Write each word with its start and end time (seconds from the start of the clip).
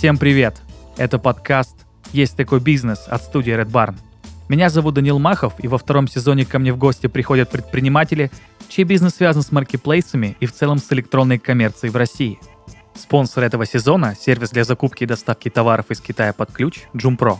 Всем 0.00 0.16
привет! 0.16 0.62
Это 0.96 1.18
подкаст 1.18 1.76
«Есть 2.12 2.34
такой 2.34 2.58
бизнес» 2.58 3.04
от 3.06 3.22
студии 3.22 3.52
Red 3.52 3.70
Barn. 3.70 3.96
Меня 4.48 4.70
зовут 4.70 4.94
Данил 4.94 5.18
Махов, 5.18 5.52
и 5.58 5.68
во 5.68 5.76
втором 5.76 6.08
сезоне 6.08 6.46
ко 6.46 6.58
мне 6.58 6.72
в 6.72 6.78
гости 6.78 7.06
приходят 7.06 7.50
предприниматели, 7.50 8.30
чей 8.70 8.84
бизнес 8.84 9.16
связан 9.16 9.42
с 9.42 9.52
маркетплейсами 9.52 10.38
и 10.40 10.46
в 10.46 10.54
целом 10.54 10.78
с 10.78 10.90
электронной 10.90 11.38
коммерцией 11.38 11.92
в 11.92 11.96
России. 11.96 12.40
Спонсор 12.94 13.44
этого 13.44 13.66
сезона– 13.66 14.14
сервис 14.18 14.48
для 14.48 14.64
закупки 14.64 15.04
и 15.04 15.06
доставки 15.06 15.50
товаров 15.50 15.90
из 15.90 16.00
Китая 16.00 16.32
под 16.32 16.50
ключ 16.50 16.84
Jumpro. 16.94 17.36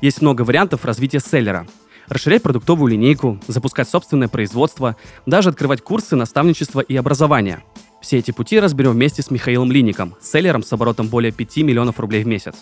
Есть 0.00 0.20
много 0.20 0.42
вариантов 0.42 0.84
развития 0.84 1.20
селлера. 1.20 1.64
Расширять 2.08 2.42
продуктовую 2.42 2.90
линейку, 2.90 3.38
запускать 3.46 3.88
собственное 3.88 4.26
производство, 4.26 4.96
даже 5.26 5.50
открывать 5.50 5.82
курсы 5.82 6.16
наставничества 6.16 6.80
и 6.80 6.96
образования. 6.96 7.62
Все 8.00 8.18
эти 8.18 8.30
пути 8.30 8.60
разберем 8.60 8.92
вместе 8.92 9.22
с 9.22 9.30
Михаилом 9.30 9.72
Лиником, 9.72 10.14
селлером 10.20 10.62
с 10.62 10.72
оборотом 10.72 11.08
более 11.08 11.32
5 11.32 11.56
миллионов 11.58 11.98
рублей 11.98 12.22
в 12.22 12.26
месяц. 12.26 12.54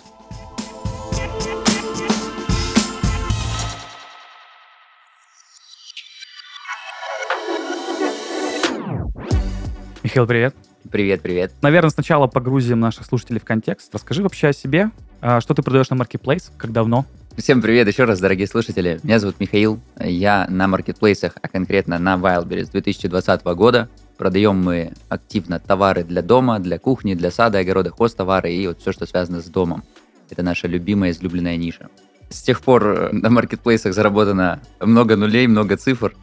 Михаил, 10.03 10.27
привет. 10.27 10.55
Привет, 10.91 11.21
привет. 11.21 11.53
Наверное, 11.61 11.91
сначала 11.91 12.27
погрузим 12.27 12.81
наших 12.81 13.05
слушателей 13.05 13.41
в 13.41 13.45
контекст. 13.45 13.93
Расскажи 13.93 14.23
вообще 14.23 14.48
о 14.48 14.53
себе. 14.53 14.91
А, 15.21 15.41
что 15.41 15.53
ты 15.53 15.62
продаешь 15.62 15.91
на 15.91 15.95
Marketplace? 15.95 16.51
Как 16.57 16.73
давно? 16.73 17.05
Всем 17.37 17.61
привет 17.61 17.87
еще 17.87 18.05
раз, 18.05 18.19
дорогие 18.19 18.47
слушатели. 18.47 18.98
Меня 19.03 19.19
зовут 19.19 19.39
Михаил. 19.41 19.79
Я 20.01 20.47
на 20.48 20.69
маркетплейсах, 20.69 21.33
а 21.43 21.48
конкретно 21.48 21.98
на 21.98 22.15
Wildberries 22.15 22.65
с 22.65 22.69
2020 22.71 23.45
года. 23.45 23.91
Продаем 24.19 24.56
мы 24.62 24.92
активно 25.09 25.61
товары 25.61 26.03
для 26.03 26.22
дома, 26.22 26.59
для 26.59 26.78
кухни, 26.78 27.14
для 27.14 27.31
сада, 27.31 27.59
огорода, 27.59 27.91
хозтовары 27.91 28.53
и 28.53 28.67
вот 28.67 28.81
все, 28.81 28.92
что 28.92 29.06
связано 29.06 29.41
с 29.41 29.47
домом. 29.47 29.84
Это 30.31 30.42
наша 30.42 30.69
любимая, 30.69 31.11
излюбленная 31.11 31.56
ниша. 31.56 31.89
С 32.31 32.42
тех 32.42 32.61
пор 32.61 32.87
э, 32.87 33.09
на 33.12 33.31
маркетплейсах 33.31 33.94
заработано 33.94 34.61
много 34.81 35.17
нулей, 35.17 35.47
много 35.47 35.77
цифр. 35.77 36.14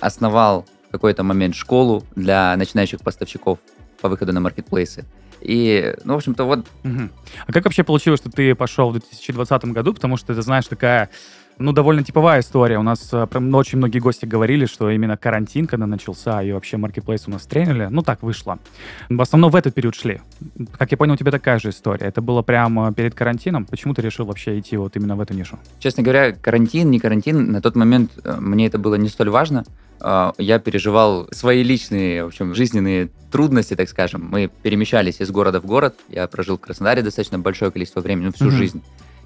Основал 0.00 0.66
в 0.88 0.92
какой-то 0.92 1.22
момент 1.22 1.54
школу 1.54 2.04
для 2.16 2.56
начинающих 2.56 3.00
поставщиков 3.00 3.58
по 4.00 4.08
выходу 4.08 4.32
на 4.32 4.40
маркетплейсы. 4.40 5.04
И, 5.40 5.94
ну, 6.04 6.14
в 6.14 6.16
общем-то, 6.16 6.44
вот... 6.44 6.66
Угу. 6.84 7.08
А 7.46 7.52
как 7.52 7.64
вообще 7.64 7.84
получилось, 7.84 8.20
что 8.20 8.30
ты 8.30 8.54
пошел 8.54 8.90
в 8.90 8.92
2020 8.92 9.64
году? 9.66 9.92
Потому 9.92 10.16
что, 10.16 10.34
ты 10.34 10.42
знаешь, 10.42 10.66
такая 10.66 11.10
ну, 11.62 11.72
довольно 11.72 12.02
типовая 12.02 12.40
история. 12.40 12.78
У 12.78 12.82
нас 12.82 13.08
э, 13.12 13.26
прям 13.26 13.54
очень 13.54 13.78
многие 13.78 13.98
гости 13.98 14.26
говорили, 14.26 14.66
что 14.66 14.90
именно 14.90 15.16
карантин, 15.16 15.66
когда 15.66 15.86
начался, 15.86 16.42
и 16.42 16.52
вообще 16.52 16.76
маркетплейс 16.76 17.26
у 17.26 17.30
нас 17.30 17.46
тренили, 17.46 17.88
ну, 17.90 18.02
так 18.02 18.22
вышло. 18.22 18.58
В 19.08 19.20
основном 19.20 19.50
в 19.50 19.56
этот 19.56 19.74
период 19.74 19.94
шли. 19.94 20.20
Как 20.76 20.90
я 20.90 20.96
понял, 20.96 21.14
у 21.14 21.16
тебя 21.16 21.30
такая 21.30 21.58
же 21.58 21.70
история. 21.70 22.06
Это 22.06 22.20
было 22.20 22.42
прямо 22.42 22.92
перед 22.92 23.14
карантином. 23.14 23.64
Почему 23.64 23.94
ты 23.94 24.02
решил 24.02 24.26
вообще 24.26 24.58
идти 24.58 24.76
вот 24.76 24.96
именно 24.96 25.16
в 25.16 25.20
эту 25.20 25.34
нишу? 25.34 25.58
Честно 25.78 26.02
говоря, 26.02 26.32
карантин, 26.32 26.90
не 26.90 26.98
карантин, 26.98 27.52
на 27.52 27.62
тот 27.62 27.76
момент 27.76 28.12
э, 28.24 28.36
мне 28.40 28.66
это 28.66 28.78
было 28.78 28.96
не 28.96 29.08
столь 29.08 29.30
важно. 29.30 29.64
Э, 30.00 30.32
я 30.38 30.58
переживал 30.58 31.28
свои 31.30 31.62
личные, 31.62 32.24
в 32.24 32.28
общем, 32.28 32.54
жизненные 32.54 33.10
трудности, 33.30 33.76
так 33.76 33.88
скажем. 33.88 34.28
Мы 34.30 34.50
перемещались 34.62 35.20
из 35.20 35.30
города 35.30 35.60
в 35.60 35.66
город. 35.66 35.94
Я 36.08 36.26
прожил 36.26 36.58
в 36.58 36.60
Краснодаре 36.60 37.02
достаточно 37.02 37.38
большое 37.38 37.70
количество 37.70 38.00
времени, 38.00 38.26
ну, 38.26 38.32
всю 38.32 38.48
mm-hmm. 38.48 38.50
жизнь 38.50 38.82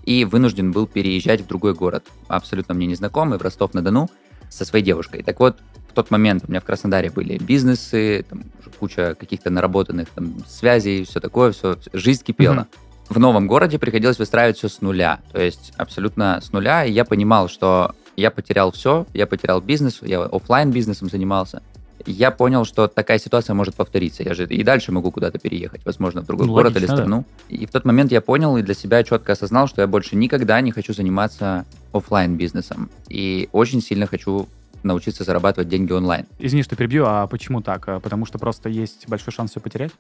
и 0.07 0.25
вынужден 0.25 0.73
был 0.73 0.87
переезжать 0.87 1.43
в 1.43 1.47
другой 1.47 1.75
город, 1.75 2.07
абсолютно 2.29 2.75
мне 2.75 2.87
незнакомый, 2.87 3.39
в 3.39 3.43
Ростов-на-Дону, 3.43 4.09
со 4.49 4.65
своей 4.65 4.85
девушкой. 4.85 5.23
Так 5.23 5.41
вот, 5.41 5.59
в 5.91 5.93
тот 5.93 6.11
момент 6.11 6.45
у 6.47 6.51
меня 6.51 6.61
в 6.61 6.65
Краснодаре 6.65 7.11
были 7.11 7.37
бизнесы, 7.37 8.25
там, 8.29 8.45
куча 8.79 9.17
каких-то 9.19 9.51
наработанных 9.51 10.09
там, 10.11 10.37
связей, 10.47 11.05
все 11.05 11.21
такое, 11.21 11.53
все, 11.53 11.77
жизнь 11.93 12.23
кипела. 12.23 12.55
Mm-hmm. 12.55 13.15
В 13.15 13.19
новом 13.19 13.47
городе 13.47 13.79
приходилось 13.79 14.19
выстраивать 14.19 14.59
все 14.59 14.69
с 14.69 14.81
нуля, 14.81 15.21
то 15.33 15.41
есть 15.41 15.73
абсолютно 15.77 16.41
с 16.43 16.53
нуля, 16.53 16.85
и 16.85 16.93
я 16.93 17.05
понимал, 17.05 17.49
что 17.49 17.95
я 18.17 18.31
потерял 18.31 18.73
все, 18.73 19.07
я 19.15 19.27
потерял 19.27 19.61
бизнес, 19.61 19.99
я 20.03 20.23
офлайн 20.23 20.71
бизнесом 20.71 21.09
занимался, 21.09 21.63
я 22.07 22.31
понял, 22.31 22.65
что 22.65 22.89
такая 22.89 23.19
ситуация 23.19 23.55
может 23.55 23.75
повториться. 23.75 24.23
Я 24.23 24.35
же 24.35 24.47
и 24.47 24.63
дальше 24.63 24.93
могу 24.93 25.11
куда-то 25.11 25.39
переехать, 25.39 25.85
возможно, 25.85 26.23
в 26.23 26.27
другой 26.27 26.47
ну, 26.47 26.53
город 26.53 26.75
логично, 26.75 26.93
или 26.93 26.97
страну. 26.97 27.25
Да. 27.49 27.57
И 27.57 27.67
в 27.67 27.71
тот 27.71 27.85
момент 27.85 28.13
я 28.13 28.21
понял 28.21 28.57
и 28.57 28.63
для 28.63 28.75
себя 28.75 29.03
четко 29.03 29.33
осознал, 29.33 29.69
что 29.69 29.83
я 29.83 29.87
больше 29.87 30.17
никогда 30.17 30.61
не 30.61 30.73
хочу 30.73 30.93
заниматься 30.93 31.65
офлайн 31.93 32.37
бизнесом. 32.37 32.91
И 33.09 33.49
очень 33.53 33.83
сильно 33.83 34.07
хочу 34.07 34.49
научиться 34.83 35.25
зарабатывать 35.25 35.69
деньги 35.69 35.93
онлайн. 35.93 36.27
Извини, 36.39 36.63
что 36.63 36.77
перебью, 36.77 37.05
а 37.07 37.27
почему 37.27 37.61
так? 37.61 37.89
А 37.89 38.01
потому 38.01 38.25
что 38.25 38.39
просто 38.39 38.69
есть 38.69 39.09
большой 39.09 39.33
шанс 39.33 39.51
все 39.51 39.61
потерять? 39.61 39.93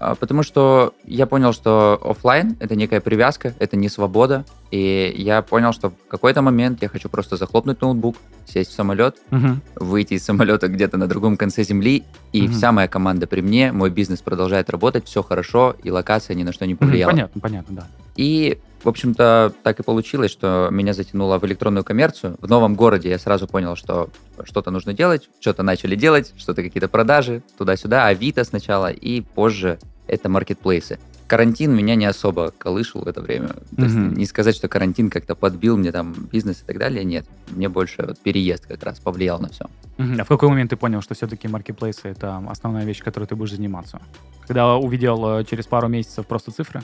А, 0.00 0.14
потому 0.14 0.42
что 0.42 0.94
я 1.04 1.26
понял, 1.26 1.52
что 1.52 2.00
офлайн 2.02 2.56
это 2.60 2.76
некая 2.76 3.00
привязка, 3.00 3.54
это 3.58 3.76
не 3.76 3.88
свобода. 3.88 4.44
И 4.70 5.12
я 5.16 5.42
понял, 5.42 5.72
что 5.72 5.90
в 5.90 6.08
какой-то 6.08 6.42
момент 6.42 6.82
я 6.82 6.88
хочу 6.88 7.08
просто 7.08 7.36
захлопнуть 7.36 7.80
ноутбук, 7.80 8.16
сесть 8.46 8.70
в 8.70 8.74
самолет, 8.74 9.16
угу. 9.30 9.56
выйти 9.76 10.14
из 10.14 10.24
самолета 10.24 10.68
где-то 10.68 10.98
на 10.98 11.06
другом 11.06 11.36
конце 11.36 11.62
земли, 11.62 12.04
и 12.32 12.44
угу. 12.44 12.52
вся 12.52 12.72
моя 12.72 12.88
команда 12.88 13.26
при 13.26 13.40
мне, 13.40 13.72
мой 13.72 13.90
бизнес 13.90 14.20
продолжает 14.20 14.70
работать, 14.70 15.06
все 15.06 15.22
хорошо, 15.22 15.74
и 15.82 15.90
локация 15.90 16.34
ни 16.34 16.42
на 16.42 16.52
что 16.52 16.66
не 16.66 16.74
повлияла. 16.74 17.10
Понятно, 17.10 17.40
понятно, 17.40 17.76
да. 17.76 17.86
И 18.16 18.58
в 18.82 18.88
общем-то, 18.88 19.52
так 19.62 19.80
и 19.80 19.82
получилось, 19.82 20.30
что 20.30 20.68
меня 20.70 20.94
затянуло 20.94 21.38
в 21.38 21.46
электронную 21.46 21.84
коммерцию. 21.84 22.36
В 22.40 22.48
новом 22.48 22.74
городе 22.74 23.10
я 23.10 23.18
сразу 23.18 23.46
понял, 23.46 23.76
что 23.76 24.08
что-то 24.44 24.70
нужно 24.70 24.92
делать, 24.92 25.28
что-то 25.40 25.62
начали 25.62 25.96
делать, 25.96 26.32
что-то 26.36 26.62
какие-то 26.62 26.88
продажи, 26.88 27.42
туда-сюда, 27.56 28.06
Авито 28.06 28.44
сначала, 28.44 28.90
и 28.90 29.20
позже 29.20 29.78
это 30.06 30.28
маркетплейсы. 30.28 30.98
Карантин 31.26 31.74
меня 31.74 31.94
не 31.94 32.06
особо 32.06 32.52
колышил 32.56 33.02
в 33.02 33.06
это 33.06 33.20
время. 33.20 33.48
То 33.48 33.54
mm-hmm. 33.76 33.82
есть 33.82 34.16
не 34.16 34.24
сказать, 34.24 34.56
что 34.56 34.66
карантин 34.66 35.10
как-то 35.10 35.34
подбил 35.34 35.76
мне 35.76 35.92
там 35.92 36.14
бизнес 36.14 36.62
и 36.62 36.64
так 36.64 36.78
далее, 36.78 37.04
нет. 37.04 37.26
Мне 37.50 37.68
больше 37.68 38.02
вот 38.06 38.18
переезд 38.18 38.64
как 38.66 38.82
раз 38.82 38.98
повлиял 38.98 39.38
на 39.38 39.50
все. 39.50 39.66
Mm-hmm. 39.98 40.20
А 40.20 40.24
в 40.24 40.28
какой 40.28 40.48
момент 40.48 40.70
ты 40.70 40.76
понял, 40.76 41.02
что 41.02 41.14
все-таки 41.14 41.46
маркетплейсы— 41.46 42.00
это 42.08 42.42
основная 42.48 42.86
вещь, 42.86 43.02
которой 43.02 43.26
ты 43.26 43.36
будешь 43.36 43.52
заниматься? 43.52 44.00
Когда 44.46 44.76
увидел 44.76 45.40
э, 45.40 45.44
через 45.44 45.66
пару 45.66 45.88
месяцев 45.88 46.26
просто 46.26 46.50
цифры? 46.50 46.82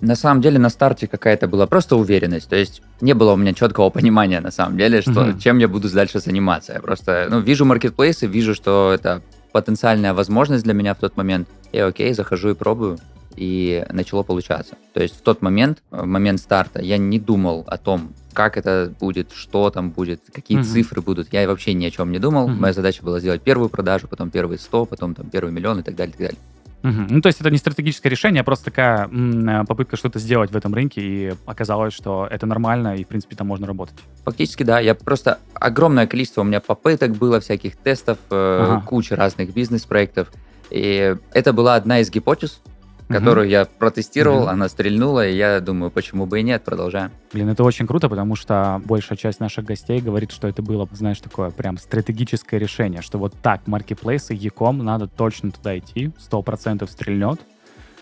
На 0.00 0.14
самом 0.14 0.40
деле 0.40 0.58
на 0.58 0.68
старте 0.68 1.08
какая-то 1.08 1.48
была 1.48 1.66
просто 1.66 1.96
уверенность, 1.96 2.48
то 2.48 2.54
есть 2.54 2.82
не 3.00 3.14
было 3.14 3.32
у 3.32 3.36
меня 3.36 3.52
четкого 3.52 3.90
понимания 3.90 4.40
на 4.40 4.52
самом 4.52 4.76
деле, 4.78 5.02
что 5.02 5.10
mm-hmm. 5.10 5.40
чем 5.40 5.58
я 5.58 5.66
буду 5.66 5.90
дальше 5.90 6.20
заниматься. 6.20 6.74
Я 6.74 6.80
просто 6.80 7.26
ну, 7.28 7.40
вижу 7.40 7.64
маркетплейсы, 7.64 8.26
вижу, 8.26 8.54
что 8.54 8.92
это 8.94 9.22
потенциальная 9.52 10.14
возможность 10.14 10.62
для 10.62 10.74
меня 10.74 10.94
в 10.94 10.98
тот 10.98 11.16
момент. 11.16 11.48
И 11.72 11.78
окей, 11.78 12.14
захожу 12.14 12.50
и 12.50 12.54
пробую, 12.54 12.98
и 13.34 13.84
начало 13.90 14.22
получаться. 14.22 14.76
То 14.94 15.02
есть 15.02 15.16
в 15.16 15.22
тот 15.22 15.42
момент, 15.42 15.82
в 15.90 16.04
момент 16.04 16.40
старта, 16.40 16.80
я 16.80 16.96
не 16.96 17.18
думал 17.18 17.64
о 17.66 17.76
том, 17.76 18.12
как 18.32 18.56
это 18.56 18.92
будет, 19.00 19.32
что 19.32 19.70
там 19.70 19.90
будет, 19.90 20.20
какие 20.32 20.60
mm-hmm. 20.60 20.64
цифры 20.64 21.02
будут. 21.02 21.32
Я 21.32 21.48
вообще 21.48 21.74
ни 21.74 21.84
о 21.86 21.90
чем 21.90 22.12
не 22.12 22.20
думал. 22.20 22.48
Mm-hmm. 22.48 22.60
Моя 22.60 22.72
задача 22.72 23.02
была 23.02 23.18
сделать 23.18 23.42
первую 23.42 23.68
продажу, 23.68 24.06
потом 24.06 24.30
первые 24.30 24.58
100, 24.58 24.86
потом 24.86 25.14
там 25.14 25.28
первый 25.28 25.52
миллион 25.52 25.80
и 25.80 25.82
так 25.82 25.96
далее, 25.96 26.14
и 26.14 26.16
так 26.16 26.26
далее. 26.28 26.38
Угу. 26.82 27.06
Ну, 27.10 27.20
то 27.20 27.26
есть 27.26 27.40
это 27.40 27.50
не 27.50 27.58
стратегическое 27.58 28.08
решение, 28.08 28.42
а 28.42 28.44
просто 28.44 28.66
такая 28.66 29.06
м, 29.06 29.48
э, 29.48 29.64
попытка 29.64 29.96
что-то 29.96 30.18
сделать 30.18 30.52
в 30.52 30.56
этом 30.56 30.74
рынке, 30.74 31.00
и 31.00 31.34
оказалось, 31.44 31.92
что 31.92 32.28
это 32.30 32.46
нормально, 32.46 32.94
и, 32.96 33.04
в 33.04 33.08
принципе, 33.08 33.34
там 33.34 33.48
можно 33.48 33.66
работать. 33.66 33.96
Фактически, 34.24 34.62
да. 34.62 34.78
Я 34.78 34.94
просто... 34.94 35.38
Огромное 35.54 36.06
количество 36.06 36.42
у 36.42 36.44
меня 36.44 36.60
попыток 36.60 37.16
было, 37.16 37.40
всяких 37.40 37.76
тестов, 37.76 38.18
э, 38.30 38.60
ага. 38.62 38.86
куча 38.86 39.16
разных 39.16 39.52
бизнес-проектов. 39.52 40.28
И 40.70 41.16
это 41.32 41.52
была 41.52 41.74
одна 41.74 42.00
из 42.00 42.10
гипотез, 42.10 42.60
которую 43.08 43.46
угу. 43.46 43.52
я 43.52 43.64
протестировал, 43.64 44.42
угу. 44.42 44.48
она 44.48 44.68
стрельнула, 44.68 45.26
и 45.26 45.36
я 45.36 45.60
думаю, 45.60 45.90
почему 45.90 46.26
бы 46.26 46.40
и 46.40 46.42
нет, 46.42 46.62
продолжаем. 46.64 47.10
Блин, 47.32 47.48
это 47.48 47.64
очень 47.64 47.86
круто, 47.86 48.08
потому 48.08 48.36
что 48.36 48.80
большая 48.84 49.18
часть 49.18 49.40
наших 49.40 49.64
гостей 49.64 50.00
говорит, 50.00 50.30
что 50.30 50.48
это 50.48 50.62
было, 50.62 50.88
знаешь, 50.92 51.18
такое 51.20 51.50
прям 51.50 51.78
стратегическое 51.78 52.58
решение, 52.58 53.02
что 53.02 53.18
вот 53.18 53.34
так 53.42 53.66
маркетплейсы, 53.66 54.34
Яком, 54.34 54.78
надо 54.78 55.08
точно 55.08 55.50
туда 55.50 55.78
идти, 55.78 56.12
100% 56.30 56.88
стрельнет, 56.90 57.40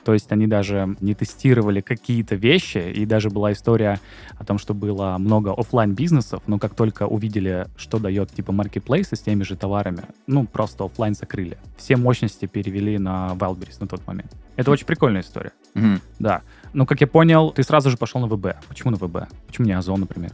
то 0.07 0.15
есть 0.15 0.31
они 0.31 0.47
даже 0.47 0.97
не 1.01 1.15
тестировали 1.15 1.81
какие-то 1.81 2.37
вещи, 2.37 2.79
и 2.79 3.05
даже 3.05 3.29
была 3.29 3.53
история 3.53 3.99
о 4.39 4.45
том, 4.45 4.57
что 4.57 4.73
было 4.73 5.17
много 5.19 5.53
офлайн 5.53 5.95
бизнесов 5.95 6.45
но 6.47 6.61
как 6.61 6.77
только 6.77 7.09
увидели, 7.09 7.67
что 7.77 7.99
дает 7.99 8.31
типа 8.31 8.53
маркетплейсы 8.53 9.17
с 9.17 9.21
теми 9.21 9.43
же 9.43 9.57
товарами, 9.57 10.05
ну, 10.29 10.47
просто 10.47 10.85
офлайн 10.85 11.17
закрыли. 11.17 11.59
Все 11.77 11.97
мощности 11.97 12.47
перевели 12.47 12.99
на 12.99 13.33
Wildberries 13.35 13.79
на 13.81 13.89
тот 13.89 14.07
момент. 14.07 14.33
Это 14.55 14.71
очень 14.71 14.87
прикольная 14.87 15.23
история. 15.23 15.51
Mm-hmm. 15.75 16.01
Да. 16.21 16.43
Но, 16.73 16.87
как 16.87 17.01
я 17.01 17.09
понял, 17.09 17.51
ты 17.51 17.65
сразу 17.65 17.91
же 17.91 17.97
пошел 17.97 18.21
на 18.21 18.29
ВБ. 18.29 18.65
Почему 18.69 18.93
на 18.93 18.97
ВБ? 18.97 19.29
Почему 19.49 19.67
не 19.67 19.73
Озон, 19.73 19.99
например? 19.99 20.31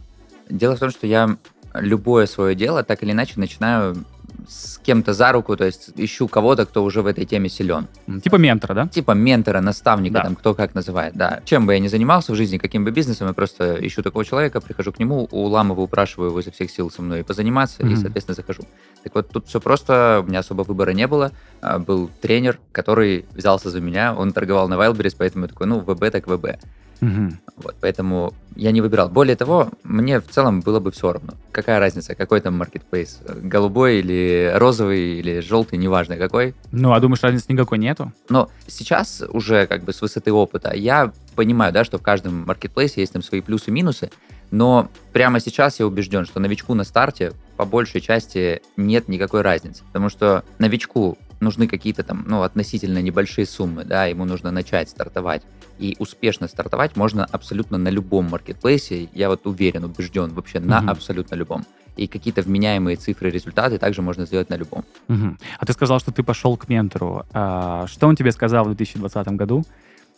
Дело 0.51 0.77
в 0.77 0.81
том, 0.81 0.91
что 0.91 1.07
я 1.07 1.39
любое 1.73 2.27
свое 2.27 2.55
дело 2.55 2.85
так 2.85 3.03
или 3.03 3.13
иначе 3.13 3.41
начинаю 3.41 4.05
с 4.49 4.79
кем-то 4.79 5.13
за 5.15 5.33
руку, 5.33 5.57
то 5.57 5.65
есть 5.65 5.91
ищу 5.97 6.29
кого-то, 6.29 6.67
кто 6.67 6.83
уже 6.85 7.03
в 7.03 7.07
этой 7.07 7.25
теме 7.25 7.49
силен. 7.49 7.87
Типа 8.23 8.37
ментора, 8.37 8.75
да? 8.75 8.87
Типа 8.89 9.13
ментора, 9.13 9.61
наставника, 9.61 10.15
Да. 10.15 10.23
там, 10.25 10.35
кто 10.37 10.55
как 10.55 10.75
называет, 10.75 11.15
да. 11.15 11.41
Чем 11.45 11.67
бы 11.67 11.73
я 11.75 11.79
ни 11.79 11.89
занимался 11.89 12.33
в 12.33 12.37
жизни, 12.37 12.59
каким 12.59 12.85
бы 12.85 12.91
бизнесом, 12.91 13.29
я 13.29 13.33
просто 13.35 13.79
ищу 13.87 14.03
такого 14.03 14.25
человека, 14.25 14.61
прихожу 14.61 14.93
к 14.93 14.99
нему, 14.99 15.29
уламываю, 15.31 15.85
упрашиваю 15.85 16.31
его 16.31 16.41
изо 16.41 16.51
всех 16.51 16.71
сил 16.71 16.91
со 16.91 17.03
мной 17.03 17.25
позаниматься, 17.25 17.83
и, 17.83 17.87
Мгм. 17.87 17.97
соответственно, 17.97 18.35
захожу. 18.35 18.63
Так 19.03 19.15
вот, 19.15 19.29
тут 19.31 19.47
все 19.49 19.61
просто, 19.61 20.23
у 20.25 20.29
меня 20.29 20.41
особо 20.41 20.63
выбора 20.63 20.91
не 20.93 21.07
было. 21.07 21.33
А, 21.61 21.79
Был 21.79 22.11
тренер, 22.21 22.59
который 22.73 23.25
взялся 23.35 23.71
за 23.71 23.81
меня, 23.81 24.15
он 24.15 24.33
торговал 24.33 24.69
на 24.69 24.75
Wildberries, 24.75 25.15
поэтому 25.19 25.45
я 25.45 25.49
такой, 25.49 25.67
ну, 25.67 25.81
ВБ 25.81 26.11
так 26.11 26.27
ВБ. 26.27 26.59
Мгм. 27.03 27.41
Вот, 27.57 27.75
поэтому 27.81 28.33
я 28.55 28.71
не 28.71 28.81
выбирал. 28.81 29.09
Более 29.09 29.35
того, 29.35 29.71
мне 29.83 30.21
в 30.21 30.29
целом 30.29 30.61
было 30.61 30.79
бы 30.79 30.93
все 30.93 31.13
равно. 31.13 31.35
Какая 31.51 31.81
разница, 31.81 32.15
какой 32.15 32.41
там 32.41 32.57
маркетплейс? 32.57 33.21
Голубой 33.43 33.99
или 33.99 34.53
розовый, 34.55 35.19
или 35.19 35.41
желтый, 35.41 35.79
неважно 35.79 36.17
какой. 36.17 36.55
Ну, 36.71 36.93
а 36.93 37.01
думаешь, 37.01 37.23
разницы 37.23 37.47
никакой 37.49 37.79
нету? 37.79 38.13
Но 38.29 38.51
сейчас 38.69 39.21
уже 39.29 39.67
как 39.67 39.83
бы 39.83 39.93
с 39.93 40.01
высоты 40.01 40.33
опыта 40.33 40.73
я 40.75 41.13
понимаю, 41.35 41.73
да, 41.73 41.83
что 41.83 41.99
в 41.99 42.03
каждом 42.03 42.45
маркетплейсе 42.47 43.01
есть 43.01 43.13
там 43.13 43.23
свои 43.23 43.41
плюсы 43.41 43.71
и 43.71 43.73
минусы, 43.73 44.11
но 44.53 44.89
прямо 45.13 45.41
сейчас 45.41 45.81
я 45.81 45.87
убежден, 45.87 46.25
что 46.25 46.39
новичку 46.39 46.75
на 46.75 46.85
старте 46.85 47.33
по 47.57 47.65
большей 47.65 48.01
части 48.01 48.63
нет 48.77 49.09
никакой 49.09 49.43
разницы, 49.43 49.83
потому 49.85 50.09
что 50.09 50.45
новичку 50.59 51.19
нужны 51.41 51.67
какие-то 51.67 52.05
там, 52.05 52.25
ну, 52.29 52.43
относительно 52.43 53.03
небольшие 53.03 53.47
суммы, 53.47 53.85
да, 53.85 54.07
ему 54.07 54.25
нужно 54.25 54.53
начать 54.53 54.89
стартовать. 54.89 55.43
И 55.79 55.97
успешно 55.99 56.49
стартовать 56.49 56.97
можно 56.97 57.25
абсолютно 57.25 57.79
на 57.79 57.89
любом 57.89 58.27
маркетплейсе, 58.31 59.09
я 59.15 59.29
вот 59.29 59.47
уверен, 59.47 59.85
убежден 59.85 60.31
вообще 60.33 60.61
на 60.61 60.81
Мгм. 60.81 60.91
абсолютно 60.91 61.35
любом. 61.37 61.65
И 61.97 62.07
какие-то 62.07 62.43
вменяемые 62.43 62.97
цифры, 62.97 63.31
результаты 63.31 63.79
также 63.79 64.01
можно 64.03 64.25
сделать 64.27 64.49
на 64.51 64.55
любом. 64.57 64.85
Мгм. 65.09 65.39
А 65.59 65.67
ты 65.67 65.73
сказал, 65.73 65.99
что 66.01 66.11
ты 66.13 66.23
пошел 66.23 66.57
к 66.57 66.69
ментору. 66.69 67.25
А 67.35 67.87
что 67.87 68.07
он 68.07 68.17
тебе 68.17 68.33
сказал 68.33 68.65
в 68.65 68.69
2020 68.69 69.37
году 69.37 69.65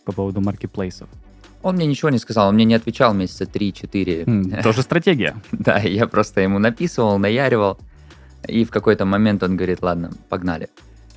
по 0.05 0.13
поводу 0.13 0.41
маркетплейсов? 0.41 1.09
Он 1.63 1.77
мне 1.77 1.87
ничего 1.87 2.11
не 2.11 2.19
сказал, 2.19 2.49
он 2.49 2.55
мне 2.55 2.65
не 2.67 2.75
отвечал 2.75 3.15
месяца 3.15 3.45
3-4. 3.47 4.25
М, 4.27 4.63
Тоже 4.63 4.83
стратегия. 4.83 5.35
Да, 5.53 5.79
я 5.79 6.07
просто 6.07 6.43
ему 6.43 6.59
написывал, 6.59 7.19
наяривал, 7.19 7.79
и 8.47 8.65
в 8.65 8.71
какой-то 8.71 9.05
момент 9.07 9.43
он 9.43 9.57
говорит, 9.57 9.83
ладно, 9.83 10.11
погнали. 10.29 10.69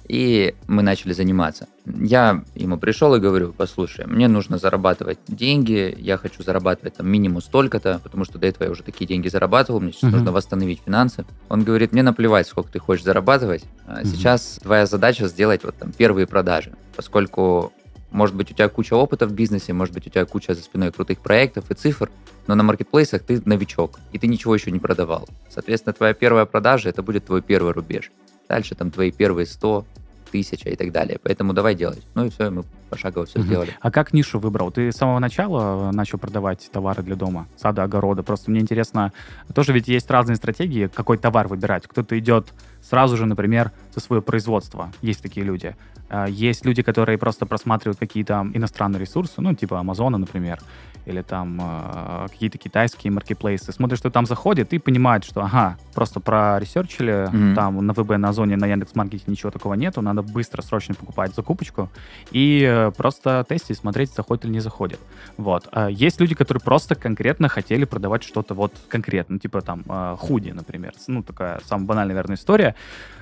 И 0.08 0.56
мы 0.68 0.84
начали 0.84 1.12
заниматься. 1.12 1.68
Я 1.86 2.44
ему 2.56 2.78
пришел 2.78 3.14
и 3.16 3.20
говорю, 3.20 3.54
послушай, 3.56 4.06
мне 4.08 4.28
нужно 4.28 4.58
зарабатывать 4.58 5.20
деньги, 5.28 5.94
я 6.00 6.18
хочу 6.18 6.44
зарабатывать 6.44 6.96
там 6.96 7.08
минимум 7.10 7.42
столько-то, 7.42 8.00
потому 8.04 8.24
что 8.24 8.38
до 8.38 8.48
этого 8.48 8.66
я 8.66 8.72
уже 8.72 8.84
такие 8.84 9.06
деньги 9.06 9.28
зарабатывал, 9.28 9.82
мне 9.82 9.92
сейчас 9.92 10.04
Мгм. 10.04 10.12
нужно 10.14 10.32
восстановить 10.32 10.82
финансы. 10.86 11.26
Он 11.50 11.64
говорит, 11.64 11.92
мне 11.92 12.04
наплевать, 12.04 12.48
сколько 12.48 12.72
ты 12.72 12.80
хочешь 12.80 13.04
зарабатывать, 13.04 13.64
Мгм. 13.86 14.06
сейчас 14.06 14.60
твоя 14.62 14.86
задача 14.86 15.28
сделать 15.28 15.64
вот 15.64 15.76
там 15.78 15.92
первые 15.92 16.26
продажи, 16.26 16.72
поскольку 16.96 17.74
может 18.10 18.36
быть, 18.38 18.50
у 18.52 18.54
тебя 18.54 18.70
куча 18.70 18.94
опыта 18.94 19.28
в 19.28 19.34
бизнесе, 19.34 19.74
может 19.74 19.94
быть, 19.94 20.08
у 20.08 20.10
тебя 20.10 20.26
куча 20.26 20.54
за 20.56 20.62
спиной 20.62 20.92
крутых 20.94 21.20
проектов 21.20 21.70
и 21.70 21.74
цифр, 21.74 22.10
но 22.48 22.56
на 22.56 22.64
маркетплейсах 22.64 23.22
ты 23.24 23.42
новичок, 23.44 24.00
и 24.14 24.18
ты 24.18 24.28
ничего 24.28 24.56
еще 24.56 24.72
не 24.72 24.80
продавал. 24.80 25.28
Соответственно, 25.50 25.92
твоя 25.94 26.14
первая 26.14 26.46
продажа– 26.46 26.88
это 26.90 27.04
будет 27.04 27.26
твой 27.26 27.42
первый 27.42 27.74
рубеж. 27.74 28.12
Дальше 28.50 28.76
там 28.76 28.92
твои 28.92 29.12
первые 29.12 29.46
100, 29.46 29.86
тысяча 30.32 30.70
и 30.70 30.76
так 30.76 30.92
далее. 30.92 31.20
Поэтому 31.24 31.54
давай 31.54 31.76
делать. 31.76 32.06
Ну 32.14 32.26
и 32.26 32.30
все, 32.30 32.50
мы 32.50 32.64
пошагово 32.90 33.26
все 33.26 33.40
Мгм. 33.40 33.48
сделали. 33.48 33.78
А 33.80 33.92
как 33.92 34.14
нишу 34.14 34.40
выбрал? 34.40 34.72
Ты 34.72 34.92
с 34.92 34.96
самого 34.96 35.20
начала 35.20 35.92
начал 35.92 36.18
продавать 36.18 36.70
товары 36.72 37.04
для 37.04 37.16
дома, 37.16 37.48
сада, 37.56 37.84
огорода? 37.84 38.24
Просто 38.24 38.52
мне 38.52 38.60
интересно, 38.60 39.14
тоже 39.54 39.74
ведь 39.74 39.88
есть 39.88 40.10
разные 40.10 40.36
стратегии, 40.36 40.88
какой 40.94 41.18
товар 41.18 41.48
выбирать. 41.48 41.88
Кто-то 41.88 42.18
идет 42.20 42.54
сразу 42.90 43.18
же, 43.18 43.26
например, 43.26 43.72
со 43.94 44.00
свое 44.00 44.22
производство. 44.22 44.92
Есть 45.02 45.22
такие 45.22 45.46
люди. 45.46 45.76
А 46.10 46.26
Есть 46.28 46.66
люди, 46.66 46.82
которые 46.84 47.18
просто 47.18 47.46
просматривают 47.46 48.00
какие-то 48.00 48.48
иностранные 48.54 49.02
ресурсы, 49.02 49.42
ну, 49.42 49.54
типа 49.54 49.80
Амазона, 49.80 50.18
например, 50.18 50.60
или 51.06 51.22
там 51.22 51.60
э, 51.62 52.28
какие-то 52.30 52.58
китайские 52.58 53.12
маркетплейсы. 53.12 53.72
Смотрят, 53.72 54.00
что 54.00 54.10
там 54.10 54.26
заходит, 54.26 54.74
и 54.74 54.78
понимают, 54.80 55.24
что, 55.26 55.42
ага, 55.42 55.78
просто 55.94 56.20
проресерчили, 56.20 57.28
Мгм. 57.32 57.56
там 57.56 57.86
на 57.86 57.94
ВБ, 57.94 58.18
на 58.18 58.30
Озоне, 58.30 58.58
на 58.58 58.68
Яндекс.Маркете 58.68 59.24
ничего 59.28 59.52
такого 59.52 59.76
нету, 59.76 60.02
надо 60.02 60.22
быстро, 60.22 60.62
срочно 60.62 60.96
покупать 60.96 61.34
закупочку 61.36 61.90
и 62.32 62.62
э, 62.70 62.92
просто 62.92 63.46
тестить, 63.48 63.78
смотреть, 63.78 64.14
заходит 64.14 64.46
или 64.46 64.52
не 64.52 64.60
заходит. 64.60 65.00
Вот. 65.38 65.68
А 65.72 65.88
есть 65.88 66.20
люди, 66.22 66.36
которые 66.36 66.62
просто 66.62 66.96
конкретно 66.96 67.48
хотели 67.48 67.86
продавать 67.86 68.24
что-то 68.24 68.54
вот 68.54 68.74
конкретно, 68.90 69.36
ну, 69.36 69.40
типа 69.40 69.62
там 69.62 69.84
э, 69.88 70.16
худи, 70.20 70.52
например. 70.52 70.94
Ну, 71.08 71.24
такая 71.24 71.60
самая 71.66 71.86
банальная, 71.86 72.16
наверное, 72.16 72.36
история. 72.36 72.76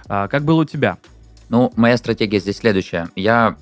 А 0.07 0.27
как 0.27 0.43
было 0.43 0.61
у 0.61 0.65
тебя? 0.65 0.97
Ну, 1.49 1.71
моя 1.75 1.97
стратегия 1.97 2.39
здесь 2.39 2.57
следующая. 2.57 3.09
Я 3.15 3.57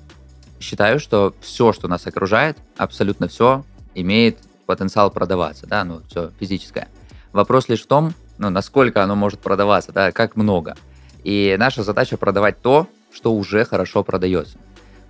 считаю, 0.60 0.98
что 0.98 1.34
все, 1.40 1.72
что 1.72 1.88
нас 1.88 2.06
окружает, 2.06 2.56
абсолютно 2.76 3.28
все 3.28 3.64
имеет 3.94 4.38
потенциал 4.66 5.10
продаваться, 5.10 5.66
да, 5.66 5.84
ну, 5.84 6.00
все 6.08 6.32
физическое. 6.40 6.88
Вопрос 7.32 7.68
лишь 7.68 7.82
в 7.82 7.86
том, 7.86 8.14
ну, 8.38 8.50
насколько 8.50 9.02
оно 9.02 9.14
может 9.14 9.40
продаваться, 9.40 9.92
да, 9.92 10.12
как 10.12 10.36
много. 10.36 10.76
И 11.22 11.56
наша 11.58 11.82
задача 11.82 12.16
продавать 12.16 12.60
то, 12.60 12.88
что 13.12 13.34
уже 13.34 13.64
хорошо 13.64 14.02
продается. 14.02 14.58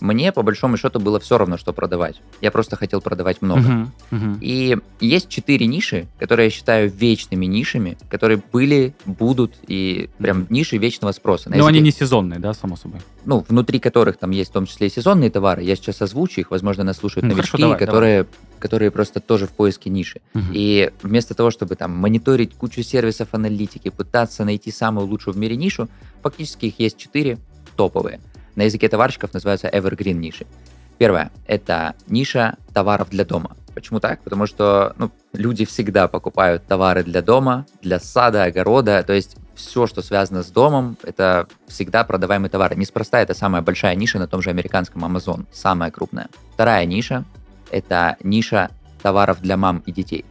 Мне, 0.01 0.33
по 0.33 0.43
большому 0.43 0.77
счету, 0.77 1.01
было 1.01 1.21
все 1.21 1.39
равно, 1.39 1.57
что 1.57 1.73
продавать. 1.73 2.21
Я 2.41 2.51
просто 2.51 2.77
хотел 2.77 3.01
продавать 3.01 3.43
много. 3.43 3.61
Мгм, 3.61 3.93
мгм. 4.11 4.39
И 4.41 4.79
есть 5.01 5.29
четыре 5.29 5.67
ниши, 5.67 6.07
которые 6.19 6.47
я 6.47 6.51
считаю 6.51 6.91
вечными 6.91 7.47
нишами, 7.47 7.97
которые 8.09 8.43
были, 8.53 8.95
будут 9.07 9.55
и 9.67 10.09
прям 10.19 10.47
ниши 10.51 10.77
вечного 10.79 11.13
спроса. 11.13 11.51
Но 11.55 11.67
они 11.67 11.81
не 11.81 11.91
сезонные, 11.91 12.41
да, 12.41 12.55
само 12.55 12.77
собой? 12.77 13.01
ну, 13.25 13.45
внутри 13.49 13.79
которых 13.79 14.17
там 14.17 14.31
есть 14.31 14.51
в 14.51 14.53
том 14.53 14.67
числе 14.67 14.89
и 14.89 14.91
сезонные 14.91 15.31
товары. 15.31 15.63
Я 15.63 15.77
сейчас 15.77 16.03
озвучу 16.03 16.41
их, 16.41 16.51
возможно, 16.51 16.85
нас 16.85 16.99
слушают 16.99 17.25
Ну, 17.25 17.31
новички, 17.31 17.51
хорошо, 17.53 17.63
давай, 17.63 17.79
которые, 17.79 18.27
которые 18.59 18.91
просто 18.91 19.21
тоже 19.21 19.47
в 19.47 19.51
поиске 19.51 19.91
ниши. 19.91 20.21
Мгм. 20.35 20.53
И 20.53 20.91
вместо 21.03 21.35
того, 21.35 21.51
чтобы 21.51 21.77
там 21.77 21.93
мониторить 21.93 22.55
кучу 22.55 22.83
сервисов 22.83 23.29
аналитики, 23.33 23.91
пытаться 23.91 24.45
найти 24.45 24.71
самую 24.71 25.07
лучшую 25.07 25.35
в 25.35 25.39
мире 25.39 25.57
нишу, 25.57 25.89
фактически 26.23 26.67
их 26.67 26.79
есть 26.79 26.97
четыре 26.97 27.39
топовые. 27.77 28.21
На 28.57 28.63
языке 28.63 28.89
товарщиков 28.89 29.33
называются 29.33 29.69
evergreen 29.69 30.15
ниши. 30.15 30.47
Первое– 30.99 31.33
это 31.47 31.95
ниша 32.07 32.57
товаров 32.73 33.11
для 33.11 33.25
дома. 33.25 33.57
Почему 33.75 33.99
так? 33.99 34.21
Потому 34.23 34.47
что 34.47 34.95
ну, 34.97 35.11
люди 35.33 35.65
всегда 35.65 36.07
покупают 36.07 36.65
товары 36.67 37.03
для 37.03 37.23
дома, 37.23 37.67
для 37.83 37.99
сада, 37.99 38.45
огорода. 38.45 39.03
То 39.03 39.13
есть 39.13 39.37
все, 39.57 39.89
что 39.89 40.01
связано 40.01 40.45
с 40.45 40.51
домом, 40.51 40.97
это 41.03 41.49
всегда 41.67 42.05
продаваемые 42.05 42.51
товары. 42.51 42.77
Неспроста 42.77 43.21
это 43.21 43.35
самая 43.35 43.63
большая 43.63 43.97
ниша 43.97 44.19
на 44.21 44.29
том 44.29 44.41
же 44.41 44.51
американском 44.51 45.05
Amazon, 45.05 45.47
самая 45.53 45.91
крупная. 45.91 46.29
Вторая 46.53 46.87
ниша– 46.87 47.25
это 47.73 48.17
ниша 48.23 48.71
товаров 49.03 49.41
для 49.41 49.57
мам 49.57 49.83
и 49.85 49.91
детей. 49.91 50.25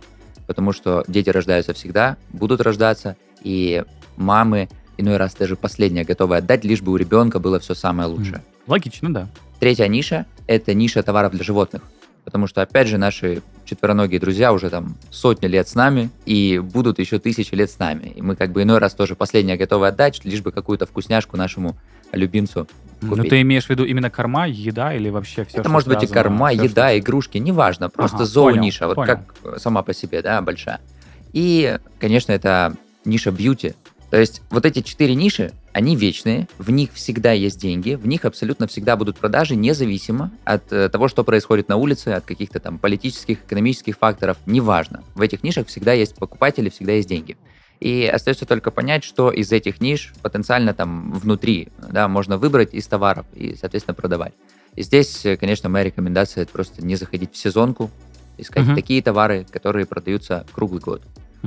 Потому 0.47 0.71
что 0.71 1.03
дети 1.07 1.29
рождаются 1.29 1.73
всегда, 1.73 2.15
будут 2.31 2.61
рождаться, 2.61 3.17
и 3.41 3.83
мамы 4.15 4.69
иной 4.97 5.17
раз 5.17 5.33
даже 5.35 5.55
последнее 5.55 6.03
готовы 6.03 6.37
отдать, 6.37 6.63
лишь 6.63 6.81
бы 6.81 6.91
у 6.91 6.95
ребенка 6.95 7.39
было 7.39 7.59
все 7.59 7.73
самое 7.73 8.07
лучшее. 8.09 8.43
Логично, 8.67 9.13
да. 9.13 9.27
Третья 9.59 9.87
ниша– 9.87 10.25
это 10.47 10.73
ниша 10.73 11.03
товаров 11.03 11.31
для 11.31 11.43
животных. 11.43 11.81
Потому 12.25 12.47
что, 12.47 12.61
опять 12.61 12.87
же, 12.87 12.97
наши 12.97 13.41
четвероногие 13.65 14.19
друзья 14.19 14.53
уже 14.53 14.69
там 14.69 14.95
сотни 15.09 15.47
лет 15.47 15.67
с 15.67 15.75
нами 15.75 16.09
и 16.25 16.59
будут 16.59 16.99
еще 16.99 17.19
тысячи 17.19 17.53
лет 17.53 17.69
с 17.69 17.79
нами. 17.79 18.13
И 18.15 18.21
мы 18.21 18.35
как 18.35 18.51
бы 18.51 18.63
иной 18.63 18.77
раз 18.77 18.93
тоже 18.93 19.15
последнее 19.15 19.57
готовы 19.57 19.87
отдать, 19.87 20.23
лишь 20.23 20.41
бы 20.41 20.51
какую-то 20.53 20.85
вкусняшку 20.85 21.35
нашему 21.35 21.75
любимцу 22.13 22.67
Но 23.01 23.15
купить. 23.15 23.29
ты 23.29 23.41
имеешь 23.41 23.65
в 23.65 23.69
виду 23.69 23.83
именно 23.83 24.09
корма, 24.09 24.47
еда 24.47 24.93
или 24.93 25.09
вообще 25.09 25.43
все, 25.43 25.57
Это 25.57 25.69
может 25.69 25.89
быть 25.89 26.03
и 26.03 26.07
корма, 26.07 26.53
еда, 26.53 26.97
игрушки, 26.97 27.39
неважно, 27.39 27.89
просто 27.89 28.17
Ага, 28.17 28.25
зоониша, 28.25 28.87
понял, 28.87 28.95
вот 28.95 28.95
понял. 28.95 29.19
как 29.43 29.59
сама 29.59 29.81
по 29.81 29.93
себе, 29.93 30.21
да, 30.21 30.41
большая. 30.41 30.79
И, 31.33 31.77
конечно, 31.99 32.31
это 32.31 32.75
ниша 33.03 33.31
бьюти. 33.31 33.73
То 34.13 34.19
есть 34.19 34.43
вот 34.51 34.63
эти 34.63 34.83
четыре 34.83 35.15
ниши, 35.15 35.53
они 35.71 35.95
вечные, 35.95 36.47
в 36.59 36.69
них 36.69 36.91
всегда 36.93 37.31
есть 37.31 37.59
деньги, 37.59 37.95
в 37.95 38.05
них 38.05 38.25
абсолютно 38.25 38.67
всегда 38.67 38.95
будут 38.95 39.17
продажи, 39.17 39.55
независимо 39.55 40.29
от 40.43 40.71
э, 40.71 40.87
того, 40.89 41.07
что 41.07 41.23
происходит 41.23 41.67
на 41.67 41.77
улице, 41.77 42.09
от 42.09 42.23
каких-то 42.23 42.59
там 42.59 42.77
политических, 42.77 43.39
экономических 43.39 43.97
факторов, 43.97 44.37
неважно. 44.45 45.03
В 45.15 45.21
этих 45.21 45.41
нишах 45.41 45.65
всегда 45.65 45.93
есть 45.93 46.13
покупатели, 46.13 46.69
всегда 46.69 46.91
есть 46.91 47.09
деньги. 47.09 47.37
И 47.79 48.05
остается 48.05 48.45
только 48.45 48.69
понять, 48.69 49.03
что 49.03 49.31
из 49.31 49.51
этих 49.51 49.81
ниш 49.81 50.13
потенциально 50.21 50.75
там 50.75 51.11
внутри 51.13 51.69
да, 51.89 52.07
можно 52.07 52.37
выбрать 52.37 52.75
из 52.75 52.85
товаров 52.85 53.25
и, 53.33 53.55
соответственно, 53.59 53.95
продавать. 53.95 54.33
И 54.75 54.83
здесь, 54.83 55.25
э, 55.25 55.37
конечно, 55.37 55.69
моя 55.69 55.85
рекомендация 55.85 56.43
это 56.43 56.51
просто 56.51 56.85
не 56.85 56.97
заходить 56.97 57.33
в 57.33 57.37
сезонку, 57.37 57.89
искать 58.37 58.67
Мгм. 58.67 58.75
такие 58.75 59.01
товары, 59.01 59.43
которые 59.49 59.87
продаются 59.87 60.45
круглый 60.53 60.81
год. 60.81 61.01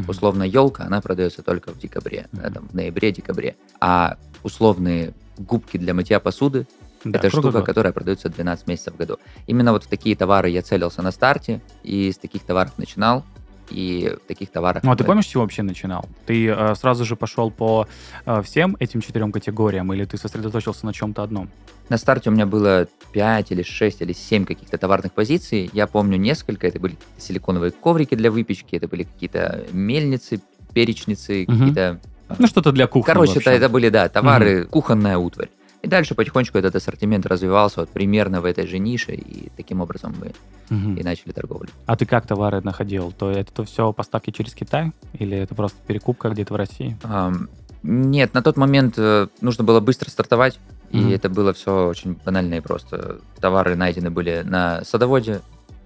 Условно, 0.08 0.42
елка, 0.42 0.84
она 0.84 1.00
продается 1.00 1.42
только 1.42 1.72
в 1.72 1.78
декабре, 1.78 2.26
да, 2.32 2.50
там, 2.50 2.68
в 2.68 2.74
ноябре-декабре. 2.74 3.56
А 3.80 4.16
условные 4.42 5.14
губки 5.38 5.76
для 5.76 5.94
мытья 5.94 6.20
посуды 6.20 6.66
Да, 7.04 7.18
это 7.18 7.30
штука, 7.30 7.50
год. 7.50 7.66
которая 7.66 7.92
продается 7.92 8.28
12 8.28 8.66
месяцев 8.66 8.94
в 8.94 8.96
году. 8.96 9.18
Именно 9.46 9.72
вот 9.72 9.84
в 9.84 9.86
такие 9.86 10.16
товары 10.16 10.50
я 10.50 10.62
целился 10.62 11.02
на 11.02 11.12
старте, 11.12 11.60
и 11.82 12.12
с 12.12 12.18
таких 12.18 12.42
товаров 12.42 12.76
начинал. 12.78 13.24
И 13.70 14.16
таких 14.28 14.50
товарах... 14.50 14.82
Ну, 14.82 14.90
а 14.90 14.96
ты 14.96 15.04
помнишь, 15.04 15.24
с 15.24 15.28
чего 15.28 15.42
вообще 15.42 15.62
начинал? 15.62 16.04
Ты 16.26 16.48
э, 16.48 16.74
сразу 16.74 17.04
же 17.04 17.16
пошел 17.16 17.50
по 17.50 17.86
э, 18.24 18.42
всем 18.42 18.76
этим 18.80 19.00
четырем 19.00 19.32
категориям, 19.32 19.92
или 19.92 20.04
ты 20.04 20.16
сосредоточился 20.18 20.86
на 20.86 20.92
чем-то 20.92 21.22
одном? 21.22 21.48
На 21.88 21.98
старте 21.98 22.30
у 22.30 22.32
меня 22.32 22.46
было 22.46 22.88
5 23.12 23.52
или 23.52 23.62
6 23.62 24.02
или 24.02 24.12
7 24.12 24.44
каких-то 24.44 24.76
товарных 24.78 25.12
позиций. 25.12 25.70
Я 25.72 25.86
помню 25.86 26.16
несколько. 26.16 26.66
Это 26.66 26.80
были 26.80 26.96
силиконовые 27.18 27.70
коврики 27.70 28.14
для 28.14 28.30
выпечки, 28.30 28.76
это 28.76 28.88
были 28.88 29.04
какие-то 29.04 29.64
мельницы, 29.72 30.40
перечницы, 30.74 31.44
Мгм. 31.46 31.58
какие-то... 31.58 32.00
Ну, 32.38 32.46
что-то 32.48 32.72
для 32.72 32.86
кухни. 32.88 33.06
Короче, 33.06 33.38
это, 33.38 33.50
это 33.50 33.68
были, 33.68 33.88
да, 33.88 34.08
товары, 34.08 34.64
кухонная 34.64 35.16
утварь. 35.16 35.48
И 35.86 35.88
дальше 35.88 36.16
потихонечку 36.16 36.58
этот 36.58 36.74
ассортимент 36.74 37.26
развивался 37.26 37.78
вот 37.78 37.90
примерно 37.90 38.40
в 38.40 38.44
этой 38.44 38.66
же 38.66 38.80
нише, 38.80 39.14
и 39.14 39.50
таким 39.56 39.80
образом 39.80 40.16
мы 40.18 40.32
Мгм. 40.68 40.96
и 40.96 41.04
начали 41.04 41.30
торговлю. 41.30 41.68
А 41.86 41.94
ты 41.96 42.06
как 42.06 42.26
товары 42.26 42.60
находил? 42.60 43.12
То 43.12 43.30
это 43.30 43.62
все 43.62 43.92
поставки 43.92 44.32
через 44.32 44.52
Китай? 44.52 44.90
Или 45.12 45.36
это 45.38 45.54
просто 45.54 45.78
перекупка 45.86 46.28
где-то 46.30 46.54
в 46.54 46.56
России? 46.56 46.96
Ам, 47.04 47.48
Нет, 47.84 48.34
на 48.34 48.42
тот 48.42 48.56
момент 48.56 48.94
э, 48.98 49.28
нужно 49.40 49.62
было 49.62 49.78
быстро 49.78 50.10
стартовать, 50.10 50.58
и 50.90 50.96
Мгм. 50.98 51.12
это 51.12 51.28
было 51.28 51.52
все 51.52 51.86
очень 51.86 52.18
банально 52.24 52.54
и 52.54 52.60
просто. 52.60 53.20
Товары 53.40 53.76
найдены 53.76 54.10
были 54.10 54.42
на 54.44 54.82
садоводе, 54.84 55.40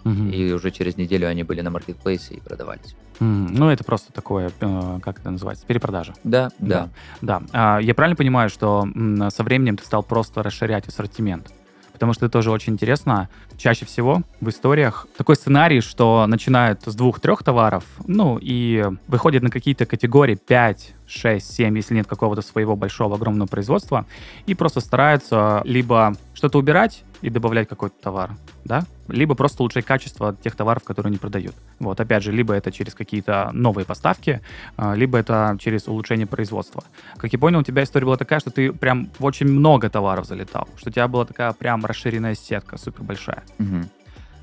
Мгм. 0.04 0.30
и 0.30 0.52
уже 0.52 0.70
через 0.70 0.96
неделю 0.96 1.28
они 1.28 1.42
были 1.42 1.60
на 1.60 1.70
маркетплейсе 1.70 2.34
и 2.34 2.40
продавались. 2.40 2.94
Ну, 3.20 3.68
это 3.68 3.84
просто 3.84 4.12
такое, 4.12 4.50
э, 4.60 4.98
как 5.02 5.18
это 5.18 5.30
называется, 5.30 5.66
перепродажа. 5.66 6.14
Да, 6.24 6.50
да. 6.58 6.88
Да. 7.20 7.42
А, 7.52 7.78
я 7.78 7.94
правильно 7.94 8.16
понимаю, 8.16 8.48
что 8.48 8.88
со 9.28 9.42
временем 9.42 9.76
ты 9.76 9.84
стал 9.84 10.02
просто 10.02 10.42
расширять 10.42 10.88
ассортимент? 10.88 11.52
Потому 11.92 12.14
что 12.14 12.24
это 12.24 12.32
тоже 12.32 12.50
очень 12.50 12.72
интересно. 12.72 13.28
Чаще 13.58 13.84
всего 13.84 14.22
в 14.40 14.48
историях 14.48 15.06
такой 15.18 15.36
сценарий, 15.36 15.82
что 15.82 16.24
начинают 16.26 16.80
с 16.86 16.94
двух-трех 16.94 17.42
товаров, 17.42 17.84
ну, 18.06 18.38
и 18.40 18.86
выходят 19.06 19.42
на 19.42 19.50
какие-то 19.50 19.84
категории 19.84 20.36
5, 20.36 20.94
6, 21.10 21.54
7, 21.54 21.76
если 21.76 21.94
нет 21.94 22.06
какого-то 22.06 22.42
своего 22.42 22.76
большого, 22.76 23.16
огромного 23.16 23.48
производства, 23.48 24.06
и 24.46 24.54
просто 24.54 24.80
стараются 24.80 25.60
либо 25.64 26.14
что-то 26.34 26.58
убирать 26.58 27.04
и 27.20 27.28
добавлять 27.28 27.68
какой-то 27.68 27.96
товар, 28.00 28.30
да, 28.64 28.84
либо 29.08 29.34
просто 29.34 29.62
улучшать 29.62 29.84
качество 29.84 30.34
тех 30.42 30.56
товаров, 30.56 30.84
которые 30.84 31.10
они 31.10 31.18
продают. 31.18 31.54
Вот, 31.78 32.00
опять 32.00 32.22
же, 32.22 32.32
либо 32.32 32.54
это 32.54 32.72
через 32.72 32.94
какие-то 32.94 33.50
новые 33.52 33.84
поставки, 33.84 34.40
а, 34.76 34.94
либо 34.94 35.18
это 35.18 35.56
через 35.60 35.88
улучшение 35.88 36.26
производства. 36.26 36.82
Как 37.16 37.32
я 37.32 37.38
понял, 37.38 37.58
у 37.58 37.62
тебя 37.62 37.82
история 37.82 38.06
была 38.06 38.16
такая, 38.16 38.40
что 38.40 38.50
ты 38.50 38.72
прям 38.72 39.10
очень 39.18 39.46
много 39.46 39.90
товаров 39.90 40.26
залетал, 40.26 40.68
что 40.76 40.90
у 40.90 40.92
тебя 40.92 41.08
была 41.08 41.24
такая 41.24 41.52
прям 41.52 41.84
расширенная 41.84 42.34
сетка, 42.34 42.78
супер 42.78 43.02
большая. 43.02 43.42
Мгм. 43.58 43.90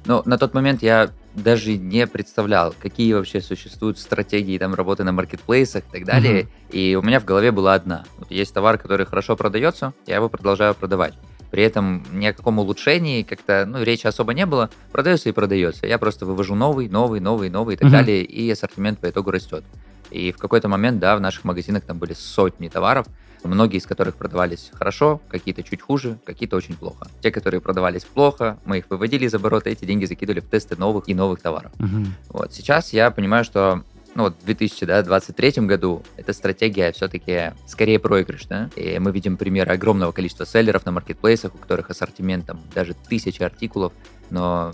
Но 0.05 0.21
на 0.25 0.37
тот 0.37 0.53
момент 0.53 0.81
я 0.81 1.11
даже 1.33 1.77
не 1.77 2.07
представлял, 2.07 2.73
какие 2.79 3.13
вообще 3.13 3.41
существуют 3.41 3.99
стратегии 3.99 4.57
там 4.57 4.73
работы 4.73 5.03
на 5.03 5.11
маркетплейсах 5.11 5.83
и 5.83 5.91
так 5.91 6.05
далее. 6.05 6.47
И 6.71 6.95
у 6.95 7.05
меня 7.05 7.19
в 7.19 7.25
голове 7.25 7.51
была 7.51 7.73
одна. 7.73 8.05
Вот 8.17 8.31
есть 8.31 8.53
товар, 8.53 8.77
который 8.77 9.05
хорошо 9.05 9.35
продается, 9.35 9.93
я 10.05 10.15
его 10.15 10.29
продолжаю 10.29 10.73
продавать. 10.73 11.13
При 11.51 11.63
этом 11.63 12.03
ни 12.11 12.25
о 12.25 12.33
каком 12.33 12.59
улучшении 12.59 13.23
как-то, 13.23 13.65
ну, 13.65 13.81
речи 13.81 14.05
особо 14.05 14.33
не 14.33 14.45
было. 14.45 14.69
Продается 14.91 15.29
и 15.29 15.31
продается. 15.31 15.87
Я 15.87 15.97
просто 15.97 16.25
вывожу 16.25 16.55
новый, 16.55 16.89
новый, 16.89 17.19
новый, 17.19 17.49
новый 17.49 17.75
и 17.75 17.77
так 17.77 17.87
Мгм. 17.87 17.91
далее, 17.97 18.23
и 18.23 18.49
ассортимент 18.51 18.99
по 18.99 19.09
итогу 19.09 19.31
растет. 19.31 19.63
И 20.11 20.31
в 20.31 20.37
какой-то 20.37 20.67
момент, 20.67 20.99
да, 20.99 21.15
в 21.15 21.21
наших 21.21 21.45
магазинах 21.45 21.83
там 21.83 21.99
были 21.99 22.13
сотни 22.13 22.67
товаров, 22.67 23.07
многие 23.43 23.77
из 23.77 23.85
которых 23.85 24.15
продавались 24.15 24.71
хорошо, 24.73 25.21
какие-то 25.29 25.63
чуть 25.63 25.81
хуже, 25.81 26.17
какие-то 26.25 26.55
очень 26.55 26.75
плохо. 26.75 27.07
Те, 27.21 27.31
которые 27.31 27.61
продавались 27.61 28.05
плохо, 28.05 28.57
мы 28.65 28.79
их 28.79 28.85
выводили 28.89 29.25
из 29.25 29.33
оборота, 29.33 29.69
эти 29.69 29.85
деньги 29.85 30.05
закидывали 30.05 30.39
в 30.39 30.49
тесты 30.49 30.75
новых 30.75 31.07
и 31.07 31.13
новых 31.13 31.41
товаров. 31.41 31.71
Мгм. 31.79 32.13
Вот. 32.29 32.53
Сейчас 32.53 32.93
я 32.93 33.11
понимаю, 33.11 33.43
что 33.43 33.83
ну, 34.15 34.23
вот 34.23 34.35
в 34.41 34.45
2023 34.45 35.67
году 35.67 36.01
эта 36.15 36.33
стратегия 36.33 36.91
все-таки 36.91 37.53
скорее 37.67 37.99
проигрышная. 37.99 38.71
И 38.75 38.97
мы 38.97 39.11
видим 39.11 39.37
примеры 39.37 39.73
огромного 39.73 40.11
количества 40.11 40.45
селлеров 40.45 40.87
на 40.87 40.91
маркетплейсах, 40.91 41.53
у 41.53 41.57
которых 41.59 41.91
ассортимент 41.91 42.47
там 42.47 42.59
даже 42.73 42.95
тысячи 42.95 43.43
артикулов, 43.43 43.93
но 44.31 44.73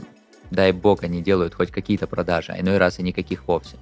дай 0.49 0.71
бог 0.71 1.03
они 1.03 1.21
делают 1.21 1.55
хоть 1.55 1.71
какие-то 1.71 2.07
продажи, 2.07 2.53
а 2.53 2.61
иной 2.61 2.77
раз 2.77 2.99
и 2.99 3.03
никаких 3.03 3.45
вовсе. 3.45 3.75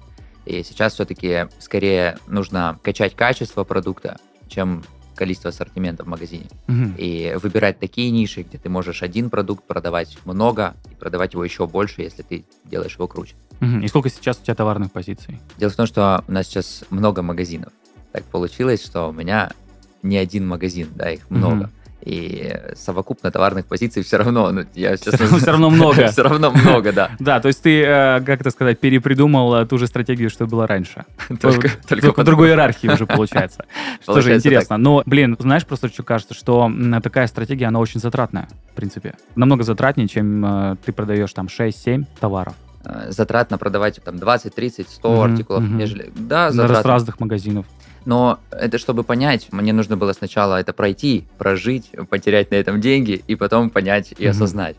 И 0.46 0.64
сейчас 0.64 0.94
все-таки 0.94 1.46
скорее 1.60 2.18
нужно 2.26 2.80
качать 2.82 3.14
качество 3.14 3.62
продукта, 3.62 4.18
чем 4.52 4.82
количество 5.14 5.50
ассортимента 5.50 6.04
в 6.04 6.06
магазине. 6.06 6.46
Мгм. 6.66 6.94
И 6.96 7.36
выбирать 7.42 7.78
такие 7.78 8.10
ниши, 8.10 8.42
где 8.42 8.58
ты 8.58 8.68
можешь 8.68 9.02
один 9.02 9.30
продукт 9.30 9.64
продавать 9.64 10.16
много 10.24 10.74
и 10.90 10.94
продавать 10.94 11.34
его 11.34 11.44
еще 11.44 11.66
больше, 11.66 12.02
если 12.02 12.22
ты 12.22 12.44
делаешь 12.64 12.94
его 12.94 13.06
круче. 13.06 13.34
Мгм. 13.60 13.80
И 13.80 13.88
сколько 13.88 14.08
сейчас 14.08 14.38
у 14.38 14.42
тебя 14.42 14.54
товарных 14.54 14.90
позиций? 14.90 15.38
Дело 15.58 15.70
в 15.70 15.76
том, 15.76 15.86
что 15.86 16.24
у 16.26 16.32
нас 16.32 16.46
сейчас 16.46 16.84
много 16.90 17.22
магазинов. 17.22 17.72
Так 18.12 18.24
получилось, 18.24 18.84
что 18.84 19.08
у 19.08 19.12
меня 19.12 19.50
не 20.02 20.16
один 20.16 20.46
магазин, 20.46 20.88
да, 20.94 21.10
их 21.10 21.30
много. 21.30 21.54
Мгм. 21.54 21.70
И 22.04 22.52
совокупно 22.74 23.30
товарных 23.30 23.66
позиций 23.66 24.02
все 24.02 24.16
равно, 24.16 24.50
ну, 24.50 24.64
я 24.74 24.96
сейчас... 24.96 25.14
всё 25.40 25.52
равно 25.52 25.70
много. 25.70 26.08
Все 26.08 26.22
равно 26.22 26.50
много, 26.50 26.92
да. 26.92 27.10
Да, 27.20 27.40
то 27.40 27.48
есть 27.48 27.62
ты, 27.62 27.82
э, 27.82 28.20
как 28.20 28.40
это 28.40 28.50
сказать, 28.50 28.80
перепридумал 28.80 29.54
э, 29.54 29.66
ту 29.66 29.78
же 29.78 29.86
стратегию, 29.86 30.28
что 30.28 30.46
была 30.46 30.66
раньше. 30.66 31.04
Только 31.40 31.70
Только 31.88 32.08
по 32.08 32.12
по- 32.14 32.24
другой 32.24 32.48
иерархии 32.48 32.88
уже 32.88 33.06
получается. 33.06 33.64
Что 34.02 34.20
же 34.20 34.34
интересно. 34.34 34.76
Но, 34.78 35.02
блин, 35.06 35.36
знаешь, 35.38 35.64
просто 35.64 35.88
что 35.88 36.02
кажется, 36.02 36.34
что 36.34 36.70
такая 37.02 37.26
стратегия, 37.28 37.66
она 37.66 37.78
очень 37.78 38.00
затратная, 38.00 38.48
в 38.72 38.74
принципе. 38.74 39.14
Намного 39.36 39.62
затратнее, 39.62 40.08
чем 40.08 40.44
э, 40.44 40.76
ты 40.84 40.92
продаешь 40.92 41.32
там 41.32 41.46
6-7 41.46 42.04
товаров 42.18 42.54
Затратно 43.10 43.58
продавать 43.58 44.00
там 44.04 44.18
20, 44.18 44.54
30, 44.54 44.88
100 44.88 45.10
Мгм, 45.12 45.20
артикулов, 45.20 45.62
мгм. 45.62 45.78
нежели... 45.78 46.12
Да, 46.16 46.50
с 46.50 46.54
затратно. 46.54 46.90
разных 46.90 47.20
магазинов. 47.20 47.66
Но 48.04 48.40
это 48.50 48.78
чтобы 48.78 49.04
понять, 49.04 49.48
мне 49.52 49.72
нужно 49.72 49.96
было 49.96 50.12
сначала 50.12 50.60
это 50.60 50.72
пройти, 50.72 51.26
прожить, 51.38 51.90
потерять 52.08 52.50
на 52.50 52.56
этом 52.56 52.80
деньги 52.80 53.22
и 53.26 53.34
потом 53.34 53.70
понять 53.70 54.12
и 54.18 54.26
осознать. 54.26 54.76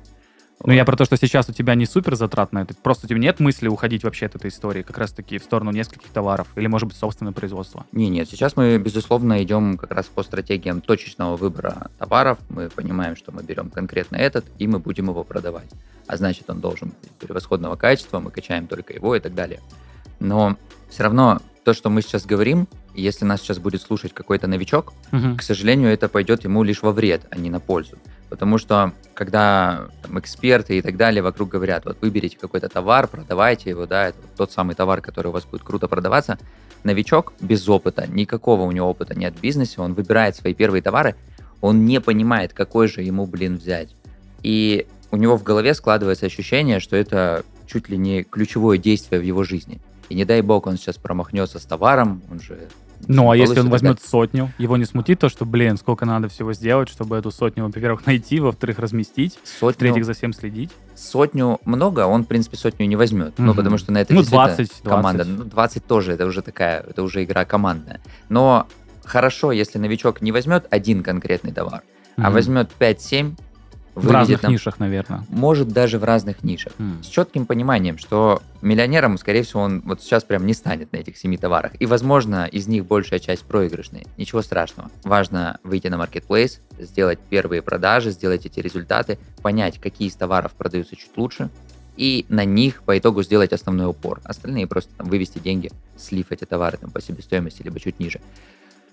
Ну, 0.65 0.71
я 0.71 0.85
про 0.85 0.95
то, 0.95 1.03
что 1.03 1.17
сейчас 1.17 1.49
у 1.49 1.53
тебя 1.53 1.75
не 1.75 1.85
супер 1.85 2.15
затратно, 2.15 2.59
это 2.59 2.73
просто 2.73 3.05
у 3.05 3.09
тебя 3.09 3.19
нет 3.19 3.41
мысли 3.41 3.67
уходить 3.67 4.05
вообще 4.05 4.27
от 4.27 4.35
этой 4.35 4.49
истории, 4.49 4.81
как 4.81 4.97
раз-таки 4.97 5.37
в 5.37 5.43
сторону 5.43 5.71
нескольких 5.71 6.09
товаров, 6.09 6.47
или, 6.55 6.67
может 6.67 6.87
быть, 6.87 6.95
собственное 6.95 7.33
производство. 7.33 7.85
Не, 7.91 8.07
нет, 8.07 8.29
сейчас 8.29 8.55
мы, 8.55 8.77
безусловно, 8.77 9.43
идем 9.43 9.77
как 9.77 9.91
раз 9.91 10.05
по 10.05 10.23
стратегиям 10.23 10.79
точечного 10.79 11.35
выбора 11.35 11.91
товаров. 11.99 12.37
Мы 12.47 12.69
понимаем, 12.69 13.17
что 13.17 13.33
мы 13.33 13.43
берем 13.43 13.71
конкретно 13.71 14.15
этот, 14.15 14.45
и 14.57 14.67
мы 14.67 14.79
будем 14.79 15.09
его 15.09 15.25
продавать. 15.25 15.69
А 16.07 16.15
значит, 16.15 16.49
он 16.49 16.61
должен 16.61 16.93
быть 17.01 17.11
превосходного 17.19 17.75
качества, 17.75 18.21
мы 18.21 18.31
качаем 18.31 18.67
только 18.67 18.93
его 18.93 19.17
и 19.17 19.19
так 19.19 19.35
далее. 19.35 19.59
Но 20.21 20.55
все 20.89 21.03
равно 21.03 21.41
то, 21.65 21.73
что 21.73 21.89
мы 21.89 22.01
сейчас 22.01 22.25
говорим, 22.25 22.69
если 22.93 23.25
нас 23.25 23.41
сейчас 23.41 23.59
будет 23.59 23.81
слушать 23.81 24.13
какой-то 24.13 24.47
новичок, 24.47 24.93
Мгм. 25.11 25.37
к 25.37 25.41
сожалению, 25.43 25.89
это 25.91 26.07
пойдет 26.07 26.43
ему 26.43 26.63
лишь 26.63 26.81
во 26.81 26.91
вред, 26.91 27.21
а 27.31 27.37
не 27.37 27.49
на 27.49 27.59
пользу. 27.59 27.97
Потому 28.29 28.57
что, 28.57 28.93
когда 29.13 29.87
там, 30.01 30.19
эксперты 30.19 30.77
и 30.77 30.81
так 30.81 30.97
далее 30.97 31.21
вокруг 31.21 31.49
говорят, 31.49 31.85
вот 31.85 31.97
выберите 32.01 32.37
какой-то 32.39 32.67
товар, 32.69 33.07
продавайте 33.07 33.69
его, 33.69 33.85
да, 33.85 34.07
это 34.09 34.17
вот 34.21 34.31
тот 34.35 34.51
самый 34.51 34.75
товар, 34.75 35.01
который 35.01 35.27
у 35.27 35.31
вас 35.31 35.45
будет 35.45 35.63
круто 35.63 35.87
продаваться, 35.87 36.37
новичок 36.83 37.33
без 37.39 37.67
опыта, 37.69 38.07
никакого 38.07 38.63
у 38.63 38.71
него 38.71 38.89
опыта 38.89 39.13
нет 39.17 39.35
в 39.35 39.41
бизнесе, 39.41 39.81
он 39.81 39.93
выбирает 39.93 40.35
свои 40.35 40.53
первые 40.53 40.81
товары, 40.81 41.15
он 41.61 41.85
не 41.85 42.01
понимает, 42.01 42.53
какой 42.53 42.87
же 42.87 43.01
ему, 43.03 43.25
блин, 43.25 43.57
взять. 43.57 43.95
И 44.41 44.85
у 45.11 45.17
него 45.17 45.37
в 45.37 45.43
голове 45.43 45.73
складывается 45.75 46.25
ощущение, 46.25 46.79
что 46.79 46.95
это 46.95 47.43
чуть 47.67 47.87
ли 47.87 47.97
не 47.97 48.23
ключевое 48.23 48.77
действие 48.77 49.21
в 49.21 49.23
его 49.23 49.43
жизни. 49.43 49.79
И 50.09 50.15
не 50.15 50.25
дай 50.25 50.41
бог 50.41 50.67
он 50.67 50.77
сейчас 50.77 50.97
промахнется 50.97 51.59
с 51.59 51.63
товаром, 51.65 52.21
он 52.29 52.39
же... 52.41 52.59
Ну, 53.07 53.29
а 53.31 53.37
если 53.37 53.59
он 53.59 53.69
возьмет 53.69 54.01
сотню, 54.01 54.51
его 54.57 54.77
не 54.77 54.85
смутит 54.85 55.19
то, 55.19 55.29
что, 55.29 55.45
блин, 55.45 55.77
сколько 55.77 56.05
надо 56.05 56.29
всего 56.29 56.53
сделать, 56.53 56.89
чтобы 56.89 57.17
эту 57.17 57.31
сотню, 57.31 57.65
во-первых, 57.65 58.05
найти, 58.05 58.39
во-вторых, 58.39 58.79
разместить, 58.79 59.37
Сотню, 59.43 59.73
в-третьих, 59.75 60.05
за 60.05 60.13
всем 60.13 60.33
следить? 60.33 60.71
сотню 60.95 61.59
много, 61.65 62.05
он, 62.05 62.23
в 62.23 62.27
принципе, 62.27 62.55
сотню 62.57 62.85
не 62.87 62.95
возьмет. 62.95 63.33
Ну, 63.37 63.47
Мгм. 63.47 63.55
потому 63.55 63.77
что 63.77 63.91
на 63.91 63.99
это 63.99 64.13
Ну, 64.13 64.19
действительно 64.21 64.47
20, 64.55 64.81
команда. 64.83 65.23
20. 65.25 65.39
Ну, 65.39 65.45
20 65.45 65.85
тоже, 65.87 66.11
это 66.13 66.25
уже 66.25 66.41
такая, 66.41 66.81
это 66.81 67.03
уже 67.03 67.23
игра 67.23 67.45
командная. 67.45 67.99
Но 68.29 68.67
хорошо, 69.03 69.51
если 69.51 69.79
новичок 69.79 70.21
не 70.21 70.31
возьмет 70.31 70.67
один 70.69 71.03
конкретный 71.03 71.51
товар, 71.51 71.81
а 72.17 72.21
Мгм. 72.21 72.33
возьмет 72.33 72.69
5-7, 72.77 73.35
В 73.95 74.09
разных 74.09 74.41
там, 74.41 74.51
нишах, 74.51 74.79
наверное. 74.79 75.23
может 75.29 75.67
даже 75.69 75.99
в 75.99 76.03
разных 76.03 76.43
нишах. 76.43 76.73
М. 76.79 77.03
С 77.03 77.07
четким 77.07 77.45
пониманием, 77.45 77.97
что 77.97 78.41
миллионером, 78.61 79.17
скорее 79.17 79.43
всего, 79.43 79.61
он 79.61 79.81
вот 79.85 80.01
сейчас 80.01 80.23
прям 80.23 80.45
не 80.45 80.53
станет 80.53 80.91
на 80.93 80.97
этих 80.97 81.17
семи 81.17 81.37
товарах. 81.37 81.73
И, 81.79 81.85
возможно, 81.85 82.45
из 82.45 82.67
них 82.67 82.85
большая 82.85 83.19
часть 83.19 83.43
проигрышные. 83.43 84.05
Ничего 84.17 84.41
страшного. 84.41 84.89
Важно 85.03 85.59
выйти 85.63 85.87
на 85.87 85.97
маркетплейс, 85.97 86.59
сделать 86.79 87.19
первые 87.29 87.61
продажи, 87.61 88.11
сделать 88.11 88.45
эти 88.45 88.59
результаты, 88.59 89.19
понять, 89.41 89.79
какие 89.79 90.07
из 90.07 90.15
товаров 90.15 90.53
продаются 90.53 90.95
чуть 90.95 91.15
лучше, 91.15 91.49
и 91.95 92.25
на 92.29 92.45
них 92.45 92.81
по 92.83 92.97
итогу 92.97 93.21
сделать 93.21 93.53
основной 93.53 93.87
упор. 93.87 94.19
Остальные 94.23 94.65
просто 94.67 94.91
там, 94.97 95.07
вывести 95.07 95.37
деньги, 95.37 95.71
слив 95.95 96.27
эти 96.31 96.45
товары 96.45 96.77
там, 96.77 96.89
по 96.89 97.01
себестоимости, 97.01 97.61
либо 97.61 97.79
чуть 97.79 97.99
ниже. 97.99 98.19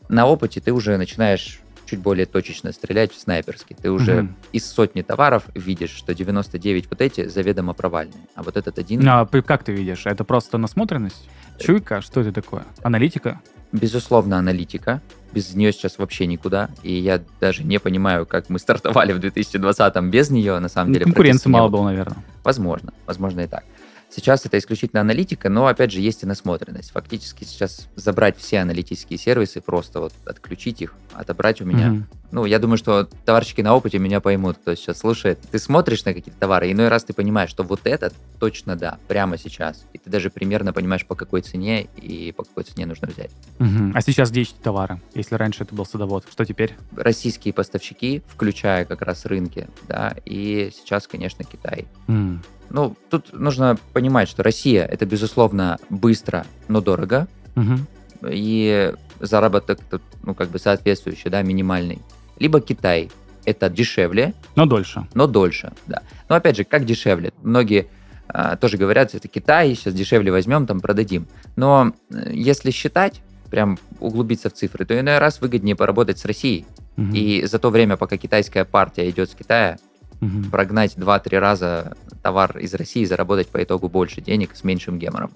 На 0.09 0.27
опыте 0.27 0.61
ты 0.61 0.73
уже 0.73 0.97
начинаешь 0.97 1.61
чуть 1.91 1.99
более 2.01 2.27
точечно 2.27 2.73
стрелять 2.73 3.13
в 3.13 3.19
снайперский. 3.21 3.75
Ты 3.81 3.91
уже 3.91 4.23
Мгм. 4.23 4.37
из 4.53 4.65
сотни 4.71 5.03
товаров 5.03 5.45
видишь, 5.55 5.91
что 5.91 6.15
99 6.15 6.87
вот 6.89 7.01
эти 7.01 7.27
заведомо 7.27 7.73
провальные, 7.75 8.27
а 8.37 8.43
вот 8.43 8.57
этот 8.57 8.79
один, 8.79 9.07
А 9.09 9.27
как 9.27 9.65
ты 9.65 9.73
видишь? 9.73 10.07
Это 10.07 10.23
просто 10.25 10.57
насмотренность? 10.59 11.29
Чуйка? 11.59 12.01
Что 12.01 12.21
это 12.21 12.33
такое? 12.33 12.65
Аналитика? 12.83 13.41
безусловно, 13.73 14.37
аналитика. 14.37 15.01
Без 15.33 15.55
нее 15.55 15.73
сейчас 15.73 15.97
вообще 15.99 16.27
никуда. 16.27 16.71
И 16.83 16.93
я 16.93 17.21
даже 17.41 17.63
не 17.63 17.79
понимаю, 17.79 18.27
как 18.27 18.49
мы 18.51 18.59
стартовали 18.59 19.13
в 19.13 19.21
2020 19.21 19.97
без 20.11 20.29
нее. 20.31 20.59
На 20.59 20.69
самом 20.69 20.89
Ну, 20.89 20.95
деле 20.95 21.05
Конкуренции 21.05 21.49
мало 21.49 21.69
было, 21.69 21.85
наверное. 21.85 22.19
Возможно, 22.43 22.93
возможно 23.07 23.43
и 23.43 23.47
так. 23.47 23.63
Сейчас 24.11 24.45
это 24.45 24.59
исключительно 24.59 25.01
аналитика, 25.01 25.49
но 25.49 25.67
опять 25.67 25.93
же 25.93 26.01
есть 26.01 26.25
и 26.25 26.27
насмотренность. 26.27 26.91
Фактически 26.91 27.45
сейчас 27.45 27.89
забрать 27.95 28.37
все 28.37 28.59
аналитические 28.59 29.19
сервисы, 29.19 29.61
просто 29.61 30.01
вот 30.01 30.13
отключить 30.27 30.83
их, 30.83 30.95
отобрать 31.13 31.61
у 31.61 31.65
меня. 31.65 31.91
Мгм. 31.91 32.09
Ну, 32.33 32.45
я 32.45 32.59
думаю, 32.59 32.77
что 32.77 33.09
товарщики 33.25 33.61
на 33.61 33.75
опыте 33.75 33.99
меня 33.99 34.21
поймут, 34.21 34.57
кто 34.59 34.75
сейчас 34.75 34.99
слушает. 34.99 35.41
Ты 35.51 35.59
смотришь 35.59 36.05
на 36.05 36.15
какие-то 36.15 36.39
товары, 36.39 36.71
иной 36.71 36.89
раз 36.89 37.05
ты 37.05 37.13
понимаешь, 37.13 37.51
что 37.51 37.63
вот 37.63 37.81
этот 37.85 38.15
точно 38.39 38.77
да, 38.77 38.99
прямо 39.09 39.37
сейчас. 39.39 39.85
И 39.93 39.99
ты 39.99 40.11
даже 40.11 40.31
примерно 40.31 40.73
понимаешь, 40.73 41.07
по 41.07 41.15
какой 41.15 41.43
цене 41.43 41.89
и 41.97 42.33
по 42.33 42.45
какой 42.45 42.65
цене 42.65 42.87
нужно 42.87 43.09
взять. 43.09 43.31
Мгм. 43.59 43.93
А 43.95 44.01
сейчас 44.01 44.31
где 44.31 44.43
эти 44.43 44.55
товары? 44.55 45.01
Если 45.15 45.35
раньше 45.37 45.65
это 45.65 45.75
был 45.75 45.87
садовод, 45.87 46.25
что 46.31 46.45
теперь? 46.45 46.77
Российские 46.97 47.55
поставщики, 47.55 48.23
включая 48.29 48.85
как 48.85 49.03
раз 49.03 49.25
рынки, 49.25 49.69
да, 49.89 50.17
и 50.25 50.71
сейчас, 50.75 51.07
конечно, 51.07 51.45
Китай. 51.45 51.87
М. 52.09 52.43
Ну, 52.71 52.97
тут 53.11 53.33
нужно 53.33 53.77
понимать, 53.93 54.29
что 54.29 54.43
Россия 54.43 54.85
это, 54.87 55.05
безусловно, 55.07 55.79
быстро, 55.91 56.47
но 56.69 56.81
дорого, 56.81 57.27
Мгм. 57.57 57.87
и 58.29 58.95
заработок 59.21 59.81
тут, 59.91 60.03
ну, 60.23 60.35
как 60.35 60.49
бы 60.51 60.59
соответствующий, 60.59 61.31
да, 61.31 61.43
минимальный. 61.43 61.99
Либо 62.39 62.61
Китай 62.61 63.11
это 63.45 63.69
дешевле, 63.69 64.35
Но 64.57 64.67
дольше. 64.67 65.07
но 65.15 65.27
дольше, 65.27 65.73
да. 65.87 66.03
Но 66.29 66.37
опять 66.37 66.57
же, 66.57 66.65
как 66.65 66.85
дешевле? 66.85 67.33
Многие 67.43 67.89
а, 68.29 68.57
тоже 68.57 68.77
говорят, 68.77 69.15
это 69.15 69.27
Китай, 69.29 69.75
сейчас 69.75 69.93
дешевле 69.95 70.31
возьмем, 70.31 70.67
там 70.67 70.81
продадим. 70.81 71.27
Но 71.57 71.93
э, 72.13 72.31
если 72.33 72.71
считать, 72.71 73.23
прям 73.51 73.79
углубиться 73.99 74.49
в 74.49 74.53
цифры, 74.53 74.85
то 74.85 74.99
иной 74.99 75.19
раз 75.19 75.41
выгоднее 75.41 75.75
поработать 75.75 76.19
с 76.19 76.25
Россией. 76.25 76.65
Мгм. 76.97 77.13
И 77.15 77.45
за 77.45 77.59
то 77.59 77.71
время, 77.71 77.97
пока 77.97 78.17
китайская 78.17 78.65
партия 78.65 79.11
идет 79.11 79.31
с 79.31 79.35
Китая, 79.35 79.79
Мгм. 80.21 80.51
прогнать 80.51 80.97
2-3 80.97 81.39
раза 81.39 81.97
товар 82.23 82.59
из 82.59 82.75
России 82.75 83.03
и 83.03 83.07
заработать 83.07 83.49
по 83.49 83.63
итогу 83.63 83.89
больше 83.89 84.21
денег 84.21 84.55
с 84.55 84.65
меньшим 84.65 84.99
гемором. 84.99 85.33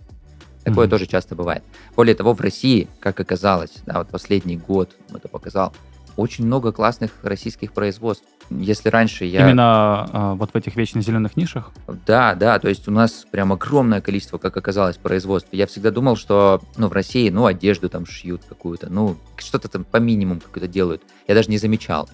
Такое 0.63 0.87
Мгм. 0.87 0.91
тоже 0.91 1.07
часто 1.07 1.35
бывает. 1.35 1.63
Более 1.97 2.15
того, 2.15 2.33
в 2.35 2.41
России, 2.41 2.89
как 3.01 3.21
оказалось, 3.21 3.73
да, 3.87 3.99
вот 3.99 4.09
последний 4.09 4.57
год 4.57 4.97
это 5.15 5.29
показал, 5.29 5.75
очень 6.17 6.47
много 6.47 6.73
классных 6.73 7.11
российских 7.23 7.73
производств. 7.73 8.25
Если 8.51 8.89
раньше 8.89 9.25
я... 9.25 9.41
Именно 9.41 10.09
а, 10.13 10.35
вот 10.35 10.51
в 10.53 10.57
этих 10.57 10.77
вечно 10.77 11.01
зеленых 11.01 11.37
нишах? 11.37 11.73
Да, 12.07 12.35
да, 12.35 12.59
то 12.59 12.69
есть 12.69 12.87
у 12.89 12.91
нас 12.91 13.27
прям 13.31 13.53
огромное 13.53 14.01
количество, 14.01 14.39
как 14.39 14.57
оказалось, 14.57 14.97
производств. 14.97 15.49
Я 15.53 15.67
всегда 15.67 15.91
думал, 15.91 16.17
что, 16.17 16.63
ну, 16.77 16.89
в 16.89 16.93
России, 16.93 17.31
ну, 17.31 17.47
одежду 17.47 17.89
там 17.89 18.07
шьют 18.07 18.43
какую-то, 18.49 18.91
ну, 18.91 19.17
что-то 19.39 19.69
там 19.69 19.85
по 19.85 19.97
минимуму 19.97 20.41
какое-то 20.41 20.69
делают. 20.69 21.03
Я 21.27 21.35
даже 21.35 21.51
не 21.51 21.59
замечал. 21.59 22.09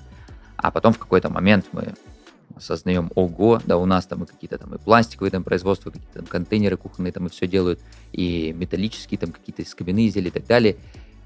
А 0.56 0.70
потом 0.70 0.92
в 0.92 0.98
какой-то 0.98 1.30
момент 1.30 1.66
мы 1.72 1.94
осознаем, 2.60 3.10
ого, 3.14 3.60
да, 3.64 3.76
у 3.76 3.86
нас 3.86 4.06
там 4.06 4.22
и 4.24 4.26
какие-то 4.26 4.58
там 4.58 4.74
и 4.74 4.78
пластиковые 4.78 5.30
там 5.30 5.42
производства, 5.42 5.90
какие-то 5.90 6.20
там 6.20 6.26
контейнеры 6.26 6.76
кухонные 6.76 7.12
там 7.12 7.26
и 7.26 7.30
все 7.30 7.46
делают, 7.46 7.80
и 8.12 8.54
металлические 8.56 9.18
там 9.18 9.32
какие-то 9.32 9.62
из 9.62 9.74
кабины 9.74 10.06
изделия 10.06 10.28
и 10.28 10.32
так 10.32 10.46
далее. 10.46 10.76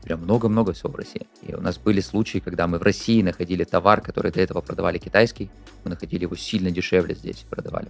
Прям 0.03 0.21
много-много 0.21 0.75
всего 0.75 0.91
в 0.91 0.97
России. 0.97 1.27
И 1.43 1.55
у 1.55 1.61
нас 1.61 1.79
были 1.79 2.01
случаи, 2.01 2.39
когда 2.39 2.67
мы 2.67 2.79
в 2.79 2.83
России 2.83 3.23
находили 3.23 3.65
товар, 3.65 4.01
который 4.01 4.33
до 4.33 4.41
этого 4.41 4.61
продавали 4.61 4.99
китайский, 4.99 5.51
мы 5.83 5.91
находили 5.91 6.25
его 6.25 6.37
сильно 6.37 6.71
дешевле 6.71 7.15
здесь 7.15 7.45
продавали. 7.49 7.89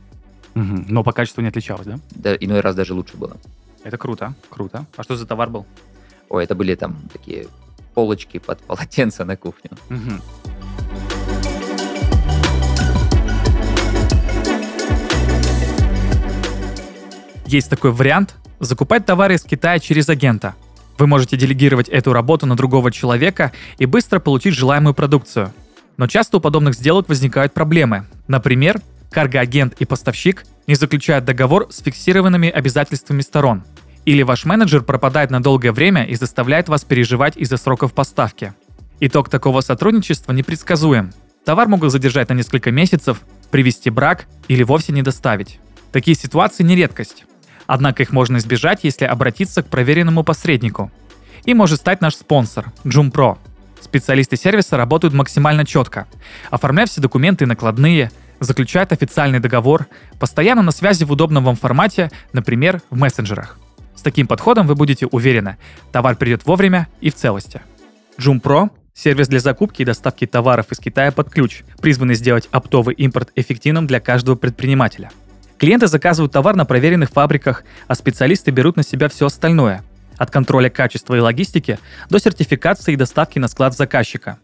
Мгм. 0.54 0.86
Но 0.88 1.02
по 1.02 1.12
качеству 1.12 1.42
не 1.42 1.48
отличалось, 1.48 1.86
да? 1.86 1.98
Да, 2.12 2.36
иной 2.36 2.60
раз 2.60 2.76
даже 2.76 2.94
лучше 2.94 3.16
было. 3.16 3.36
Это 3.82 3.98
круто, 3.98 4.34
круто. 4.48 4.86
А 4.96 5.02
что 5.02 5.16
за 5.16 5.26
товар 5.26 5.50
был? 5.50 5.66
Ой, 6.28 6.44
это 6.44 6.54
были 6.54 6.74
там 6.74 6.96
такие 7.12 7.48
полочки 7.94 8.38
под 8.38 8.60
полотенце 8.60 9.24
на 9.24 9.36
кухню. 9.36 9.70
Мгм. 9.88 10.22
Есть 17.46 17.70
такой 17.70 17.92
вариант– 17.92 18.36
закупать 18.60 19.04
товары 19.04 19.34
из 19.34 19.42
Китая 19.42 19.78
через 19.78 20.08
агента. 20.08 20.54
Вы 20.98 21.06
можете 21.06 21.36
делегировать 21.36 21.88
эту 21.88 22.12
работу 22.12 22.46
на 22.46 22.56
другого 22.56 22.90
человека 22.90 23.52
и 23.78 23.86
быстро 23.86 24.20
получить 24.20 24.54
желаемую 24.54 24.94
продукцию. 24.94 25.52
Но 25.96 26.06
часто 26.06 26.38
у 26.38 26.40
подобных 26.40 26.74
сделок 26.74 27.08
возникают 27.08 27.52
проблемы. 27.52 28.06
Например, 28.28 28.80
каргоагент 29.10 29.74
и 29.78 29.84
поставщик 29.84 30.44
не 30.66 30.74
заключают 30.74 31.24
договор 31.24 31.68
с 31.70 31.82
фиксированными 31.82 32.48
обязательствами 32.48 33.20
сторон. 33.20 33.64
Или 34.04 34.22
ваш 34.22 34.44
менеджер 34.44 34.82
пропадает 34.82 35.30
на 35.30 35.42
долгое 35.42 35.72
время 35.72 36.04
и 36.04 36.14
заставляет 36.14 36.68
вас 36.68 36.84
переживать 36.84 37.36
из-за 37.36 37.56
сроков 37.56 37.92
поставки. 37.92 38.54
Итог 39.00 39.28
такого 39.28 39.60
сотрудничества 39.60 40.32
непредсказуем. 40.32 41.12
Товар 41.44 41.68
могут 41.68 41.92
задержать 41.92 42.28
на 42.28 42.34
несколько 42.34 42.70
месяцев, 42.70 43.20
привести 43.50 43.90
брак 43.90 44.26
или 44.48 44.62
вовсе 44.62 44.92
не 44.92 45.02
доставить. 45.02 45.58
Такие 45.92 46.16
ситуации 46.16 46.64
не 46.64 46.74
редкость. 46.74 47.24
Однако 47.66 48.02
их 48.02 48.12
можно 48.12 48.36
избежать, 48.38 48.80
если 48.82 49.04
обратиться 49.04 49.62
к 49.62 49.68
проверенному 49.68 50.22
посреднику. 50.24 50.90
И 51.44 51.54
может 51.54 51.80
стать 51.80 52.00
наш 52.00 52.16
спонсор– 52.16 52.72
JoomPro. 52.84 53.38
Специалисты 53.80 54.36
сервиса 54.36 54.76
работают 54.76 55.14
максимально 55.14 55.66
четко, 55.66 56.06
оформляя 56.50 56.86
все 56.86 57.00
документы 57.00 57.44
и 57.44 57.46
накладные, 57.46 58.10
заключают 58.40 58.92
официальный 58.92 59.40
договор, 59.40 59.86
постоянно 60.18 60.62
на 60.62 60.72
связи 60.72 61.04
в 61.04 61.12
удобном 61.12 61.44
вам 61.44 61.56
формате, 61.56 62.10
например, 62.32 62.80
в 62.90 62.96
мессенджерах. 62.96 63.58
С 63.94 64.02
таким 64.02 64.26
подходом 64.26 64.66
вы 64.66 64.74
будете 64.74 65.06
уверены, 65.06 65.56
товар 65.92 66.16
придет 66.16 66.46
вовремя 66.46 66.88
и 67.00 67.10
в 67.10 67.14
целости. 67.14 67.60
JoomPro– 68.18 68.70
сервис 68.94 69.28
для 69.28 69.40
закупки 69.40 69.82
и 69.82 69.84
доставки 69.84 70.26
товаров 70.26 70.72
из 70.72 70.78
Китая 70.78 71.12
под 71.12 71.30
ключ, 71.30 71.62
призванный 71.80 72.14
сделать 72.14 72.48
оптовый 72.52 72.94
импорт 72.94 73.30
эффективным 73.34 73.86
для 73.86 74.00
каждого 74.00 74.36
предпринимателя. 74.36 75.10
Клиенты 75.64 75.86
заказывают 75.86 76.30
товар 76.30 76.56
на 76.56 76.66
проверенных 76.66 77.08
фабриках, 77.08 77.64
а 77.88 77.94
специалисты 77.94 78.50
берут 78.50 78.76
на 78.76 78.82
себя 78.82 79.08
все 79.08 79.24
остальное– 79.24 79.82
от 80.18 80.30
контроля 80.30 80.68
качества 80.68 81.14
и 81.14 81.20
логистики 81.20 81.78
до 82.10 82.18
сертификации 82.18 82.92
и 82.92 82.96
доставки 82.96 83.38
на 83.38 83.48
склад 83.48 83.74
заказчика. 83.74 84.36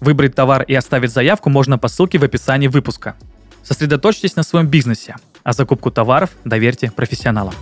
Выбрать 0.00 0.34
товар 0.34 0.62
и 0.62 0.74
оставить 0.74 1.10
заявку 1.10 1.50
можно 1.50 1.76
по 1.76 1.88
ссылке 1.88 2.16
в 2.16 2.24
описании 2.24 2.68
выпуска. 2.68 3.16
Сосредоточьтесь 3.62 4.34
на 4.34 4.44
своем 4.44 4.66
бизнесе, 4.66 5.16
а 5.44 5.52
закупку 5.52 5.90
товаров 5.90 6.30
доверьте 6.42 6.90
профессионалам. 6.90 7.52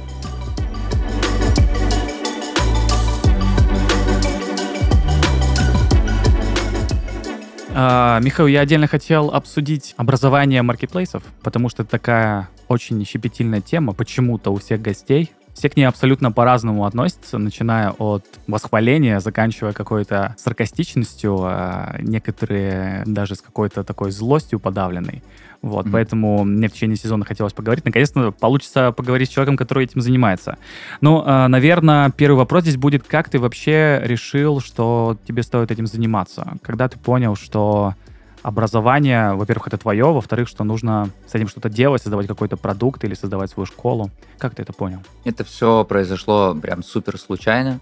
А, 7.74 8.20
Михаил, 8.20 8.46
я 8.46 8.60
отдельно 8.60 8.86
хотел 8.86 9.30
обсудить 9.30 9.94
образование 9.96 10.62
маркетплейсов, 10.62 11.24
потому 11.42 11.70
что 11.70 11.84
такая 11.84 12.48
очень 12.70 13.04
щепетильная 13.04 13.60
тема 13.60 13.92
почему-то 13.92 14.50
у 14.52 14.56
всех 14.56 14.80
гостей. 14.80 15.32
Все 15.54 15.68
к 15.68 15.76
ней 15.76 15.84
абсолютно 15.84 16.30
по-разному 16.30 16.86
относятся, 16.86 17.36
начиная 17.36 17.90
от 17.90 18.24
восхваления, 18.46 19.18
заканчивая 19.18 19.72
какой-то 19.72 20.36
саркастичностью, 20.38 21.36
а 21.42 21.96
некоторые 22.00 23.02
даже 23.06 23.34
с 23.34 23.40
какой-то 23.42 23.82
такой 23.82 24.12
злостью 24.12 24.60
подавленной. 24.60 25.24
Вот, 25.60 25.86
Мгм. 25.86 25.92
поэтому 25.92 26.44
мне 26.44 26.68
в 26.68 26.72
течение 26.72 26.96
сезона 26.96 27.24
хотелось 27.24 27.52
поговорить. 27.52 27.84
Наконец-то 27.84 28.30
получится 28.30 28.92
поговорить 28.92 29.28
с 29.28 29.32
человеком, 29.32 29.56
который 29.56 29.84
этим 29.84 30.00
занимается. 30.00 30.56
Ну, 31.00 31.22
а, 31.26 31.48
наверное, 31.48 32.10
первый 32.10 32.36
вопрос 32.36 32.62
здесь 32.62 32.76
будет, 32.76 33.02
как 33.06 33.28
ты 33.28 33.40
вообще 33.40 34.00
решил, 34.04 34.60
что 34.60 35.18
тебе 35.26 35.42
стоит 35.42 35.72
этим 35.72 35.86
заниматься? 35.88 36.54
Когда 36.62 36.88
ты 36.88 36.98
понял, 36.98 37.34
что 37.34 37.94
образование, 38.42 39.34
во-первых, 39.34 39.68
это 39.68 39.78
твое, 39.78 40.12
во-вторых, 40.12 40.48
что 40.48 40.64
нужно 40.64 41.10
с 41.26 41.34
этим 41.34 41.48
что-то 41.48 41.68
делать, 41.68 42.02
создавать 42.02 42.26
какой-то 42.26 42.56
продукт 42.56 43.04
или 43.04 43.14
создавать 43.14 43.50
свою 43.50 43.66
школу? 43.66 44.10
Как 44.38 44.54
ты 44.54 44.62
это 44.62 44.72
понял? 44.72 45.00
Это 45.24 45.44
все 45.44 45.84
произошло 45.84 46.54
прям 46.54 46.82
супер 46.82 47.18
случайно. 47.18 47.80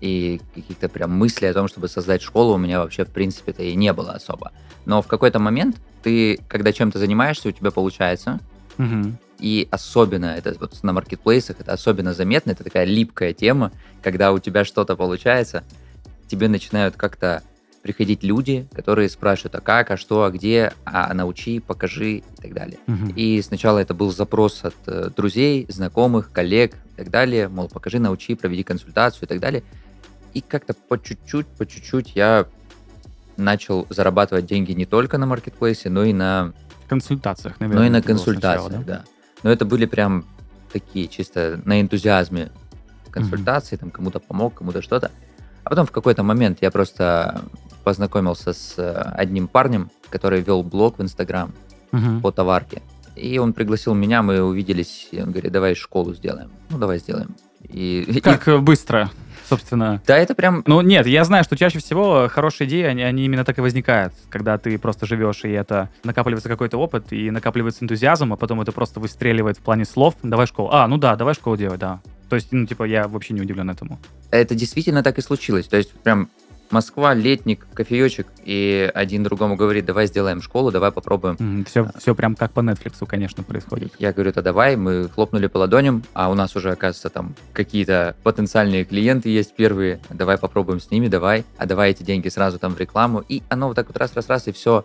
И 0.00 0.40
каких-то 0.54 0.90
прям 0.90 1.12
мыслей 1.12 1.48
о 1.48 1.54
том, 1.54 1.68
чтобы 1.68 1.88
создать 1.88 2.20
школу, 2.20 2.54
у 2.54 2.58
меня 2.58 2.80
вообще, 2.80 3.06
в 3.06 3.08
принципе-то, 3.08 3.62
и 3.62 3.74
не 3.74 3.92
было 3.94 4.12
особо. 4.12 4.52
Но 4.84 5.00
в 5.00 5.06
какой-то 5.06 5.38
момент 5.38 5.76
ты, 6.02 6.38
когда 6.48 6.72
чем-то 6.72 6.98
занимаешься, 6.98 7.48
у 7.48 7.52
тебя 7.52 7.70
получается, 7.70 8.40
Мгм. 8.78 9.18
И 9.38 9.68
особенно 9.70 10.26
это 10.26 10.54
вот 10.58 10.82
на 10.82 10.92
маркетплейсах, 10.92 11.60
это 11.60 11.72
особенно 11.72 12.14
заметно, 12.14 12.52
это 12.52 12.64
такая 12.64 12.84
липкая 12.84 13.32
тема, 13.32 13.72
когда 14.02 14.32
у 14.32 14.38
тебя 14.38 14.64
что-то 14.64 14.96
получается, 14.96 15.62
тебе 16.28 16.48
начинают 16.48 16.96
как-то 16.96 17.42
приходить 17.86 18.24
люди, 18.24 18.66
которые 18.74 19.08
спрашивают, 19.08 19.54
а 19.54 19.60
как, 19.60 19.92
а 19.92 19.96
что, 19.96 20.24
а 20.24 20.30
где, 20.32 20.72
а 20.84 21.14
научи, 21.14 21.60
покажи 21.60 22.16
и 22.16 22.24
так 22.42 22.52
далее. 22.52 22.78
Мгм. 22.88 23.12
И 23.14 23.40
сначала 23.42 23.78
это 23.78 23.94
был 23.94 24.10
запрос 24.10 24.64
от 24.64 24.74
э, 24.88 25.10
друзей, 25.16 25.66
знакомых, 25.68 26.32
коллег 26.32 26.74
и 26.74 26.96
так 26.96 27.10
далее, 27.10 27.46
мол, 27.46 27.68
покажи, 27.68 28.00
научи, 28.00 28.34
проведи 28.34 28.64
консультацию 28.64 29.22
и 29.22 29.26
так 29.28 29.38
далее. 29.38 29.62
И 30.34 30.40
как-то 30.40 30.74
по 30.74 31.00
чуть-чуть, 31.00 31.46
по 31.46 31.64
чуть-чуть 31.64 32.16
я 32.16 32.46
начал 33.36 33.86
зарабатывать 33.88 34.46
деньги 34.46 34.72
не 34.72 34.84
только 34.84 35.16
на 35.16 35.26
маркетплейсе, 35.26 35.88
но 35.88 36.02
и 36.02 36.12
на, 36.12 36.54
консультациях, 36.88 37.60
наверное. 37.60 37.82
но 37.82 37.86
и 37.86 37.90
на 37.90 38.02
консультациях, 38.02 38.66
сначала, 38.66 38.84
да? 38.84 39.04
Но 39.44 39.50
это 39.52 39.64
были 39.64 39.86
прям 39.86 40.24
такие 40.72 41.06
чисто 41.06 41.60
на 41.64 41.80
энтузиазме 41.80 42.50
консультации, 43.12 43.76
там 43.76 43.92
кому-то 43.92 44.18
помог, 44.18 44.54
кому-то 44.54 44.82
что-то. 44.82 45.12
А 45.62 45.70
потом 45.70 45.86
в 45.86 45.90
какой-то 45.90 46.22
момент 46.22 46.58
я 46.60 46.70
просто 46.70 47.42
познакомился 47.90 48.52
с 48.52 48.74
э, 48.78 48.90
одним 49.16 49.46
парнем, 49.46 49.90
который 50.10 50.40
вел 50.40 50.64
блог 50.64 50.98
в 50.98 51.02
Инстаграм 51.02 51.52
Мгм. 51.92 52.20
по 52.20 52.32
товарке. 52.32 52.82
И 53.14 53.38
он 53.38 53.52
пригласил 53.52 53.94
меня, 53.94 54.22
мы 54.22 54.42
увиделись, 54.42 55.06
и 55.12 55.22
он 55.22 55.30
говорит, 55.30 55.52
давай 55.52 55.76
школу 55.76 56.12
сделаем. 56.14 56.50
Ну, 56.68 56.78
давай 56.78 56.98
сделаем. 56.98 57.36
И, 57.62 58.00
и- 58.08 58.20
Как 58.32 58.48
э, 58.48 58.58
быстро, 58.58 59.08
собственно. 59.48 60.02
да, 60.04 60.18
это 60.18 60.34
прям 60.34 60.64
Ну, 60.66 60.80
нет, 60.80 61.06
я 61.06 61.22
знаю, 61.24 61.44
что 61.44 61.56
чаще 61.56 61.78
всего 61.78 62.28
хорошие 62.28 62.66
идеи, 62.68 62.82
они, 62.82 63.02
они 63.04 63.24
именно 63.24 63.44
так 63.44 63.56
и 63.58 63.60
возникают, 63.60 64.12
когда 64.30 64.58
ты 64.58 64.76
просто 64.80 65.06
живешь, 65.06 65.44
и 65.44 65.50
это 65.50 65.88
накапливается 66.02 66.48
какой-то 66.48 66.76
опыт, 66.78 67.12
и 67.12 67.30
накапливается 67.30 67.84
энтузиазм, 67.84 68.32
а 68.32 68.36
потом 68.36 68.60
это 68.60 68.72
просто 68.72 68.98
выстреливает 68.98 69.58
в 69.58 69.60
плане 69.60 69.84
слов. 69.84 70.16
Давай 70.24 70.48
школу. 70.48 70.70
А, 70.72 70.88
ну 70.88 70.96
да, 70.98 71.14
давай 71.14 71.34
школу 71.34 71.56
делать, 71.56 71.78
да. 71.78 72.00
То 72.28 72.34
есть, 72.34 72.48
ну, 72.50 72.66
типа, 72.66 72.82
я 72.82 73.06
вообще 73.06 73.32
не 73.34 73.40
удивлен 73.42 73.70
этому. 73.70 74.00
это 74.32 74.56
действительно 74.56 75.04
так 75.04 75.18
и 75.18 75.22
случилось. 75.22 75.68
То 75.68 75.76
есть 75.76 75.92
прям 75.92 76.28
Москва, 76.70 77.14
летник, 77.14 77.66
кофеечек, 77.74 78.26
и 78.44 78.90
один 78.94 79.22
другому 79.22 79.56
говорит, 79.56 79.84
давай 79.84 80.06
сделаем 80.06 80.42
школу, 80.42 80.70
давай 80.70 80.92
попробуем. 80.92 81.36
все, 81.64 81.88
все 81.98 82.14
прям 82.14 82.34
как 82.34 82.52
по 82.52 82.60
Netflix, 82.60 83.04
конечно, 83.06 83.42
происходит. 83.42 83.94
Я 83.98 84.12
говорю, 84.12 84.32
то 84.32 84.42
давай, 84.42 84.76
мы 84.76 85.08
хлопнули 85.08 85.46
по 85.46 85.58
ладоням, 85.58 86.02
а 86.12 86.30
у 86.30 86.34
нас 86.34 86.56
уже, 86.56 86.72
оказывается, 86.72 87.10
там 87.10 87.34
какие-то 87.52 88.16
потенциальные 88.22 88.84
клиенты 88.84 89.28
есть 89.28 89.54
первые, 89.54 90.00
давай 90.10 90.38
попробуем 90.38 90.80
с 90.80 90.90
ними, 90.90 91.08
давай, 91.08 91.44
а 91.56 91.66
давай 91.66 91.92
эти 91.92 92.02
деньги 92.02 92.28
сразу 92.28 92.58
там 92.58 92.74
в 92.74 92.80
рекламу. 92.80 93.22
И 93.28 93.42
оно 93.48 93.68
вот 93.68 93.76
так 93.76 93.86
вот 93.86 93.96
раз-раз-раз, 93.96 94.48
и 94.48 94.52
все 94.52 94.84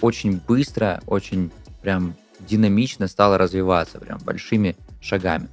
очень 0.00 0.40
быстро, 0.46 1.00
очень 1.06 1.50
прям 1.82 2.14
динамично 2.40 3.08
стало 3.08 3.38
развиваться, 3.38 3.98
прям 3.98 4.18
большими 4.24 4.76
шагами. 5.00 5.48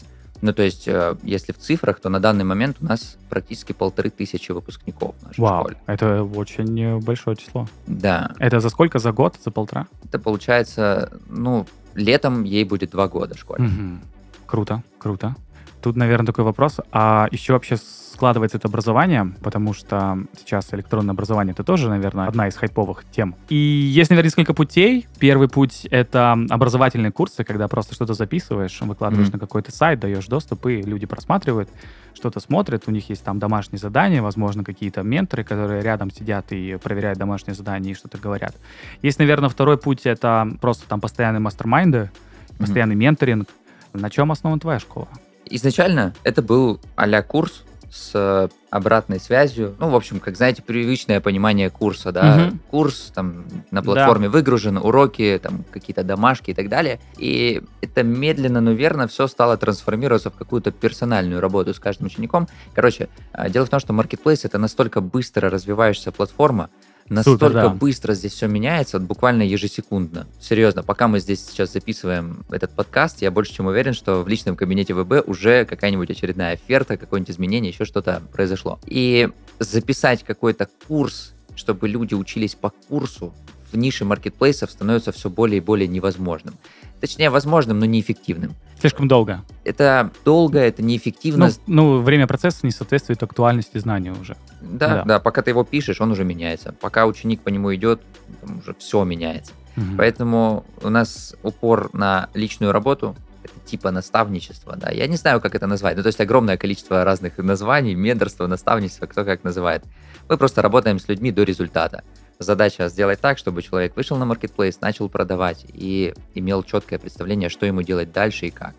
Ну, 0.45 0.53
то 0.53 0.61
есть, 0.61 0.87
э, 0.87 1.15
если 1.23 1.53
в 1.53 1.57
цифрах, 1.57 1.99
то 1.99 2.09
на 2.09 2.19
данный 2.19 2.43
момент 2.43 2.77
у 2.79 2.85
нас 2.85 3.17
практически 3.29 3.73
полторы 3.73 4.11
тысячи 4.11 4.51
выпускников 4.51 5.15
в 5.19 5.23
нашей 5.25 5.39
Вау, 5.41 5.61
школе. 5.63 5.77
это 5.87 6.23
очень 6.23 6.79
э, 6.79 6.97
большое 6.99 7.35
число. 7.35 7.67
Да, 7.87 8.31
Это 8.37 8.59
за 8.59 8.69
сколько? 8.69 8.99
За 8.99 9.11
год? 9.11 9.37
За 9.43 9.49
полтора? 9.49 9.87
это 10.03 10.19
получается, 10.19 11.11
ну, 11.27 11.65
летом 11.95 12.43
ей 12.43 12.63
будет 12.63 12.91
два 12.91 13.07
года 13.07 13.35
школе. 13.35 13.63
Мгм. 13.63 14.01
Круто, 14.45 14.83
круто. 14.99 15.35
Тут, 15.85 15.97
наверное, 15.97 16.25
такой 16.25 16.43
вопрос. 16.43 16.79
А 16.91 17.27
еще 17.29 17.53
вообще 17.53 17.77
складывается 17.77 18.57
это 18.57 18.67
образование, 18.69 19.35
потому 19.43 19.71
что 19.73 20.17
сейчас 20.35 20.73
электронное 20.73 21.13
образование 21.13 21.51
это 21.51 21.63
тоже, 21.63 21.89
наверное, 21.89 22.25
одна 22.25 22.47
из 22.47 22.55
хайповых 22.55 23.03
тем. 23.11 23.35
И 23.49 23.55
есть, 23.55 24.09
наверное, 24.09 24.29
несколько 24.29 24.55
путей. 24.55 25.05
Первый 25.19 25.47
путь— 25.47 25.85
это 25.91 26.35
образовательные 26.49 27.11
курсы, 27.11 27.43
когда 27.43 27.67
просто 27.67 27.93
что-то 27.93 28.15
записываешь, 28.15 28.81
выкладываешь 28.81 29.27
Мгм. 29.27 29.35
на 29.37 29.39
какой-то 29.39 29.71
сайт, 29.71 29.99
даешь 29.99 30.25
доступ, 30.25 30.65
и 30.65 30.81
люди 30.81 31.05
просматривают, 31.05 31.69
что-то 32.15 32.39
смотрят, 32.39 32.85
у 32.87 32.91
них 32.91 33.07
есть 33.07 33.23
там 33.23 33.37
домашние 33.37 33.77
задания, 33.77 34.23
возможно, 34.23 34.63
какие-то 34.63 35.03
менторы, 35.03 35.43
которые 35.43 35.83
рядом 35.83 36.09
сидят 36.09 36.47
и 36.49 36.79
проверяют 36.81 37.19
домашние 37.19 37.53
задания 37.53 37.91
и 37.91 37.93
что-то 37.93 38.17
говорят. 38.17 38.55
Есть, 39.03 39.19
наверное, 39.19 39.49
второй 39.49 39.77
путь— 39.77 40.01
это 40.07 40.47
просто 40.61 40.87
там 40.87 40.99
постоянные 40.99 41.41
мастер-майнды, 41.41 42.09
постоянный 42.57 42.95
менторинг. 42.95 43.49
На 43.93 44.09
чем 44.09 44.31
основана 44.31 44.59
твоя 44.59 44.79
школа? 44.79 45.07
Изначально 45.49 46.13
это 46.23 46.41
был 46.41 46.79
а 46.95 47.21
курс 47.21 47.63
с 47.95 48.11
э, 48.13 48.49
обратной 48.71 49.21
связью. 49.21 49.75
Ну, 49.79 49.89
в 49.89 49.95
общем, 49.95 50.19
как 50.19 50.35
знаете, 50.35 50.61
привычное 50.61 51.21
понимание 51.21 51.69
курса, 51.69 52.11
да. 52.11 52.35
Мгм. 52.35 52.59
Курс 52.69 53.11
там 53.15 53.45
на 53.71 53.81
платформе 53.81 54.27
выгружен, 54.27 54.77
уроки, 54.77 55.39
там 55.41 55.63
какие-то 55.71 56.03
домашки 56.03 56.51
и 56.51 56.53
так 56.53 56.67
далее. 56.67 56.99
И 57.17 57.63
это 57.81 58.03
медленно, 58.03 58.59
но 58.59 58.71
верно 58.71 59.07
все 59.07 59.27
стало 59.27 59.55
трансформироваться 59.55 60.29
в 60.29 60.35
какую-то 60.35 60.71
персональную 60.71 61.39
работу 61.39 61.73
с 61.73 61.79
каждым 61.79 62.07
учеником. 62.07 62.49
Короче, 62.73 63.07
а, 63.31 63.49
дело 63.49 63.65
в 63.65 63.69
том, 63.69 63.79
что 63.79 63.93
Marketplace 63.93 64.41
это 64.43 64.57
настолько 64.57 64.99
быстро 64.99 65.49
развивающаяся 65.49 66.11
платформа, 66.11 66.69
настолько 67.09 67.49
да. 67.49 67.69
быстро 67.69 68.13
здесь 68.13 68.33
все 68.33 68.47
меняется, 68.47 68.99
вот 68.99 69.07
буквально 69.07 69.43
ежесекундно. 69.43 70.27
Серьезно, 70.39 70.83
пока 70.83 71.07
мы 71.07 71.19
здесь 71.19 71.45
сейчас 71.45 71.73
записываем 71.73 72.45
этот 72.49 72.71
подкаст, 72.71 73.21
я 73.21 73.31
больше 73.31 73.53
чем 73.53 73.67
уверен, 73.67 73.93
что 73.93 74.23
в 74.23 74.27
личном 74.27 74.55
кабинете 74.55 74.93
ВБ 74.93 75.27
уже 75.27 75.65
какая-нибудь 75.65 76.09
очередная 76.09 76.53
оферта, 76.53 76.97
какое-нибудь 76.97 77.35
изменение, 77.35 77.71
еще 77.71 77.85
что-то 77.85 78.21
произошло. 78.31 78.79
И 78.85 79.29
записать 79.59 80.23
какой-то 80.23 80.67
курс, 80.87 81.33
чтобы 81.55 81.87
люди 81.87 82.13
учились 82.13 82.55
по 82.55 82.71
курсу, 82.87 83.33
в 83.71 83.77
нише 83.77 84.05
маркетплейсов 84.05 84.71
становится 84.71 85.11
все 85.11 85.29
более 85.29 85.57
и 85.57 85.61
более 85.61 85.87
невозможным. 85.87 86.55
Точнее, 87.01 87.29
возможным, 87.29 87.79
но 87.79 87.85
неэффективным. 87.85 88.55
Слишком 88.79 89.07
долго. 89.07 89.43
Это 89.63 90.11
долго, 90.23 90.59
это 90.59 90.81
неэффективно. 90.81 91.47
Ну, 91.47 91.73
ну, 91.97 92.01
время 92.01 92.27
процесса 92.27 92.59
не 92.63 92.71
соответствует 92.71 93.21
актуальности 93.21 93.77
знания 93.77 94.13
уже. 94.13 94.37
да, 94.61 94.87
да. 94.87 95.03
да, 95.03 95.19
пока 95.19 95.41
ты 95.41 95.51
его 95.51 95.63
пишешь, 95.63 96.01
он 96.01 96.11
уже 96.11 96.23
меняется. 96.23 96.73
Пока 96.79 97.05
ученик 97.05 97.41
по 97.41 97.49
нему 97.49 97.73
идет, 97.75 98.01
там 98.41 98.59
уже 98.59 98.73
все 98.75 99.03
меняется. 99.03 99.53
Мгм. 99.75 99.97
Поэтому 99.97 100.65
у 100.81 100.89
нас 100.89 101.35
упор 101.43 101.89
на 101.93 102.29
личную 102.33 102.71
работу, 102.71 103.15
это 103.43 103.59
типа 103.65 103.91
наставничество, 103.91 104.75
да. 104.75 104.91
Я 104.91 105.07
не 105.07 105.17
знаю, 105.17 105.41
как 105.41 105.55
это 105.55 105.67
назвать. 105.67 105.97
Ну, 105.97 106.03
то 106.03 106.07
есть 106.07 106.21
огромное 106.21 106.57
количество 106.57 107.03
разных 107.03 107.37
названий, 107.37 107.95
менторство, 107.95 108.47
наставничество, 108.47 109.05
кто 109.05 109.23
как 109.25 109.43
называет. 109.43 109.83
Мы 110.29 110.37
просто 110.37 110.61
работаем 110.61 110.99
с 110.99 111.07
людьми 111.07 111.31
до 111.31 111.43
результата. 111.43 112.03
Задача 112.39 112.89
сделать 112.89 113.21
так, 113.21 113.37
чтобы 113.37 113.61
человек 113.61 113.95
вышел 113.95 114.17
на 114.17 114.25
маркетплейс, 114.25 114.81
начал 114.81 115.07
продавать 115.09 115.65
и 115.73 116.13
имел 116.33 116.63
четкое 116.63 116.99
представление, 116.99 117.49
что 117.49 117.65
ему 117.65 117.81
делать 117.81 118.11
дальше 118.11 118.47
и 118.47 118.49
как. 118.51 118.75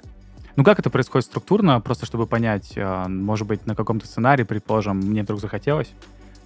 Ну, 0.56 0.64
как 0.64 0.78
это 0.78 0.90
происходит 0.90 1.26
структурно, 1.26 1.80
просто 1.80 2.06
чтобы 2.06 2.26
понять, 2.26 2.72
э, 2.76 3.08
может 3.08 3.46
быть, 3.46 3.66
на 3.66 3.74
каком-то 3.74 4.06
сценарии, 4.06 4.42
предположим, 4.42 4.98
мне 4.98 5.22
вдруг 5.22 5.40
захотелось, 5.40 5.90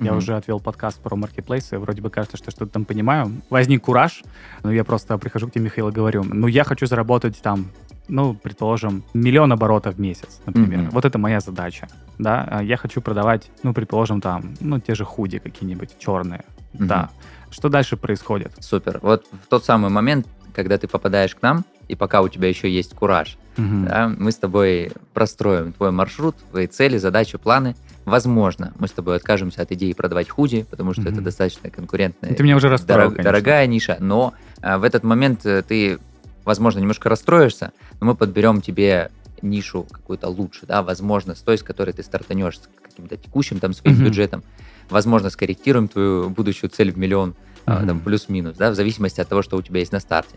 я 0.00 0.10
Мгм. 0.12 0.18
уже 0.18 0.36
отвел 0.36 0.60
подкаст 0.60 1.00
про 1.00 1.14
маркетплейсы, 1.14 1.78
вроде 1.78 2.00
бы 2.00 2.10
кажется, 2.10 2.36
что 2.36 2.50
что-то 2.50 2.72
там 2.72 2.84
понимаю. 2.84 3.30
Возник 3.50 3.82
кураж, 3.82 4.22
но 4.62 4.72
я 4.72 4.82
просто 4.82 5.16
прихожу 5.18 5.48
к 5.48 5.52
тебе, 5.52 5.64
Михаил, 5.64 5.88
и 5.90 5.92
говорю, 5.92 6.24
ну, 6.24 6.46
я 6.46 6.64
хочу 6.64 6.86
заработать 6.86 7.40
там, 7.42 7.66
ну, 8.08 8.34
предположим, 8.34 9.04
миллион 9.14 9.52
оборотов 9.52 9.94
в 9.96 10.00
месяц, 10.00 10.40
например. 10.46 10.80
Мгм. 10.80 10.90
Вот 10.90 11.04
это 11.04 11.18
моя 11.18 11.40
задача, 11.40 11.86
да. 12.18 12.46
А 12.50 12.62
Я 12.62 12.76
хочу 12.78 13.00
продавать, 13.02 13.50
ну, 13.62 13.74
предположим, 13.74 14.20
там, 14.20 14.54
ну, 14.60 14.80
те 14.80 14.94
же 14.94 15.04
худи 15.04 15.38
какие-нибудь 15.38 15.98
черные, 15.98 16.44
Мгм. 16.74 16.86
да. 16.88 17.10
Что 17.50 17.68
дальше 17.68 17.96
происходит? 17.96 18.52
Супер. 18.60 19.00
Вот 19.02 19.26
в 19.44 19.48
тот 19.48 19.64
самый 19.64 19.90
момент, 19.90 20.26
когда 20.54 20.78
ты 20.78 20.86
попадаешь 20.86 21.34
к 21.34 21.42
нам, 21.42 21.64
и 21.88 21.96
пока 21.96 22.22
у 22.22 22.28
тебя 22.28 22.48
еще 22.48 22.70
есть 22.70 22.94
кураж, 22.94 23.36
Мгм. 23.56 23.86
да, 23.86 24.08
мы 24.16 24.30
с 24.30 24.36
тобой 24.36 24.92
простроим 25.12 25.72
твой 25.72 25.90
маршрут, 25.90 26.36
твои 26.50 26.66
цели, 26.68 26.96
задачи, 26.98 27.36
планы. 27.38 27.74
Возможно, 28.04 28.72
мы 28.78 28.86
с 28.88 28.92
тобой 28.92 29.16
откажемся 29.16 29.62
от 29.62 29.72
идеи 29.72 29.92
продавать 29.92 30.28
худи, 30.28 30.64
потому 30.70 30.92
что 30.92 31.02
это 31.02 31.14
Мгм. 31.16 31.24
достаточно 31.24 31.70
конкурентная, 31.70 32.34
Ты 32.34 32.42
меня 32.44 32.56
уже 32.56 32.68
дорог- 32.68 32.86
конечно. 33.10 33.22
дорогая 33.24 33.66
ниша. 33.66 33.96
Но 34.00 34.32
а, 34.62 34.78
в 34.78 34.84
этот 34.84 35.02
момент 35.04 35.44
э, 35.44 35.62
ты, 35.62 35.98
возможно, 36.44 36.78
немножко 36.80 37.08
расстроишься, 37.08 37.72
но 38.00 38.06
мы 38.08 38.14
подберем 38.14 38.60
тебе 38.62 39.10
нишу 39.42 39.84
какую-то 39.90 40.28
лучше, 40.28 40.66
да, 40.66 40.82
возможно, 40.82 41.34
с 41.34 41.40
той, 41.40 41.58
с 41.58 41.62
которой 41.62 41.92
ты 41.92 42.02
стартанешь 42.02 42.58
с 42.58 42.68
каким-то 42.82 43.16
текущим 43.16 43.58
там 43.58 43.72
своим 43.72 43.96
Мгм. 43.96 44.04
бюджетом. 44.06 44.42
Возможно, 44.90 45.30
скорректируем 45.30 45.88
твою 45.88 46.28
будущую 46.30 46.70
цель 46.70 46.92
в 46.92 46.98
миллион, 46.98 47.34
Мгм. 47.66 47.86
там 47.86 48.00
плюс-минус, 48.00 48.56
да, 48.56 48.70
в 48.70 48.74
зависимости 48.74 49.20
от 49.20 49.28
того, 49.28 49.42
что 49.42 49.56
у 49.56 49.62
тебя 49.62 49.80
есть 49.80 49.92
на 49.92 50.00
старте. 50.00 50.34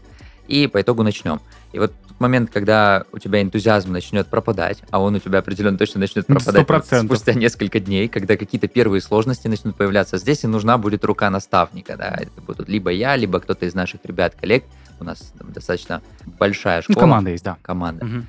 И 0.48 0.68
по 0.68 0.82
итогу 0.82 1.04
начнем. 1.04 1.39
И 1.72 1.80
вот 1.80 1.94
тот 2.08 2.20
момент, 2.20 2.50
когда 2.52 3.06
у 3.13 3.18
тебя 3.18 3.42
энтузиазм 3.42 3.94
начнет 3.94 4.28
пропадать, 4.28 4.84
а 4.92 5.00
он 5.02 5.16
у 5.16 5.20
тебя 5.20 5.39
определенно 5.39 5.78
точно 5.78 6.02
начнет 6.02 6.28
Ну, 6.28 6.36
пропадать 6.36 6.86
100%. 6.86 7.06
спустя 7.06 7.34
несколько 7.34 7.80
дней, 7.80 8.08
когда 8.10 8.36
какие-то 8.36 8.68
первые 8.68 9.02
сложности 9.02 9.48
начнут 9.48 9.76
появляться, 9.78 10.18
здесь 10.18 10.44
и 10.44 10.48
нужна 10.48 10.78
будет 10.78 11.06
рука 11.06 11.30
наставника. 11.30 11.96
Да? 11.98 12.10
Это 12.20 12.42
будут 12.46 12.68
либо 12.68 12.92
я, 12.92 13.16
либо 13.16 13.39
кто-то 13.39 13.66
из 13.66 13.74
наших 13.74 14.02
ребят, 14.04 14.36
коллег. 14.39 14.66
У 15.00 15.06
нас 15.06 15.34
там 15.39 15.52
достаточно 15.54 16.02
большая 16.39 16.84
Ну, 16.88 16.94
школа. 16.94 17.00
команда 17.06 17.30
есть, 17.32 17.44
да. 17.46 17.58
команда. 17.62 18.06
Мгм. 18.06 18.28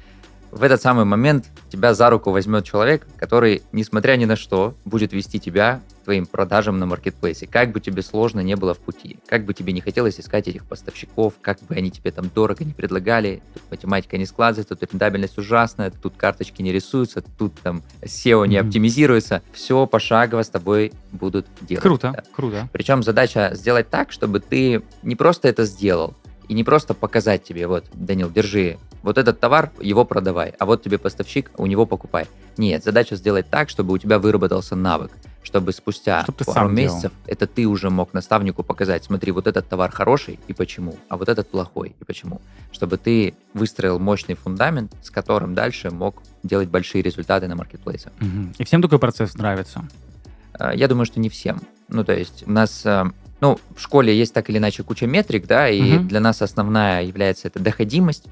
В 0.55 0.62
этот 0.62 0.81
самый 0.81 1.05
момент 1.05 1.47
тебя 1.69 1.95
за 1.95 2.09
руку 2.11 2.31
возьмет 2.31 2.64
человек, 2.64 3.09
который, 3.17 3.62
несмотря 3.73 4.14
ни 4.17 4.25
на 4.25 4.37
что, 4.37 4.77
будет 4.85 5.12
вести 5.12 5.40
тебя 5.40 5.81
к 6.01 6.05
твоим 6.05 6.27
продажам 6.27 6.79
на 6.79 6.87
маркетплейсе. 6.87 7.49
Как 7.49 7.73
бы 7.73 7.81
тебе 7.81 8.03
сложно 8.03 8.38
не 8.38 8.55
было 8.55 8.73
в 8.73 8.79
пути, 8.79 9.19
как 9.27 9.45
бы 9.47 9.53
тебе 9.53 9.73
не 9.73 9.81
хотелось 9.81 10.21
искать 10.21 10.47
этих 10.47 10.64
поставщиков, 10.64 11.35
как 11.40 11.59
бы 11.62 11.75
они 11.75 11.90
тебе 11.90 12.12
там 12.12 12.31
дорого 12.33 12.62
не 12.64 12.73
предлагали, 12.73 13.43
тут 13.53 13.62
математика 13.69 14.17
не 14.17 14.27
складывается, 14.27 14.77
тут 14.77 14.93
рентабельность 14.93 15.38
ужасная, 15.38 15.90
тут 15.90 16.14
карточки 16.17 16.62
не 16.62 16.71
рисуются, 16.71 17.21
тут 17.37 17.55
там 17.61 17.83
SEO 18.03 18.47
не 18.47 18.59
Мгм. 18.61 18.69
оптимизируется. 18.69 19.43
Все 19.53 19.87
пошагово 19.88 20.43
с 20.45 20.49
тобой 20.51 20.93
будут 21.11 21.47
делать. 21.62 21.83
Круто, 21.83 22.12
Да. 22.14 22.23
круто. 22.33 22.69
Причем 22.73 23.03
задача 23.03 23.51
сделать 23.55 23.90
так, 23.90 24.12
чтобы 24.12 24.38
ты 24.38 24.83
не 25.03 25.17
просто 25.17 25.49
это 25.49 25.64
сделал, 25.64 26.14
и 26.47 26.55
не 26.55 26.62
просто 26.62 26.95
показать 26.95 27.43
тебе, 27.43 27.67
вот, 27.67 27.87
Данил, 27.95 28.31
держи, 28.31 28.79
вот 29.05 29.19
этот 29.19 29.38
товар, 29.38 29.71
его 29.81 30.05
продавай, 30.05 30.55
а 30.59 30.64
вот 30.67 30.83
тебе 30.83 30.99
поставщик, 30.99 31.51
у 31.59 31.67
него 31.67 31.87
покупай. 31.87 32.27
Нет, 32.57 32.83
задача 32.85 33.17
сделать 33.17 33.49
так, 33.51 33.69
чтобы 33.69 33.93
у 33.95 33.99
тебя 33.99 34.19
выработался 34.19 34.75
навык. 34.77 35.11
чтобы 35.43 35.73
спустя 35.73 36.23
Чтоб 36.23 36.37
ты 36.37 36.45
пару 36.47 36.55
сам 36.55 36.75
делал. 36.75 36.95
месяцев 36.97 37.12
это 37.27 37.47
ты 37.47 37.67
уже 37.67 37.90
мог 37.90 38.14
наставнику 38.14 38.62
показать, 38.62 39.05
смотри, 39.05 39.31
вот 39.31 39.47
этот 39.47 39.69
товар 39.69 39.90
хороший 39.93 40.40
и 40.49 40.55
почему, 40.55 40.97
а 41.11 41.19
вот 41.19 41.29
этот 41.29 41.51
плохой 41.51 41.95
и 42.01 42.05
почему. 42.05 42.40
Чтобы 42.73 42.97
ты 42.97 43.35
выстроил 43.53 43.99
мощный 43.99 44.37
фундамент, 44.37 44.90
с 45.03 45.11
которым 45.11 45.55
дальше 45.55 45.90
мог 45.90 46.23
делать 46.43 46.71
большие 46.71 47.03
результаты 47.03 47.47
на 47.47 47.57
маркетплейсах. 47.57 48.12
Мгм. 48.21 48.55
И 48.59 48.64
всем 48.64 48.81
такой 48.81 48.99
процесс 48.99 49.35
нравится. 49.35 49.83
Э, 50.59 50.71
Я 50.75 50.88
думаю, 50.88 51.05
что 51.05 51.21
не 51.21 51.29
всем. 51.29 51.61
Ну, 51.88 52.05
то 52.05 52.14
есть 52.17 52.45
у 52.47 52.51
нас, 52.51 52.81
э, 52.87 53.05
ну, 53.43 53.59
в 53.77 53.81
школе 53.83 54.17
есть 54.17 54.33
так 54.33 54.49
или 54.49 54.57
иначе 54.57 54.83
куча 54.83 55.07
метрик, 55.07 55.47
да, 55.47 55.69
и 55.69 55.99
Мгм. 55.99 56.09
для 56.09 56.21
нас 56.21 56.40
основная 56.40 57.03
является 57.03 57.49
это 57.49 57.59
доходимость, 57.61 58.25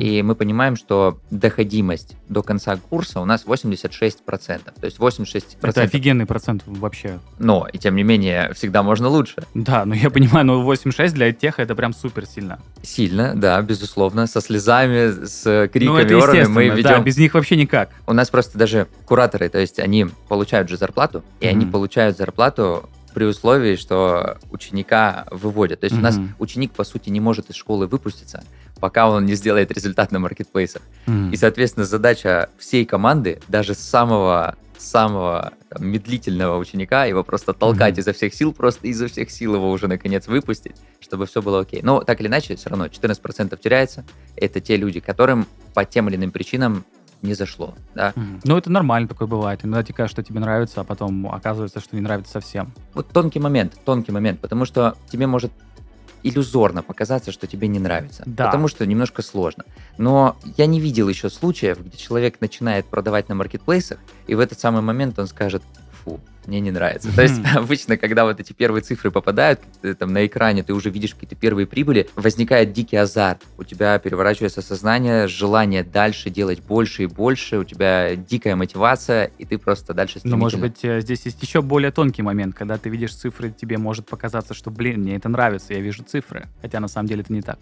И 0.00 0.22
мы 0.22 0.34
понимаем, 0.34 0.76
что 0.76 1.18
доходимость 1.30 2.16
до 2.28 2.42
конца 2.42 2.76
курса 2.76 3.20
у 3.20 3.24
нас 3.24 3.44
86%. 3.44 4.60
То 4.80 4.84
есть 4.84 4.98
86%. 4.98 5.56
Это 5.62 5.82
офигенный 5.82 6.26
процент 6.26 6.62
вообще. 6.66 7.18
Но, 7.38 7.66
и 7.72 7.78
тем 7.78 7.96
не 7.96 8.02
менее, 8.02 8.52
всегда 8.54 8.82
можно 8.82 9.08
лучше. 9.08 9.44
Да, 9.54 9.84
ну 9.84 9.94
я 9.94 10.10
понимаю, 10.10 10.46
но 10.46 10.62
8.6 10.72 11.10
для 11.12 11.32
теха 11.32 11.62
это 11.62 11.74
прям 11.74 11.92
супер 11.92 12.26
сильно. 12.26 12.60
Сильно, 12.82 13.34
да, 13.34 13.60
безусловно, 13.62 14.26
со 14.26 14.40
слезами, 14.40 15.24
с 15.26 15.68
криками, 15.68 15.84
ну 15.84 15.96
это 15.96 16.18
орами 16.22 16.46
мы 16.46 16.68
да, 16.68 16.74
ведем. 16.76 17.04
без 17.04 17.16
них 17.18 17.34
вообще 17.34 17.56
никак. 17.56 17.90
У 18.06 18.12
нас 18.12 18.30
просто 18.30 18.58
даже 18.58 18.86
кураторы, 19.06 19.48
то 19.48 19.58
есть 19.58 19.78
они 19.78 20.06
получают 20.28 20.68
же 20.68 20.76
зарплату, 20.76 21.24
и 21.40 21.46
они 21.46 21.64
Мгм. 21.64 21.72
получают 21.72 22.16
зарплату 22.16 22.88
при 23.12 23.24
условии, 23.24 23.76
что 23.76 24.38
ученика 24.50 25.26
выводят. 25.30 25.80
То 25.80 25.84
есть 25.84 25.96
у 25.96 26.00
нас 26.00 26.18
ученик, 26.38 26.72
по 26.72 26.84
сути, 26.84 27.10
не 27.10 27.20
может 27.20 27.50
из 27.50 27.56
школы 27.56 27.86
выпуститься, 27.86 28.42
пока 28.80 29.08
он 29.08 29.26
не 29.26 29.34
сделает 29.34 29.70
результат 29.70 30.12
на 30.12 30.18
маркетплейсах. 30.18 30.82
Мгм. 31.06 31.30
И, 31.30 31.36
соответственно, 31.36 31.86
задача 31.86 32.50
всей 32.58 32.84
команды, 32.84 33.40
даже 33.48 33.74
самого 33.74 34.56
самого 34.78 35.52
там, 35.68 35.86
медлительного 35.86 36.58
ученика, 36.58 37.04
его 37.04 37.22
просто 37.22 37.52
толкать 37.52 37.92
Мгм. 37.92 38.00
изо 38.00 38.12
всех 38.12 38.34
сил, 38.34 38.52
просто 38.52 38.88
изо 38.88 39.06
всех 39.06 39.30
сил 39.30 39.54
его 39.54 39.70
уже 39.70 39.86
наконец 39.86 40.26
выпустить, 40.26 40.74
чтобы 40.98 41.26
все 41.26 41.40
было 41.40 41.60
окей. 41.60 41.82
Но 41.82 42.00
так 42.00 42.20
или 42.20 42.26
иначе, 42.26 42.56
все 42.56 42.68
равно 42.68 42.88
14% 42.88 43.60
теряется. 43.60 44.04
Это 44.36 44.60
те 44.60 44.76
люди, 44.76 44.98
которым 44.98 45.46
по 45.72 45.84
тем 45.84 46.08
или 46.08 46.16
иным 46.16 46.32
причинам 46.32 46.84
не 47.22 47.34
зашло. 47.34 47.74
Да? 47.94 48.12
Ну, 48.44 48.56
это 48.56 48.70
нормально 48.70 49.08
такое 49.08 49.28
бывает. 49.28 49.64
Иногда 49.64 49.82
тебе 49.82 49.94
кажется, 49.94 50.22
что 50.22 50.28
тебе 50.28 50.40
нравится, 50.40 50.80
а 50.80 50.84
потом 50.84 51.26
оказывается, 51.26 51.80
что 51.80 51.96
не 51.96 52.02
нравится 52.02 52.32
совсем. 52.32 52.72
Вот 52.94 53.08
тонкий 53.08 53.40
момент, 53.40 53.78
тонкий 53.84 54.12
момент, 54.12 54.40
потому 54.40 54.64
что 54.64 54.96
тебе 55.10 55.26
может 55.26 55.52
иллюзорно 56.22 56.82
показаться, 56.82 57.32
что 57.32 57.46
тебе 57.46 57.68
не 57.68 57.78
нравится. 57.78 58.22
Да. 58.26 58.46
Потому 58.46 58.68
что 58.68 58.86
немножко 58.86 59.22
сложно. 59.22 59.64
Но 59.98 60.36
я 60.56 60.66
не 60.66 60.80
видел 60.80 61.08
еще 61.08 61.28
случаев, 61.30 61.80
где 61.84 61.96
человек 61.96 62.40
начинает 62.40 62.86
продавать 62.86 63.28
на 63.28 63.34
маркетплейсах, 63.34 63.98
и 64.26 64.34
в 64.34 64.40
этот 64.40 64.58
самый 64.60 64.82
момент 64.82 65.18
он 65.18 65.26
скажет, 65.26 65.62
фу, 66.04 66.20
мне 66.46 66.60
не 66.60 66.70
нравится. 66.70 67.14
То 67.14 67.22
есть 67.22 67.40
обычно, 67.54 67.96
когда 67.96 68.24
вот 68.24 68.40
эти 68.40 68.52
первые 68.52 68.82
цифры 68.82 69.10
попадают, 69.10 69.60
ты 69.80 69.94
там 69.94 70.12
на 70.12 70.26
экране, 70.26 70.62
ты 70.62 70.72
уже 70.74 70.90
видишь 70.90 71.14
какие-то 71.14 71.36
первые 71.36 71.66
прибыли, 71.66 72.08
возникает 72.16 72.72
дикий 72.72 72.96
азарт. 72.96 73.42
У 73.58 73.64
тебя 73.64 73.98
переворачивается 73.98 74.62
сознание, 74.62 75.28
желание 75.28 75.84
дальше 75.84 76.30
делать 76.30 76.60
больше 76.62 77.04
и 77.04 77.06
больше, 77.06 77.58
у 77.58 77.64
тебя 77.64 78.16
дикая 78.16 78.56
мотивация, 78.56 79.30
и 79.38 79.44
ты 79.44 79.58
просто 79.58 79.94
дальше 79.94 80.20
Но, 80.24 80.36
может 80.36 80.58
стремительно- 80.58 80.94
быть, 80.94 80.98
э, 80.98 81.00
здесь 81.02 81.24
есть 81.26 81.42
еще 81.42 81.62
более 81.62 81.92
тонкий 81.92 82.22
момент, 82.22 82.54
когда 82.54 82.76
ты 82.78 82.88
видишь 82.90 83.14
цифры, 83.14 83.50
тебе 83.50 83.78
может 83.78 84.06
показаться, 84.06 84.54
что, 84.54 84.70
блин, 84.70 85.02
мне 85.02 85.16
это 85.16 85.28
нравится, 85.28 85.74
я 85.74 85.80
вижу 85.80 86.02
цифры. 86.02 86.48
Хотя 86.60 86.80
на 86.80 86.88
самом 86.88 87.08
деле 87.08 87.22
это 87.22 87.32
не 87.32 87.42
так. 87.42 87.58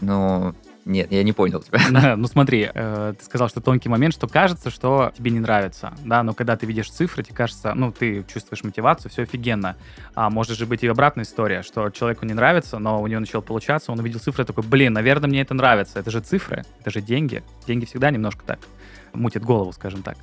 Ну, 0.00 0.54
нет, 0.84 1.12
я 1.12 1.22
не 1.22 1.32
понял 1.32 1.60
тебя. 1.60 1.78
Да, 1.90 2.16
Ну 2.20 2.26
смотри, 2.26 2.70
э, 2.72 3.14
ты 3.18 3.24
сказал, 3.24 3.48
что 3.48 3.60
тонкий 3.60 3.88
момент, 3.88 4.14
что 4.14 4.26
кажется, 4.26 4.70
что 4.70 5.12
тебе 5.16 5.30
не 5.30 5.40
нравится, 5.40 5.92
да, 6.04 6.22
но 6.22 6.34
когда 6.34 6.56
ты 6.56 6.66
видишь 6.66 6.90
цифры, 6.90 7.22
тебе 7.22 7.36
кажется, 7.36 7.74
ну, 7.74 7.92
ты 7.92 8.24
чувствуешь 8.32 8.64
мотивацию, 8.64 9.10
все 9.10 9.22
офигенно. 9.22 9.76
А 10.14 10.30
может 10.30 10.56
же 10.56 10.66
быть 10.66 10.82
и 10.82 10.86
обратная 10.86 11.24
история, 11.24 11.62
что 11.62 11.90
человеку 11.90 12.24
не 12.24 12.34
нравится, 12.34 12.78
но 12.78 13.00
у 13.00 13.06
него 13.06 13.20
начало 13.20 13.42
получаться, 13.42 13.92
он 13.92 13.98
увидел 13.98 14.20
цифры, 14.20 14.44
такой, 14.44 14.64
блин, 14.64 14.92
наверное, 14.92 15.28
мне 15.28 15.42
это 15.42 15.54
нравится. 15.54 15.98
Это 15.98 16.10
же 16.10 16.20
цифры, 16.20 16.64
это 16.80 16.90
же 16.90 17.00
деньги. 17.00 17.42
Деньги 17.66 17.84
всегда 17.84 18.10
немножко 18.10 18.44
так 18.44 18.58
мутят 19.12 19.44
голову, 19.44 19.72
скажем 19.72 20.02
так. 20.02 20.16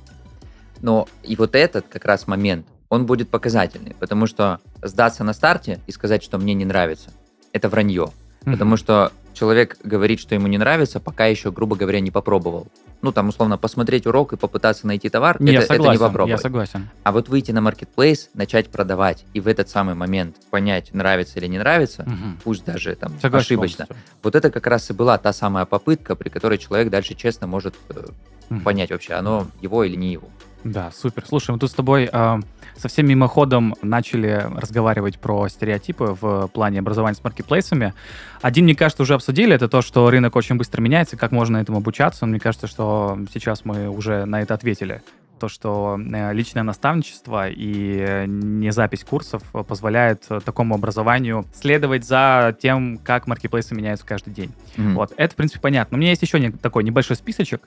Но 0.80 1.08
и 1.22 1.36
вот 1.36 1.54
этот 1.54 1.86
как 1.88 2.04
раз 2.04 2.26
момент, 2.26 2.66
он 2.88 3.06
будет 3.06 3.28
показательный, 3.28 3.94
потому 3.98 4.26
что 4.26 4.60
сдаться 4.82 5.24
на 5.24 5.32
старте 5.32 5.80
и 5.86 5.92
сказать, 5.92 6.22
что 6.22 6.38
мне 6.38 6.54
не 6.54 6.64
нравится, 6.64 7.10
это 7.52 7.68
вранье. 7.68 8.10
Потому 8.44 8.76
что 8.76 9.12
человек 9.38 9.76
говорит, 9.84 10.18
что 10.20 10.34
ему 10.34 10.48
не 10.48 10.58
нравится, 10.58 10.98
пока 10.98 11.26
еще, 11.26 11.52
грубо 11.52 11.76
говоря, 11.76 12.00
не 12.00 12.10
попробовал. 12.10 12.66
Ну, 13.02 13.12
там, 13.12 13.28
условно, 13.28 13.56
посмотреть 13.56 14.06
урок 14.06 14.32
и 14.32 14.36
попытаться 14.36 14.86
найти 14.86 15.08
товар, 15.08 15.36
Не, 15.40 15.52
я 15.52 15.58
это, 15.60 15.66
это 15.66 15.74
согласен, 15.74 16.00
не 16.00 16.06
попробовать. 16.08 16.30
я 16.40 16.42
согласен. 16.42 16.88
А 17.04 17.12
вот 17.12 17.28
выйти 17.28 17.52
на 17.52 17.60
маркетплейс, 17.60 18.30
начать 18.34 18.68
продавать 18.70 19.24
и 19.34 19.40
в 19.40 19.46
этот 19.46 19.68
самый 19.68 19.94
момент 19.94 20.36
понять, 20.50 20.92
нравится 20.92 21.38
или 21.38 21.46
не 21.46 21.58
нравится, 21.58 22.02
Мгм. 22.06 22.40
пусть 22.42 22.64
даже 22.64 22.96
там 22.96 23.12
Согласен 23.20 23.44
ошибочно. 23.46 23.86
полностью. 23.86 23.96
Вот 24.24 24.34
это 24.34 24.50
как 24.50 24.66
раз 24.66 24.90
и 24.90 24.92
была 24.92 25.16
та 25.18 25.32
самая 25.32 25.64
попытка, 25.64 26.16
при 26.16 26.28
которой 26.28 26.58
человек 26.58 26.90
дальше 26.90 27.14
честно 27.14 27.46
может 27.46 27.74
э, 27.90 28.06
Мгм. 28.50 28.62
понять 28.62 28.90
вообще, 28.90 29.12
оно 29.14 29.46
его 29.60 29.84
или 29.84 29.94
не 29.94 30.12
его. 30.12 30.28
Да, 30.64 30.90
супер. 30.92 31.24
Слушай, 31.26 31.52
мы 31.52 31.58
тут 31.58 31.70
с 31.70 31.74
тобой 31.74 32.08
э, 32.12 32.36
совсем 32.76 33.06
мимоходом 33.06 33.74
начали 33.80 34.44
разговаривать 34.56 35.18
про 35.18 35.48
стереотипы 35.48 36.16
в 36.20 36.48
плане 36.48 36.80
образования 36.80 37.16
с 37.16 37.22
маркетплейсами. 37.22 37.94
Один, 38.42 38.64
мне 38.64 38.74
кажется, 38.74 39.02
уже 39.02 39.14
обсудили, 39.14 39.54
это 39.54 39.68
то, 39.68 39.82
что 39.82 40.10
рынок 40.10 40.34
очень 40.36 40.56
быстро 40.56 40.80
меняется, 40.80 41.16
как 41.16 41.30
можно 41.30 41.58
этому 41.58 41.78
обучаться. 41.78 42.26
Мне 42.26 42.40
кажется, 42.40 42.66
что 42.66 43.18
сейчас 43.32 43.64
мы 43.64 43.88
уже 43.88 44.24
на 44.24 44.42
это 44.42 44.54
ответили. 44.54 45.02
То, 45.38 45.48
что 45.48 45.98
э, 45.98 46.32
личное 46.32 46.62
наставничество 46.62 47.48
и 47.48 47.98
э, 48.06 48.26
не 48.26 48.70
запись 48.72 49.04
курсов 49.04 49.42
э, 49.54 49.62
позволяет 49.62 50.26
такому 50.44 50.74
образованию 50.74 51.44
следовать 51.54 52.04
за 52.04 52.56
тем, 52.60 52.98
как 52.98 53.26
маркетплейсы 53.26 53.74
меняются 53.74 54.04
каждый 54.06 54.32
день. 54.34 54.52
Мгм. 54.76 54.94
Вот, 54.94 55.12
это, 55.16 55.32
в 55.32 55.36
принципе, 55.36 55.60
понятно. 55.60 55.96
Но 55.96 55.98
у 55.98 56.00
меня 56.00 56.10
есть 56.10 56.22
еще 56.22 56.40
не- 56.40 56.50
такой 56.50 56.84
небольшой 56.84 57.16
списочек. 57.16 57.62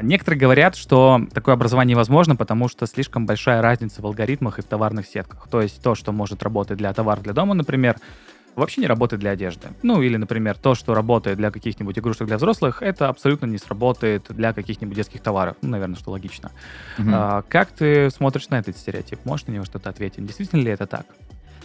Некоторые 0.00 0.38
говорят, 0.40 0.76
что 0.76 1.20
такое 1.32 1.54
образование 1.54 1.94
невозможно, 1.94 2.36
потому 2.36 2.68
что 2.68 2.86
слишком 2.86 3.26
большая 3.26 3.62
разница 3.62 4.02
в 4.02 4.06
алгоритмах 4.06 4.58
и 4.58 4.62
в 4.62 4.66
товарных 4.66 5.06
сетках. 5.06 5.48
То 5.48 5.60
есть 5.62 5.82
то, 5.82 5.94
что 5.94 6.12
может 6.12 6.42
работать 6.42 6.78
для 6.78 6.92
товара 6.92 7.20
для 7.20 7.32
дома, 7.32 7.54
например, 7.54 7.96
вообще 8.56 8.80
не 8.80 8.86
работает 8.86 9.20
для 9.20 9.30
одежды. 9.30 9.68
Ну, 9.82 10.02
или, 10.02 10.16
например, 10.16 10.56
то, 10.56 10.74
что 10.74 10.94
работает 10.94 11.36
для 11.36 11.50
каких-нибудь 11.50 11.98
игрушек 11.98 12.26
для 12.26 12.38
взрослых, 12.38 12.82
это 12.82 13.08
абсолютно 13.08 13.46
не 13.46 13.58
сработает 13.58 14.26
для 14.30 14.52
каких-нибудь 14.52 14.96
детских 14.96 15.20
товаров. 15.20 15.56
Ну, 15.62 15.68
наверное, 15.68 15.96
что 15.96 16.10
логично. 16.10 16.50
Мгм. 16.98 17.10
А, 17.14 17.42
как 17.48 17.70
ты 17.70 18.10
смотришь 18.10 18.48
на 18.48 18.58
этот 18.58 18.76
стереотип? 18.76 19.24
Можешь 19.24 19.46
на 19.46 19.52
него 19.52 19.64
что-то 19.64 19.90
ответить? 19.90 20.24
Действительно 20.24 20.62
ли 20.62 20.70
это 20.70 20.86
так? 20.86 21.06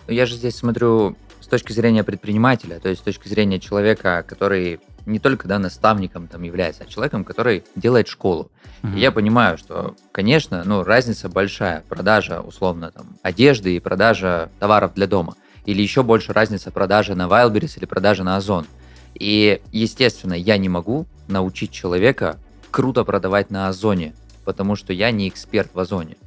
Ну, 0.08 0.14
Я 0.14 0.26
же 0.26 0.36
здесь 0.36 0.56
смотрю 0.56 1.16
с 1.40 1.48
точки 1.48 1.72
зрения 1.72 2.04
предпринимателя, 2.04 2.80
то 2.80 2.90
есть 2.90 3.02
с 3.02 3.04
точки 3.04 3.28
зрения 3.28 3.60
человека, 3.60 4.24
который 4.28 4.80
не 5.06 5.20
только 5.20 5.48
да, 5.48 5.58
наставником 5.58 6.28
там 6.28 6.44
является, 6.44 6.84
а 6.84 6.88
человеком, 6.88 7.24
который 7.24 7.64
делает 7.76 8.08
школу. 8.08 8.52
Мгм. 8.84 8.98
И 8.98 9.00
я 9.00 9.12
понимаю, 9.12 9.58
что, 9.58 9.96
конечно, 10.12 10.64
ну, 10.66 10.84
разница 10.84 11.30
большая. 11.30 11.84
Продажа, 11.88 12.42
условно, 12.42 12.92
там, 12.92 13.18
одежды 13.24 13.76
и 13.76 13.80
продажа 13.80 14.50
товаров 14.60 14.94
для 14.94 15.08
дома. 15.08 15.36
Или 15.66 15.82
еще 15.82 16.04
больше 16.04 16.34
разница 16.34 16.72
продажи 16.72 17.16
на 17.16 17.28
Wildberries 17.28 17.78
или 17.78 17.86
продажа 17.86 18.24
на 18.24 18.36
Озон. 18.38 18.66
И, 19.14 19.62
естественно, 19.72 20.34
я 20.34 20.58
не 20.58 20.70
могу 20.70 21.06
научить 21.28 21.72
человека 21.72 22.40
круто 22.72 23.04
продавать 23.04 23.50
на 23.52 23.68
Озоне, 23.68 24.14
потому 24.46 24.76
что 24.76 24.94
я 24.94 25.12
не 25.12 25.28
эксперт 25.28 25.70
в 25.74 25.80
Озоне. 25.80 26.18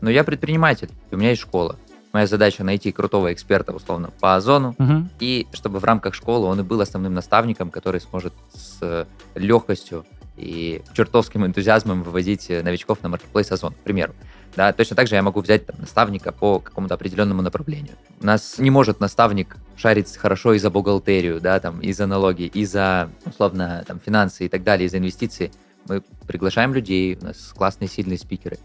Но 0.00 0.10
я 0.10 0.24
предприниматель, 0.24 0.90
у 1.10 1.16
меня 1.16 1.30
есть 1.30 1.40
школа. 1.42 1.76
Моя 2.12 2.26
задача 2.26 2.62
найти 2.62 2.92
крутого 2.92 3.32
эксперта, 3.32 3.72
условно, 3.72 4.10
по 4.20 4.36
Озону, 4.36 4.74
Мгм. 4.78 5.10
и 5.18 5.46
чтобы 5.52 5.78
в 5.80 5.84
рамках 5.84 6.14
школы 6.14 6.46
он 6.46 6.60
и 6.60 6.62
был 6.62 6.80
основным 6.80 7.14
наставником, 7.14 7.70
который 7.70 8.00
сможет 8.00 8.32
с 8.52 9.06
легкостью 9.34 10.04
и 10.36 10.82
чертовским 10.94 11.46
энтузиазмом 11.46 12.02
вывозить 12.02 12.50
э, 12.50 12.62
новичков 12.62 13.02
на 13.02 13.08
маркетплейс 13.08 13.50
Озон, 13.52 13.72
к 13.72 13.78
примеру. 13.78 14.14
Да, 14.56 14.72
точно 14.72 14.96
так 14.96 15.08
же 15.08 15.16
я 15.16 15.22
могу 15.22 15.40
взять 15.40 15.66
там, 15.66 15.76
наставника 15.80 16.30
по 16.30 16.60
какому-то 16.60 16.94
определенному 16.94 17.42
направлению. 17.42 17.94
У 18.20 18.26
нас 18.26 18.58
не 18.58 18.70
может 18.70 19.00
наставник 19.00 19.56
шарить 19.76 20.16
хорошо 20.16 20.54
и 20.54 20.58
за 20.58 20.70
бухгалтерию, 20.70 21.40
да, 21.40 21.58
там, 21.58 21.80
и 21.80 21.92
за 21.92 22.06
налоги, 22.06 22.44
и 22.44 22.64
за, 22.64 23.10
условно, 23.26 23.84
там, 23.86 24.00
финансы 24.04 24.46
и 24.46 24.48
так 24.48 24.62
далее, 24.62 24.86
и 24.86 24.88
за 24.88 24.98
инвестиции. 24.98 25.50
Мы 25.88 26.02
приглашаем 26.26 26.72
людей, 26.72 27.18
у 27.20 27.24
нас 27.24 27.52
классные, 27.54 27.88
сильные 27.88 28.18
спикеры. 28.18 28.58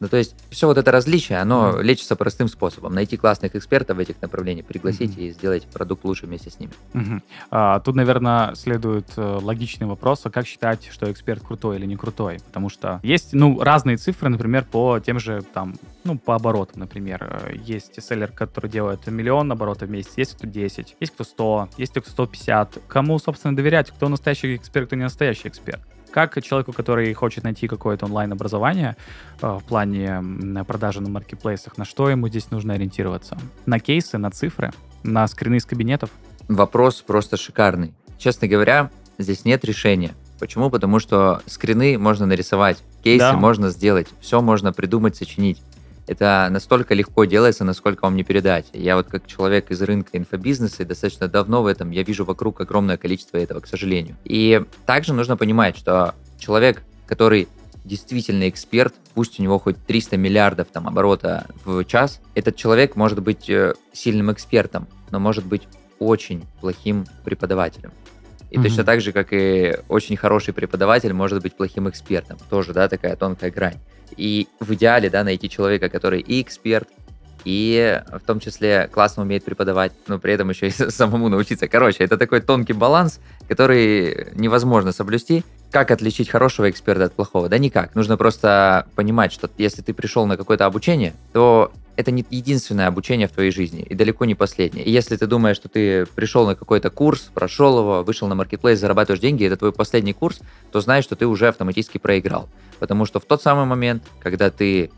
Ну, 0.00 0.08
то 0.08 0.16
есть, 0.16 0.34
все 0.50 0.66
вот 0.66 0.78
это 0.78 0.90
различие, 0.90 1.38
оно 1.38 1.72
Мгм. 1.72 1.82
лечится 1.82 2.16
простым 2.16 2.48
способом. 2.48 2.94
Найти 2.94 3.18
классных 3.18 3.54
экспертов 3.54 3.98
в 3.98 4.00
этих 4.00 4.20
направлениях, 4.22 4.64
пригласить 4.64 5.10
Мгм. 5.12 5.20
и 5.20 5.30
сделать 5.30 5.66
продукт 5.66 6.04
лучше 6.06 6.24
вместе 6.24 6.50
с 6.50 6.58
ними. 6.58 6.72
Мгм. 6.94 7.22
А, 7.50 7.80
тут, 7.80 7.96
наверное, 7.96 8.54
следует 8.54 9.06
э, 9.16 9.38
логичный 9.42 9.86
вопрос, 9.86 10.22
а 10.24 10.30
как 10.30 10.46
считать, 10.46 10.88
что 10.90 11.12
эксперт 11.12 11.42
крутой 11.42 11.76
или 11.76 11.84
не 11.84 11.96
крутой? 11.96 12.38
Потому 12.46 12.70
что 12.70 13.00
есть, 13.02 13.34
ну, 13.34 13.60
разные 13.62 13.98
цифры, 13.98 14.30
например, 14.30 14.64
по 14.64 14.98
тем 15.00 15.20
же, 15.20 15.42
там, 15.52 15.74
ну, 16.04 16.18
по 16.18 16.34
оборотам, 16.34 16.80
например. 16.80 17.52
Есть 17.62 18.02
селлер, 18.02 18.32
который 18.32 18.70
делает 18.70 19.06
миллион 19.06 19.52
оборотов 19.52 19.88
в 19.88 19.92
месяц, 19.92 20.12
есть 20.16 20.34
кто 20.34 20.46
10, 20.46 20.96
есть 20.98 21.12
кто 21.12 21.24
100, 21.24 21.68
есть 21.76 21.92
кто 21.92 22.10
150. 22.10 22.78
Кому, 22.88 23.18
собственно, 23.18 23.54
доверять, 23.54 23.90
кто 23.90 24.08
настоящий 24.08 24.56
эксперт, 24.56 24.86
кто 24.86 24.96
не 24.96 25.02
настоящий 25.02 25.48
эксперт? 25.48 25.80
Как 26.10 26.42
человеку, 26.42 26.72
который 26.72 27.12
хочет 27.14 27.44
найти 27.44 27.68
какое-то 27.68 28.06
онлайн-образование 28.06 28.96
э, 29.40 29.46
в 29.46 29.64
плане 29.64 30.22
продажи 30.66 31.00
на 31.00 31.08
маркетплейсах, 31.08 31.78
на 31.78 31.84
что 31.84 32.10
ему 32.10 32.28
здесь 32.28 32.50
нужно 32.50 32.74
ориентироваться? 32.74 33.38
На 33.66 33.78
кейсы, 33.78 34.18
на 34.18 34.30
цифры, 34.30 34.72
на 35.02 35.26
скрины 35.28 35.56
из 35.56 35.64
кабинетов? 35.66 36.10
Вопрос 36.48 37.02
просто 37.02 37.36
шикарный. 37.36 37.94
Честно 38.18 38.48
говоря, 38.48 38.90
здесь 39.18 39.44
нет 39.44 39.64
решения. 39.64 40.12
Почему? 40.40 40.70
Потому 40.70 40.98
что 40.98 41.42
скрины 41.46 41.98
можно 41.98 42.26
нарисовать, 42.26 42.78
кейсы 43.04 43.18
Да. 43.20 43.32
можно 43.34 43.68
сделать, 43.70 44.08
все 44.20 44.40
можно 44.40 44.72
придумать, 44.72 45.14
сочинить. 45.16 45.62
Это 46.06 46.48
настолько 46.50 46.94
легко 46.94 47.24
делается, 47.24 47.64
насколько 47.64 48.04
вам 48.04 48.16
не 48.16 48.24
передать. 48.24 48.66
Я 48.72 48.96
вот 48.96 49.06
как 49.06 49.26
человек 49.26 49.70
из 49.70 49.80
рынка 49.82 50.18
инфобизнеса 50.18 50.82
и 50.82 50.86
достаточно 50.86 51.28
давно 51.28 51.62
в 51.62 51.66
этом, 51.66 51.90
я 51.90 52.02
вижу 52.02 52.24
вокруг 52.24 52.60
огромное 52.60 52.96
количество 52.96 53.36
этого, 53.36 53.60
к 53.60 53.66
сожалению. 53.66 54.16
И 54.24 54.62
также 54.86 55.12
нужно 55.14 55.36
понимать, 55.36 55.76
что 55.76 56.14
человек, 56.38 56.82
который 57.06 57.48
действительно 57.84 58.48
эксперт, 58.48 58.94
пусть 59.14 59.38
у 59.38 59.42
него 59.42 59.58
хоть 59.58 59.76
300 59.86 60.16
миллиардов 60.16 60.68
там 60.72 60.86
оборота 60.88 61.46
в 61.64 61.84
час, 61.84 62.20
этот 62.34 62.56
человек 62.56 62.96
может 62.96 63.22
быть 63.22 63.48
э, 63.48 63.74
сильным 63.92 64.32
экспертом, 64.32 64.86
но 65.10 65.18
может 65.18 65.46
быть 65.46 65.62
очень 65.98 66.44
плохим 66.60 67.06
преподавателем. 67.24 67.92
И 68.50 68.58
Мгм. 68.58 68.64
точно 68.66 68.84
так 68.84 69.00
же, 69.00 69.12
как 69.12 69.28
и 69.32 69.76
очень 69.88 70.16
хороший 70.16 70.52
преподаватель 70.52 71.12
может 71.12 71.40
быть 71.42 71.54
плохим 71.56 71.88
экспертом. 71.88 72.36
Тоже, 72.48 72.72
да, 72.72 72.88
такая 72.88 73.14
тонкая 73.16 73.50
грань. 73.50 73.78
И 74.16 74.48
в 74.60 74.72
идеале, 74.74 75.10
да, 75.10 75.24
найти 75.24 75.48
человека, 75.48 75.88
который 75.88 76.20
и 76.20 76.42
эксперт, 76.42 76.88
и 77.44 78.02
в 78.12 78.26
том 78.26 78.40
числе 78.40 78.88
классно 78.92 79.22
умеет 79.22 79.44
преподавать, 79.44 79.92
но 80.06 80.18
при 80.18 80.32
этом 80.32 80.50
еще 80.50 80.68
и 80.68 80.70
самому 80.90 81.28
научиться. 81.28 81.68
Короче, 81.68 82.04
это 82.04 82.18
такой 82.18 82.40
тонкий 82.40 82.72
баланс, 82.72 83.20
который 83.48 84.28
невозможно 84.34 84.92
соблюсти. 84.92 85.44
Как 85.70 85.92
отличить 85.92 86.28
хорошего 86.28 86.68
эксперта 86.68 87.04
от 87.04 87.12
плохого? 87.12 87.48
Да 87.48 87.56
никак. 87.56 87.94
Нужно 87.94 88.16
просто 88.16 88.86
понимать, 88.96 89.32
что 89.32 89.48
если 89.56 89.82
ты 89.82 89.94
пришел 89.94 90.26
на 90.26 90.36
какое-то 90.36 90.66
обучение, 90.66 91.14
то 91.32 91.72
это 91.94 92.10
не 92.10 92.24
единственное 92.30 92.88
обучение 92.88 93.28
в 93.28 93.32
твоей 93.32 93.52
жизни 93.52 93.82
и 93.82 93.94
далеко 93.94 94.24
не 94.24 94.34
последнее. 94.34 94.84
И 94.84 94.90
если 94.90 95.16
ты 95.16 95.26
думаешь, 95.26 95.56
что 95.56 95.68
ты 95.68 96.06
пришел 96.06 96.44
на 96.46 96.56
какой-то 96.56 96.90
курс, 96.90 97.30
прошел 97.32 97.78
его, 97.78 98.02
вышел 98.02 98.26
на 98.26 98.34
маркетплейс, 98.34 98.80
зарабатываешь 98.80 99.20
деньги, 99.20 99.44
это 99.44 99.56
твой 99.56 99.72
последний 99.72 100.12
курс, 100.12 100.40
то 100.72 100.80
знай, 100.80 101.02
что 101.02 101.14
ты 101.14 101.26
уже 101.26 101.46
автоматически 101.46 101.98
проиграл. 101.98 102.48
Потому 102.80 103.06
что 103.06 103.20
в 103.20 103.24
тот 103.24 103.42
самый 103.42 103.66
момент, 103.66 104.02
когда 104.20 104.50
ты 104.50 104.90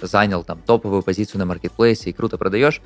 занял 0.00 0.44
там 0.44 0.60
топовую 0.64 1.02
позицию 1.02 1.40
на 1.40 1.46
маркетплейсе 1.46 2.10
и 2.10 2.12
круто 2.12 2.38
продаешь, 2.38 2.80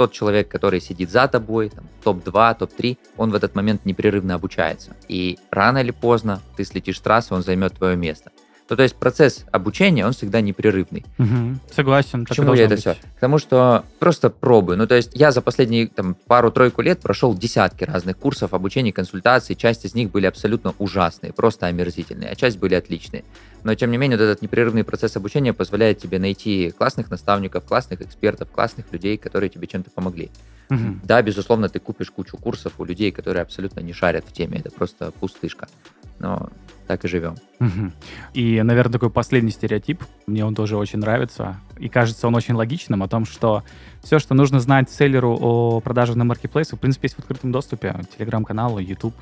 тот 0.00 0.12
человек, 0.12 0.48
который 0.48 0.80
сидит 0.80 1.10
за 1.10 1.28
тобой, 1.28 1.68
там, 1.68 1.84
топ-2, 2.04 2.58
топ-3, 2.58 2.96
он 3.18 3.32
в 3.32 3.34
этот 3.34 3.54
момент 3.54 3.84
непрерывно 3.84 4.34
обучается. 4.34 4.96
И 5.08 5.38
рано 5.50 5.76
или 5.76 5.90
поздно 5.90 6.40
ты 6.56 6.64
слетишь 6.64 6.96
с 6.96 7.00
трассы, 7.02 7.34
он 7.34 7.42
займет 7.42 7.74
твое 7.74 7.96
место. 7.96 8.30
Ну, 8.70 8.76
то 8.76 8.84
есть 8.84 8.94
процесс 8.94 9.44
обучения, 9.50 10.06
он 10.06 10.12
всегда 10.12 10.40
непрерывный. 10.40 11.04
Мгм. 11.18 11.60
Согласен. 11.74 12.24
К 12.24 12.28
так 12.28 12.38
и 12.38 12.40
чему 12.40 12.54
я 12.54 12.66
это 12.66 12.76
все? 12.76 12.90
быть. 12.90 13.00
К 13.16 13.20
тому, 13.20 13.38
что 13.38 13.84
просто 13.98 14.30
пробы. 14.30 14.76
Ну, 14.76 14.86
то 14.86 14.94
есть 14.94 15.10
я 15.14 15.32
за 15.32 15.42
последние 15.42 15.88
там, 15.88 16.14
пару-тройку 16.14 16.80
лет 16.80 17.00
прошел 17.00 17.36
десятки 17.36 17.82
разных 17.82 18.16
курсов 18.16 18.54
обучения, 18.54 18.92
консультаций. 18.92 19.56
Часть 19.56 19.84
из 19.84 19.94
них 19.96 20.12
были 20.12 20.26
абсолютно 20.26 20.72
ужасные, 20.78 21.32
просто 21.32 21.66
омерзительные, 21.66 22.30
а 22.30 22.36
часть 22.36 22.58
были 22.58 22.76
отличные. 22.76 23.24
Но, 23.64 23.74
тем 23.74 23.90
не 23.90 23.98
менее, 23.98 24.16
вот 24.16 24.24
этот 24.24 24.40
непрерывный 24.40 24.84
процесс 24.84 25.16
обучения 25.16 25.52
позволяет 25.52 25.98
тебе 25.98 26.20
найти 26.20 26.70
классных 26.70 27.10
наставников, 27.10 27.64
классных 27.64 28.00
экспертов, 28.00 28.50
классных 28.52 28.86
людей, 28.92 29.16
которые 29.16 29.50
тебе 29.50 29.66
чем-то 29.66 29.90
помогли. 29.90 30.30
Мгм. 30.68 31.00
Да, 31.02 31.20
безусловно, 31.22 31.68
ты 31.68 31.80
купишь 31.80 32.12
кучу 32.12 32.36
курсов 32.36 32.74
у 32.78 32.84
людей, 32.84 33.10
которые 33.10 33.42
абсолютно 33.42 33.80
не 33.80 33.92
шарят 33.92 34.24
в 34.28 34.32
теме. 34.32 34.60
Это 34.60 34.70
просто 34.70 35.10
пустышка. 35.10 35.66
Но 36.20 36.50
так 36.90 37.04
и 37.04 37.08
живем. 37.08 37.36
И, 38.34 38.60
наверное, 38.62 38.94
такой 38.94 39.10
последний 39.10 39.52
стереотип, 39.52 40.02
мне 40.26 40.44
он 40.44 40.56
тоже 40.56 40.76
очень 40.76 40.98
нравится, 40.98 41.60
и 41.78 41.88
кажется 41.88 42.26
он 42.26 42.34
очень 42.34 42.54
логичным, 42.54 43.04
о 43.04 43.08
том, 43.08 43.26
что 43.26 43.62
все, 44.02 44.18
что 44.18 44.34
нужно 44.34 44.58
знать 44.58 44.90
селлеру 44.90 45.38
о 45.40 45.78
продаже 45.78 46.18
на 46.18 46.24
маркетплейсе, 46.24 46.74
в 46.74 46.80
принципе, 46.80 47.06
есть 47.06 47.14
в 47.14 47.20
открытом 47.20 47.52
доступе. 47.52 47.94
Телеграм-каналы, 48.18 48.82
YouTube. 48.82 49.14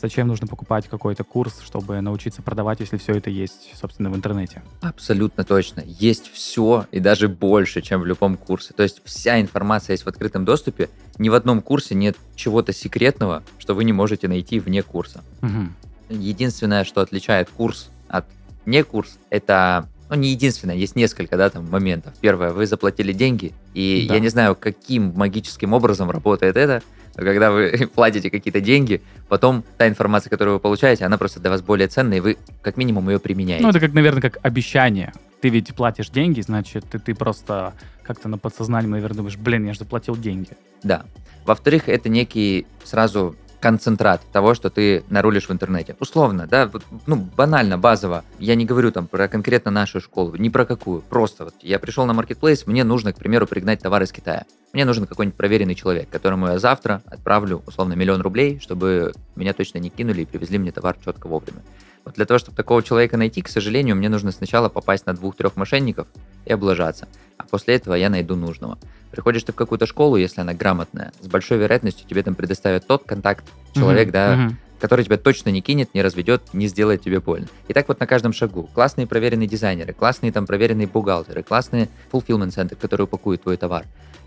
Зачем 0.00 0.28
нужно 0.28 0.46
покупать 0.46 0.86
какой-то 0.86 1.24
курс, 1.24 1.60
чтобы 1.64 2.00
научиться 2.00 2.40
продавать, 2.40 2.78
если 2.78 2.98
все 2.98 3.14
это 3.14 3.30
есть, 3.30 3.72
собственно, 3.74 4.08
в 4.08 4.14
интернете? 4.14 4.62
Абсолютно 4.80 5.42
точно. 5.42 5.82
Есть 5.84 6.30
все 6.32 6.86
и 6.92 7.00
даже 7.00 7.28
больше, 7.28 7.82
чем 7.82 8.00
в 8.00 8.06
любом 8.06 8.36
курсе. 8.36 8.74
То 8.74 8.84
есть 8.84 9.02
вся 9.04 9.40
информация 9.40 9.94
есть 9.94 10.04
в 10.04 10.08
открытом 10.08 10.44
доступе. 10.44 10.88
Ни 11.18 11.28
в 11.30 11.34
одном 11.34 11.62
курсе 11.62 11.96
нет 11.96 12.16
чего-то 12.36 12.72
секретного, 12.72 13.42
что 13.58 13.74
вы 13.74 13.82
не 13.82 13.92
можете 13.92 14.28
найти 14.28 14.60
вне 14.60 14.82
курса. 14.82 15.24
Мгм. 15.40 15.74
Единственное, 16.20 16.84
что 16.84 17.00
отличает 17.00 17.48
курс 17.50 17.90
от 18.08 18.24
не 18.66 18.82
курс, 18.84 19.18
это 19.30 19.88
ну, 20.08 20.16
не 20.16 20.28
единственное, 20.28 20.74
есть 20.74 20.94
несколько, 20.94 21.38
да, 21.38 21.48
там, 21.48 21.68
моментов. 21.70 22.12
Первое, 22.20 22.50
вы 22.50 22.66
заплатили 22.66 23.14
деньги, 23.14 23.54
и 23.72 24.04
Да. 24.06 24.14
я 24.14 24.20
не 24.20 24.28
знаю, 24.28 24.54
каким 24.54 25.14
магическим 25.16 25.72
образом 25.72 26.10
работает 26.10 26.58
это, 26.58 26.82
но 27.16 27.24
когда 27.24 27.50
вы 27.50 27.88
платите 27.94 28.30
какие-то 28.30 28.60
деньги, 28.60 29.00
потом 29.28 29.64
та 29.78 29.88
информация, 29.88 30.28
которую 30.28 30.56
вы 30.56 30.60
получаете, 30.60 31.06
она 31.06 31.16
просто 31.16 31.40
для 31.40 31.48
вас 31.48 31.62
более 31.62 31.88
ценная, 31.88 32.18
и 32.18 32.20
вы 32.20 32.36
как 32.60 32.76
минимум 32.76 33.08
ее 33.08 33.18
применяете. 33.18 33.62
Ну, 33.62 33.70
это 33.70 33.80
как, 33.80 33.94
наверное, 33.94 34.20
как 34.20 34.38
обещание. 34.42 35.14
Ты 35.40 35.48
ведь 35.48 35.74
платишь 35.74 36.10
деньги, 36.10 36.42
значит, 36.42 36.84
ты, 36.90 36.98
ты 36.98 37.14
просто 37.14 37.72
как-то 38.02 38.28
на 38.28 38.36
подсознании, 38.36 38.88
наверное, 38.88 39.16
думаешь, 39.16 39.38
блин, 39.38 39.66
я 39.66 39.72
же 39.72 39.80
заплатил 39.80 40.16
деньги. 40.16 40.50
Да. 40.82 41.04
Во-вторых, 41.46 41.88
это 41.88 42.08
некий 42.08 42.66
сразу 42.84 43.34
концентрат 43.62 44.20
того, 44.32 44.54
что 44.54 44.70
ты 44.70 45.04
нарулишь 45.08 45.48
в 45.48 45.52
интернете. 45.52 45.96
Условно, 46.00 46.48
да, 46.48 46.66
вот, 46.66 46.82
ну, 47.06 47.16
банально, 47.36 47.78
базово. 47.78 48.24
Я 48.40 48.56
не 48.56 48.66
говорю 48.66 48.90
там 48.90 49.06
про 49.06 49.28
конкретно 49.28 49.70
нашу 49.70 50.00
школу, 50.00 50.34
ни 50.34 50.48
про 50.48 50.66
какую. 50.66 51.00
Просто 51.02 51.44
вот 51.44 51.54
я 51.62 51.78
пришел 51.78 52.04
на 52.04 52.12
маркетплейс, 52.12 52.66
мне 52.66 52.82
нужно, 52.82 53.12
к 53.12 53.16
примеру, 53.16 53.46
пригнать 53.46 53.80
товар 53.80 54.02
из 54.02 54.10
Китая. 54.10 54.44
Мне 54.72 54.84
нужен 54.84 55.06
какой-нибудь 55.06 55.36
проверенный 55.36 55.76
человек, 55.76 56.10
которому 56.10 56.48
я 56.48 56.58
завтра 56.58 57.02
отправлю, 57.06 57.62
условно, 57.66 57.92
миллион 57.92 58.20
рублей, 58.20 58.58
чтобы 58.60 59.12
меня 59.36 59.52
точно 59.52 59.78
не 59.78 59.90
кинули 59.90 60.22
и 60.22 60.26
привезли 60.26 60.58
мне 60.58 60.72
товар 60.72 60.96
четко 61.02 61.28
вовремя. 61.28 61.62
Вот 62.04 62.16
для 62.16 62.24
того, 62.24 62.38
чтобы 62.38 62.56
такого 62.56 62.82
человека 62.82 63.16
найти, 63.16 63.42
к 63.42 63.48
сожалению, 63.48 63.94
мне 63.94 64.08
нужно 64.08 64.32
сначала 64.32 64.68
попасть 64.68 65.06
на 65.06 65.14
двух-трех 65.14 65.54
мошенников 65.54 66.08
и 66.46 66.52
облажаться. 66.52 67.06
А 67.36 67.44
после 67.44 67.76
этого 67.76 67.94
я 67.94 68.10
найду 68.10 68.34
нужного. 68.34 68.76
Приходишь 69.12 69.44
ты 69.44 69.52
в 69.52 69.54
какую-то 69.54 69.84
школу, 69.86 70.16
если 70.16 70.40
она 70.40 70.54
грамотная, 70.54 71.12
с 71.20 71.26
большой 71.28 71.58
вероятностью 71.58 72.08
тебе 72.08 72.22
там 72.22 72.34
предоставят 72.34 72.86
тот 72.86 73.04
контакт 73.04 73.44
человек, 73.74 74.06
Мгм, 74.06 74.12
да, 74.12 74.36
мгм. 74.36 74.58
который 74.80 75.04
тебя 75.04 75.18
точно 75.18 75.50
не 75.50 75.60
кинет, 75.60 75.94
не 75.94 76.00
разведет, 76.00 76.42
не 76.54 76.66
сделает 76.66 77.02
тебе 77.02 77.20
больно. 77.20 77.46
И 77.68 77.74
так 77.74 77.88
вот 77.88 78.00
на 78.00 78.06
каждом 78.06 78.32
шагу. 78.32 78.70
Классные 78.72 79.06
проверенные 79.06 79.46
дизайнеры, 79.46 79.92
классные 79.92 80.32
там 80.32 80.46
проверенные 80.46 80.86
бухгалтеры, 80.86 81.42
классные 81.42 81.90
fulfillment 82.10 82.52
центры, 82.52 82.76
которые 82.76 83.04
упакуют 83.04 83.42
твой 83.42 83.58
товар. 83.58 83.84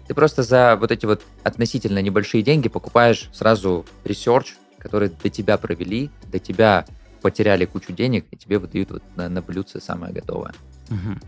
Ты 0.07 0.13
просто 0.13 0.43
за 0.43 0.77
вот 0.79 0.91
эти 0.91 1.07
вот 1.07 1.23
относительно 1.43 1.99
небольшие 1.99 2.43
деньги 2.43 2.69
покупаешь 2.69 3.29
сразу 3.33 3.87
research, 4.03 4.53
который 4.77 5.09
до 5.09 5.29
тебя 5.31 5.57
провели, 5.57 6.11
до 6.31 6.37
тебя 6.37 6.85
потеряли 7.23 7.65
кучу 7.65 7.91
денег, 7.91 8.27
и 8.29 8.37
тебе 8.37 8.59
выдают 8.59 8.91
вот 8.91 9.03
на, 9.15 9.29
на 9.29 9.41
блюдце 9.41 9.81
самое 9.81 10.13
готовое. 10.13 10.53
Мгм. 10.89 11.19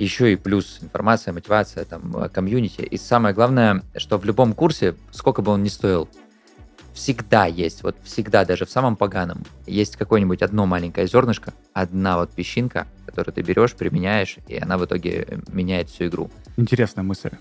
Еще 0.00 0.32
и 0.32 0.36
плюс 0.36 0.78
информация, 0.80 1.34
мотивация, 1.34 1.84
там, 1.84 2.16
э, 2.16 2.28
комьюнити. 2.30 2.80
И 2.80 2.96
самое 2.96 3.34
главное, 3.34 3.82
что 3.96 4.16
в 4.16 4.24
любом 4.24 4.54
курсе, 4.54 4.94
сколько 5.10 5.42
бы 5.42 5.52
он 5.52 5.62
ни 5.62 5.68
стоил, 5.68 6.08
всегда 6.94 7.44
есть, 7.44 7.82
вот 7.82 7.96
всегда, 8.02 8.46
даже 8.46 8.64
в 8.64 8.70
самом 8.70 8.96
поганом, 8.96 9.44
есть 9.66 9.96
какое-нибудь 9.96 10.40
одно 10.40 10.64
маленькое 10.64 11.06
зернышко, 11.06 11.52
одна 11.74 12.16
вот 12.16 12.32
песчинка, 12.32 12.86
которую 13.04 13.34
ты 13.34 13.42
берешь, 13.42 13.74
применяешь, 13.74 14.38
и 14.48 14.56
она 14.56 14.78
в 14.78 14.86
итоге 14.86 15.26
э, 15.28 15.38
меняет 15.52 15.90
всю 15.90 16.06
игру. 16.06 16.30
Интересная 16.56 17.04
мысль. 17.04 17.32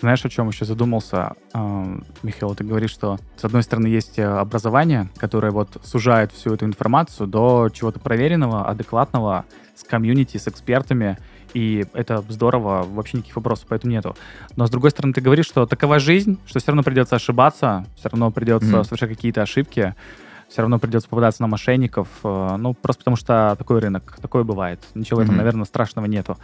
Знаешь, 0.00 0.22
о 0.26 0.28
чем 0.28 0.48
еще 0.48 0.66
задумался, 0.66 1.32
А, 1.54 1.98
Михаил? 2.22 2.54
Ты 2.54 2.64
говоришь, 2.64 2.90
что 2.90 3.18
с 3.38 3.44
одной 3.44 3.62
стороны 3.62 3.86
есть 3.86 4.18
э, 4.18 4.24
образование, 4.24 5.08
которое 5.16 5.52
вот 5.52 5.80
сужает 5.82 6.32
всю 6.32 6.52
эту 6.52 6.66
информацию 6.66 7.26
до 7.26 7.70
чего-то 7.72 7.98
проверенного, 7.98 8.68
адекватного, 8.68 9.46
с 9.74 9.82
комьюнити, 9.84 10.36
с 10.36 10.46
экспертами, 10.46 11.18
и 11.54 11.86
это 11.94 12.22
здорово, 12.28 12.84
вообще 12.86 13.18
никаких 13.18 13.36
вопросов 13.36 13.66
по 13.68 13.74
этому 13.74 13.92
нету. 13.92 14.16
Но 14.56 14.66
с 14.66 14.70
другой 14.70 14.90
стороны, 14.90 15.14
ты 15.14 15.20
говоришь, 15.20 15.46
что 15.46 15.66
такова 15.66 15.98
жизнь, 15.98 16.38
что 16.46 16.58
все 16.58 16.68
равно 16.72 16.82
придется 16.82 17.16
ошибаться, 17.16 17.86
все 17.96 18.08
равно 18.10 18.30
придется 18.30 18.76
Мгм. 18.76 18.84
совершать 18.84 19.08
какие-то 19.10 19.42
ошибки, 19.42 19.94
все 20.48 20.60
равно 20.62 20.78
придется 20.78 21.08
попадаться 21.08 21.42
на 21.42 21.48
мошенников, 21.48 22.08
э, 22.22 22.56
ну, 22.58 22.74
просто 22.74 23.00
потому 23.00 23.16
что 23.16 23.54
такой 23.58 23.80
рынок, 23.80 24.16
такое 24.20 24.44
бывает. 24.44 24.78
Ничего 24.94 25.20
в 25.20 25.22
этом, 25.22 25.36
наверное, 25.36 25.64
страшного 25.64 26.06
нету. 26.06 26.36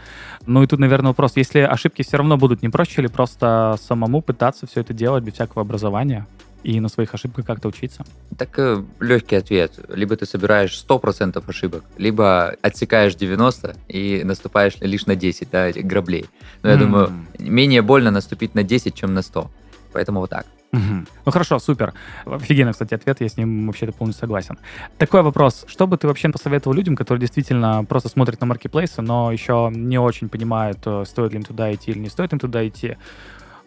Ну 0.45 0.63
и 0.63 0.67
тут, 0.67 0.79
наверное, 0.79 1.09
вопрос, 1.09 1.33
если 1.35 1.59
ошибки 1.59 2.01
все 2.01 2.17
равно 2.17 2.35
будут, 2.37 2.61
не 2.61 2.69
проще 2.69 3.03
ли 3.03 3.07
просто 3.07 3.77
самому 3.81 4.21
пытаться 4.21 4.65
все 4.65 4.81
это 4.81 4.93
делать 4.93 5.23
без 5.23 5.33
всякого 5.33 5.61
образования 5.61 6.25
и 6.63 6.79
на 6.79 6.89
своих 6.89 7.13
ошибках 7.13 7.45
как-то 7.45 7.67
учиться? 7.67 8.03
Так 8.37 8.57
э, 8.59 8.83
легкий 8.99 9.35
ответ. 9.35 9.73
Либо 9.89 10.15
ты 10.15 10.25
собираешь 10.25 10.73
100% 10.73 11.43
ошибок, 11.47 11.83
либо 11.97 12.55
отсекаешь 12.61 13.15
90 13.15 13.75
и 13.87 14.21
наступаешь 14.23 14.77
лишь 14.81 15.05
на 15.05 15.15
10 15.15 15.49
да, 15.51 15.71
граблей. 15.71 16.25
Но 16.63 16.69
я 16.69 16.75
М. 16.75 16.81
думаю, 16.81 17.11
менее 17.39 17.81
больно 17.81 18.11
наступить 18.11 18.55
на 18.55 18.63
10, 18.63 18.95
чем 18.95 19.13
на 19.13 19.21
100. 19.21 19.49
Поэтому 19.93 20.19
вот 20.19 20.29
так. 20.29 20.45
Мгм. 20.71 21.05
Ну 21.25 21.31
хорошо, 21.31 21.59
супер. 21.59 21.93
Офигенный, 22.25 22.71
кстати, 22.71 22.93
ответ, 22.93 23.19
я 23.19 23.27
с 23.27 23.35
ним 23.35 23.67
вообще 23.67 23.87
полностью 23.91 24.21
согласен. 24.21 24.57
Такой 24.97 25.21
вопрос. 25.21 25.65
Что 25.67 25.85
бы 25.85 25.97
ты 25.97 26.07
вообще 26.07 26.29
посоветовал 26.29 26.75
людям, 26.75 26.95
которые 26.95 27.19
действительно 27.19 27.83
просто 27.83 28.07
смотрят 28.07 28.39
на 28.39 28.47
маркетплейсы, 28.47 29.01
но 29.01 29.31
еще 29.33 29.69
не 29.73 29.97
очень 29.99 30.29
понимают, 30.29 30.79
э, 30.85 31.03
стоит 31.05 31.33
ли 31.33 31.39
им 31.39 31.43
туда 31.43 31.73
идти 31.73 31.91
или 31.91 31.99
не 31.99 32.09
стоит 32.09 32.31
им 32.31 32.39
туда 32.39 32.65
идти? 32.65 32.97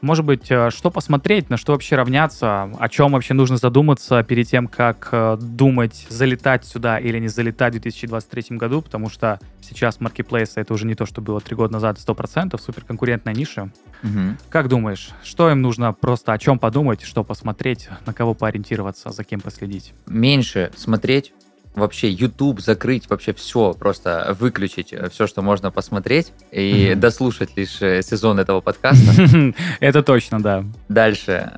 Может 0.04 0.26
быть, 0.26 0.50
э, 0.50 0.68
что 0.68 0.90
посмотреть, 0.90 1.48
на 1.48 1.56
что 1.56 1.72
вообще 1.72 1.96
равняться, 1.96 2.64
о 2.78 2.88
чем 2.90 3.12
вообще 3.12 3.32
нужно 3.32 3.56
задуматься 3.56 4.22
перед 4.22 4.46
тем, 4.46 4.68
как 4.68 5.08
э, 5.12 5.38
думать, 5.40 6.06
залетать 6.10 6.66
сюда 6.66 6.98
или 6.98 7.18
не 7.18 7.28
залетать 7.28 7.74
в 7.74 7.80
2023 7.80 8.58
году, 8.58 8.82
потому 8.82 9.08
что 9.08 9.40
сейчас 9.62 10.00
маркетплейсы 10.00 10.60
это 10.60 10.74
уже 10.74 10.84
не 10.86 10.94
то, 10.94 11.06
что 11.06 11.22
было 11.22 11.40
три 11.40 11.56
года 11.56 11.72
назад 11.72 11.96
100%, 11.96 12.60
суперконкурентная 12.60 13.32
ниша. 13.32 13.70
Мгм. 14.02 14.36
Как 14.50 14.68
думаешь, 14.68 15.08
что 15.22 15.50
им 15.50 15.62
нужно 15.62 15.94
просто 15.94 16.34
о 16.34 16.38
чем 16.38 16.58
подумать, 16.58 17.00
что 17.00 17.24
посмотреть, 17.24 17.88
на 18.04 18.12
кого 18.12 18.34
поориентироваться, 18.34 19.10
за 19.10 19.24
кем 19.24 19.40
последить? 19.40 19.94
Меньше 20.06 20.70
смотреть, 20.76 21.32
вообще 21.74 22.08
YouTube 22.10 22.60
закрыть, 22.60 23.08
вообще 23.10 23.32
все, 23.34 23.72
просто 23.74 24.36
выключить 24.38 24.94
все, 25.10 25.26
что 25.26 25.42
можно 25.42 25.70
посмотреть, 25.70 26.32
и 26.52 26.90
Мгм. 26.92 27.00
дослушать 27.00 27.56
лишь 27.56 27.82
э, 27.82 28.02
сезон 28.02 28.38
этого 28.38 28.60
подкаста. 28.60 29.12
Это 29.80 30.02
точно, 30.02 30.40
да. 30.42 30.64
Дальше 30.88 31.52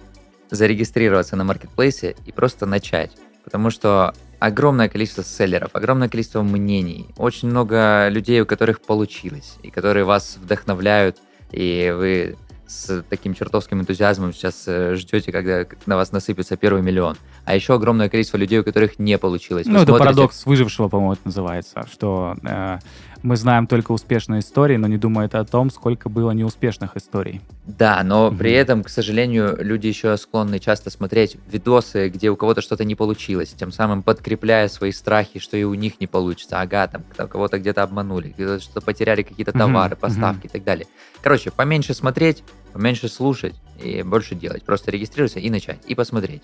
зарегистрироваться 0.50 1.36
на 1.36 1.44
маркетплейсе 1.44 2.16
и 2.24 2.32
просто 2.32 2.66
начать. 2.66 3.12
Потому 3.44 3.70
что 3.70 4.14
огромное 4.38 4.88
количество 4.88 5.22
селлеров, 5.24 5.70
огромное 5.74 6.08
количество 6.08 6.42
мнений, 6.42 7.08
очень 7.16 7.48
много 7.48 8.08
людей, 8.08 8.40
у 8.40 8.46
которых 8.46 8.80
получилось, 8.80 9.56
и 9.62 9.70
которые 9.70 10.04
вас 10.04 10.38
вдохновляют, 10.40 11.18
и 11.52 11.92
вы 11.96 12.36
с 12.66 13.02
таким 13.08 13.34
чертовским 13.34 13.80
энтузиазмом 13.80 14.32
сейчас 14.32 14.64
э, 14.66 14.94
ждете, 14.96 15.30
когда 15.32 15.64
на 15.86 15.96
вас 15.96 16.12
насыпется 16.12 16.56
первый 16.56 16.82
миллион. 16.82 17.16
А 17.44 17.54
еще 17.54 17.74
огромное 17.74 18.08
количество 18.08 18.36
людей, 18.38 18.58
у 18.58 18.64
которых 18.64 18.98
не 18.98 19.16
получилось. 19.18 19.66
Вы 19.66 19.72
Ну, 19.72 19.78
это 19.78 19.86
смотрите- 19.92 20.04
парадокс 20.04 20.46
выжившего, 20.46 20.88
по-моему, 20.88 21.12
это 21.12 21.22
называется, 21.24 21.86
что 21.90 22.36
э, 22.42 22.78
мы 23.26 23.36
знаем 23.36 23.66
только 23.66 23.90
успешные 23.90 24.40
истории, 24.40 24.76
но 24.76 24.86
не 24.86 24.98
думают 24.98 25.34
о 25.34 25.44
том, 25.44 25.70
сколько 25.70 26.08
было 26.08 26.30
неуспешных 26.30 26.96
историй. 26.96 27.40
Да, 27.66 28.00
но 28.04 28.30
при 28.30 28.50
Мгм. 28.50 28.58
этом, 28.60 28.84
к 28.84 28.88
сожалению, 28.88 29.56
люди 29.58 29.88
еще 29.88 30.16
склонны 30.16 30.60
часто 30.60 30.90
смотреть 30.90 31.36
видосы, 31.50 32.08
где 32.08 32.30
у 32.30 32.36
кого-то 32.36 32.60
что-то 32.62 32.84
не 32.84 32.94
получилось, 32.94 33.50
тем 33.50 33.72
самым 33.72 34.04
подкрепляя 34.04 34.68
свои 34.68 34.92
страхи, 34.92 35.40
что 35.40 35.56
и 35.56 35.64
у 35.64 35.74
них 35.74 36.00
не 36.00 36.06
получится. 36.06 36.60
Ага, 36.60 36.86
там 36.86 37.02
кого-то 37.28 37.58
где-то 37.58 37.82
обманули, 37.82 38.28
где-то 38.28 38.60
что-то 38.60 38.80
потеряли 38.80 39.22
какие-то 39.22 39.52
товары, 39.52 39.96
мгм. 39.96 40.00
поставки 40.00 40.46
и 40.46 40.48
так 40.48 40.62
далее. 40.62 40.86
Короче, 41.20 41.50
поменьше 41.50 41.94
смотреть, 41.94 42.44
поменьше 42.72 43.08
слушать 43.08 43.56
и 43.82 44.02
больше 44.04 44.36
делать. 44.36 44.62
Просто 44.62 44.92
регистрироваться 44.92 45.40
и 45.40 45.50
начать, 45.50 45.80
и 45.86 45.96
посмотреть. 45.96 46.42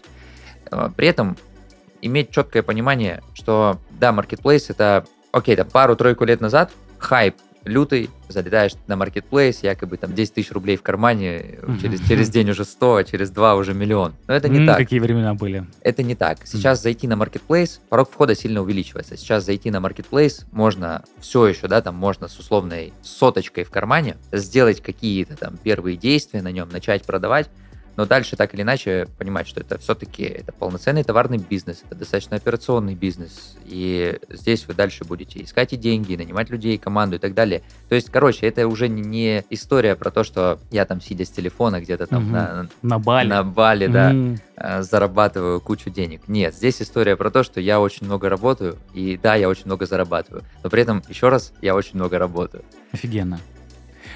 Э, 0.72 0.90
При 0.96 1.06
этом 1.06 1.36
иметь 2.00 2.32
четкое 2.32 2.64
понимание, 2.64 3.22
что 3.34 3.78
да, 3.90 4.10
маркетплейс 4.10 4.68
это, 4.70 5.04
окей, 5.32 5.56
там 5.56 5.68
пару-тройку 5.68 6.24
лет 6.24 6.40
назад 6.40 6.70
хайп 6.98 7.34
лютый, 7.64 8.10
залетаешь 8.28 8.72
на 8.88 8.96
маркетплейс, 8.96 9.62
якобы 9.62 9.96
там 9.96 10.12
10 10.14 10.34
тысяч 10.34 10.50
рублей 10.50 10.76
в 10.76 10.82
кармане, 10.82 11.58
через, 11.80 12.00
через 12.08 12.28
день 12.28 12.50
уже 12.50 12.64
100, 12.64 12.96
а 12.96 13.04
через 13.04 13.30
два 13.30 13.54
уже 13.54 13.72
миллион. 13.72 14.14
Но 14.26 14.34
это 14.34 14.48
не 14.48 14.58
М, 14.58 14.66
так. 14.66 14.78
Какие 14.78 14.98
времена 14.98 15.34
были. 15.34 15.64
Это 15.80 16.02
не 16.02 16.14
так. 16.16 16.38
Сейчас 16.44 16.82
зайти 16.82 17.06
на 17.06 17.14
маркетплейс, 17.14 17.80
порог 17.88 18.10
входа 18.10 18.34
сильно 18.34 18.62
увеличивается. 18.62 19.16
Сейчас 19.16 19.44
зайти 19.44 19.70
на 19.70 19.78
маркетплейс 19.78 20.44
можно 20.50 21.04
все 21.20 21.46
еще, 21.46 21.68
да, 21.68 21.80
там 21.82 21.94
можно 21.94 22.26
с 22.26 22.36
условной 22.38 22.92
соточкой 23.02 23.62
в 23.62 23.70
кармане 23.70 24.16
сделать 24.32 24.80
какие-то 24.80 25.36
там 25.36 25.56
первые 25.56 25.96
действия 25.96 26.42
на 26.42 26.50
нем, 26.50 26.68
начать 26.68 27.04
продавать, 27.04 27.48
но 27.96 28.06
дальше 28.06 28.36
так 28.36 28.54
или 28.54 28.62
иначе 28.62 29.06
понимать, 29.18 29.46
что 29.46 29.60
это 29.60 29.78
все-таки 29.78 30.22
это 30.22 30.52
полноценный 30.52 31.04
товарный 31.04 31.38
бизнес, 31.38 31.82
это 31.84 31.94
достаточно 31.96 32.36
операционный 32.36 32.94
бизнес, 32.94 33.56
и 33.64 34.18
здесь 34.30 34.66
вы 34.66 34.74
дальше 34.74 35.04
будете 35.04 35.42
искать 35.42 35.72
и 35.72 35.76
деньги, 35.76 36.12
и 36.12 36.16
нанимать 36.16 36.50
людей, 36.50 36.78
команду 36.78 37.16
и 37.16 37.18
так 37.18 37.34
далее. 37.34 37.62
То 37.88 37.94
есть, 37.94 38.10
короче, 38.10 38.46
это 38.46 38.66
уже 38.66 38.88
не- 38.88 39.44
история 39.50 39.94
про 39.96 40.10
то, 40.10 40.24
что 40.24 40.58
я 40.70 40.84
там 40.84 41.00
сидя 41.00 41.24
с 41.24 41.30
телефона 41.30 41.80
где-то 41.80 42.06
там 42.06 42.22
Мгм. 42.24 42.32
на, 42.32 42.68
На 42.82 42.98
Бали. 42.98 43.28
на 43.28 43.42
Бали, 43.44 43.86
да, 43.86 44.10
М, 44.10 44.38
э, 44.56 44.82
зарабатываю 44.82 45.60
кучу 45.60 45.90
денег. 45.90 46.22
Нет, 46.28 46.54
здесь 46.54 46.80
история 46.80 47.16
про 47.16 47.30
то, 47.30 47.42
что 47.42 47.60
я 47.60 47.80
очень 47.80 48.06
много 48.06 48.28
работаю, 48.28 48.78
и 48.94 49.18
да, 49.22 49.34
я 49.34 49.48
очень 49.48 49.66
много 49.66 49.86
зарабатываю, 49.86 50.44
но 50.62 50.70
при 50.70 50.82
этом, 50.82 51.02
еще 51.08 51.28
раз, 51.28 51.52
я 51.60 51.74
очень 51.74 51.96
много 51.96 52.18
работаю. 52.18 52.64
Офигенно. 52.92 53.38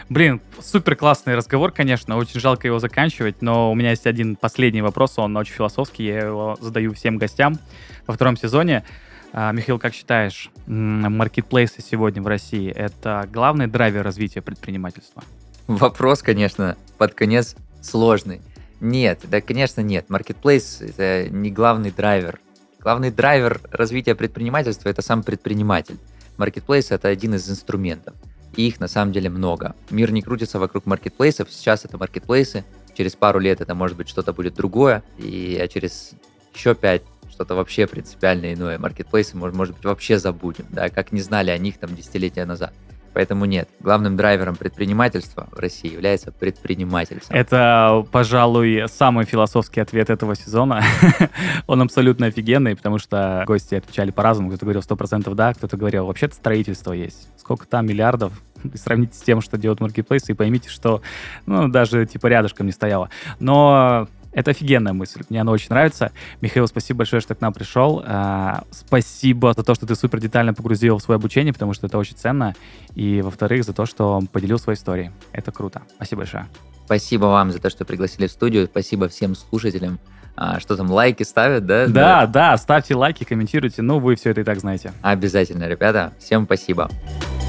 Блин, 0.09 0.41
супер 0.61 0.95
классный 0.95 1.35
разговор, 1.35 1.73
конечно, 1.73 2.17
очень 2.17 2.39
жалко 2.39 2.69
его 2.69 2.79
заканчивать, 2.79 3.43
но 3.43 3.73
у 3.73 3.75
меня 3.75 3.91
есть 3.91 4.07
один 4.07 4.37
последний 4.37 4.81
вопрос, 4.81 5.19
он 5.19 5.37
очень 5.37 5.53
философский, 5.53 6.05
я 6.05 6.19
его 6.21 6.57
задаю 6.61 6.95
всем 6.95 7.19
гостям 7.19 7.59
во 8.07 8.15
втором 8.15 8.37
сезоне. 8.37 8.85
А, 9.33 9.51
Михаил, 9.51 9.81
как 9.81 9.95
считаешь, 9.95 10.51
маркетплейсы 10.67 11.83
сегодня 11.83 12.23
в 12.23 12.29
России— 12.29 12.71
это 12.75 13.29
главный 13.33 13.67
драйвер 13.67 14.05
развития 14.05 14.43
предпринимательства? 14.43 15.25
Вопрос, 15.67 16.23
конечно, 16.23 16.77
под 16.99 17.15
конец 17.15 17.57
сложный. 17.83 18.41
Нет, 18.81 19.21
да, 19.25 19.41
конечно, 19.41 19.81
нет. 19.81 20.09
Маркетплейс— 20.09 20.81
это 20.83 21.29
не 21.29 21.51
главный 21.51 21.91
драйвер. 21.91 22.39
Главный 22.79 23.11
драйвер 23.11 23.61
развития 23.73 24.15
предпринимательства— 24.15 24.89
это 24.91 25.03
сам 25.03 25.25
предприниматель. 25.25 25.99
Маркетплейс— 26.37 26.91
это 26.93 27.09
один 27.09 27.35
из 27.35 27.51
инструментов. 27.51 28.15
И 28.57 28.67
их 28.67 28.81
на 28.81 28.89
самом 28.89 29.13
деле 29.13 29.29
много. 29.29 29.75
Мир 29.91 30.11
не 30.13 30.23
крутится 30.23 30.59
вокруг 30.59 30.87
маркетплейсов. 30.87 31.51
Сейчас 31.51 31.85
это 31.85 31.99
маркетплейсы. 31.99 32.65
Через 32.95 33.15
пару 33.15 33.39
лет 33.39 33.61
это 33.61 33.75
может 33.75 33.97
быть 33.97 34.09
что-то 34.09 34.33
будет 34.33 34.55
другое. 34.55 35.03
И 35.19 35.59
а 35.61 35.69
через 35.69 36.13
еще 36.55 36.75
пять 36.75 37.03
что-то 37.31 37.55
вообще 37.55 37.87
принципиально 37.87 38.55
иное. 38.55 38.79
Маркетплейсы, 38.79 39.37
может, 39.37 39.55
может 39.55 39.75
быть, 39.75 39.85
вообще 39.85 40.19
забудем, 40.19 40.67
да, 40.71 40.89
как 40.89 41.13
не 41.13 41.21
знали 41.21 41.51
о 41.51 41.59
них 41.59 41.79
там 41.79 41.95
десятилетия 41.95 42.47
назад. 42.47 42.73
Поэтому 43.17 43.47
нет, 43.47 43.71
главным 43.81 44.15
драйвером 44.15 44.57
предпринимательства 44.57 45.49
в 45.51 45.59
России 45.59 45.91
является 45.91 46.33
предприниматель. 46.33 47.23
сам. 47.25 47.35
Это, 47.35 48.05
пожалуй, 48.13 48.85
самый 48.89 49.25
философский 49.25 49.81
ответ 49.81 50.11
этого 50.11 50.37
сезона. 50.37 50.83
Он 51.67 51.81
абсолютно 51.81 52.27
офигенный, 52.27 52.77
потому 52.77 52.99
что 52.99 53.43
гости 53.47 53.75
отвечали 53.75 54.11
по-разному. 54.11 54.51
Кто-то 54.51 54.67
говорил 54.67 54.83
100% 54.83 55.35
да, 55.35 55.55
кто-то 55.55 55.79
говорил, 55.79 56.05
вообще-то 56.05 56.35
строительство 56.35 56.93
есть. 56.93 57.31
Сколько 57.39 57.67
там 57.67 57.87
миллиардов? 57.87 58.35
Сравните 58.75 59.17
с 59.17 59.23
тем, 59.23 59.41
что 59.41 59.57
делают 59.57 59.81
маркетплейсы, 59.81 60.33
и 60.33 60.35
поймите, 60.35 60.69
что 60.69 61.01
ну, 61.47 61.69
даже 61.69 62.05
типа 62.05 62.27
рядышком 62.27 62.67
не 62.67 62.73
стояло. 62.73 63.09
Но 63.41 64.09
это 64.37 64.51
офигенная 64.51 64.93
мысль, 64.93 65.23
мне 65.31 65.41
она 65.41 65.51
очень 65.51 65.69
нравится. 65.71 66.13
Михаил, 66.43 66.67
спасибо 66.67 66.99
большое, 66.99 67.23
что 67.23 67.35
к 67.35 67.41
нам 67.41 67.55
пришел. 67.55 68.03
А, 68.05 68.65
Спасибо 68.71 69.55
за 69.57 69.63
то, 69.63 69.75
что 69.75 69.87
ты 69.87 69.95
супер 69.95 70.21
детально 70.21 70.53
погрузил 70.53 70.99
в 70.99 71.03
свое 71.03 71.17
обучение, 71.17 71.55
потому 71.55 71.73
что 71.73 71.87
это 71.87 71.97
очень 71.97 72.17
ценно. 72.17 72.55
И, 72.95 73.23
во-вторых, 73.23 73.65
за 73.65 73.73
то, 73.73 73.87
что 73.87 74.23
поделил 74.31 74.59
свои 74.59 74.77
истории. 74.77 75.11
Это 75.33 75.53
круто. 75.53 75.83
Спасибо 75.97 76.21
большое. 76.21 76.47
Спасибо 76.85 77.25
вам 77.25 77.51
за 77.51 77.61
то, 77.61 77.71
что 77.71 77.87
пригласили 77.87 78.27
в 78.27 78.31
студию. 78.31 78.67
Спасибо 78.67 79.09
всем 79.09 79.35
слушателям. 79.35 79.99
А, 80.37 80.61
что 80.61 80.77
там, 80.77 80.91
лайки 80.91 81.23
ставят, 81.23 81.65
да? 81.65 81.87
Да, 81.87 82.27
да, 82.27 82.59
ставьте 82.59 82.95
лайки, 82.95 83.25
комментируйте. 83.25 83.81
Ну, 83.81 84.01
вы 84.01 84.17
все 84.17 84.33
это 84.33 84.43
и 84.43 84.45
так 84.45 84.61
знаете. 84.61 84.93
Обязательно, 85.01 85.67
ребята. 85.67 86.13
Всем 86.19 86.45
спасибо. 86.45 86.91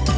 В 0.06 0.17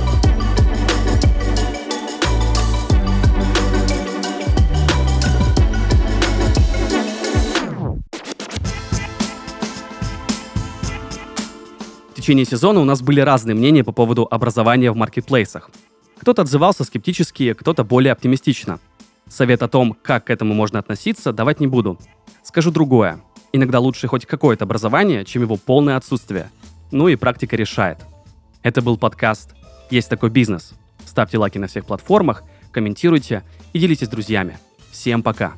течение 12.21 12.45
сезона 12.45 12.81
у 12.81 12.85
нас 12.85 13.01
были 13.01 13.21
разные 13.21 13.55
мнения 13.55 13.83
по 13.83 13.93
поводу 13.93 14.29
образования 14.31 14.93
в 14.93 14.97
маркетплейсах. 14.97 15.71
Кто-то 16.19 16.43
отзывался 16.43 16.85
скептически, 16.85 17.55
кто-то 17.55 17.83
более 17.83 18.13
оптимистично. 18.13 18.79
Совет 19.27 19.63
о 19.63 19.69
том, 19.69 19.97
как 20.03 20.25
к 20.25 20.31
этому 20.31 20.53
можно 20.53 20.79
относиться, 20.79 21.33
давать 21.33 21.61
не 21.61 21.67
буду. 21.67 21.99
Скажу 22.43 22.71
другое. 22.71 23.21
Иногда 23.53 23.81
лучше 23.81 24.07
хоть 24.07 24.27
какое-то 24.27 24.65
образование, 24.65 25.25
чем 25.25 25.43
его 25.43 25.57
полное 25.57 25.97
отсутствие. 25.97 26.51
Ну 26.91 27.09
и 27.09 27.17
практика 27.17 27.57
решает. 27.57 27.99
Это 28.63 28.83
был 28.83 28.99
подкаст 28.99 29.55
«Есть 29.91 30.11
такой 30.11 30.29
бизнес». 30.29 30.75
Ставьте 31.07 31.39
лайки 31.39 31.57
на 31.57 31.69
всех 31.69 31.87
платформах, 31.87 32.43
комментируйте 32.71 33.45
и 33.73 33.79
делитесь 33.79 34.09
с 34.09 34.11
друзьями. 34.11 34.59
Всем 34.93 35.23
пока! 35.23 35.55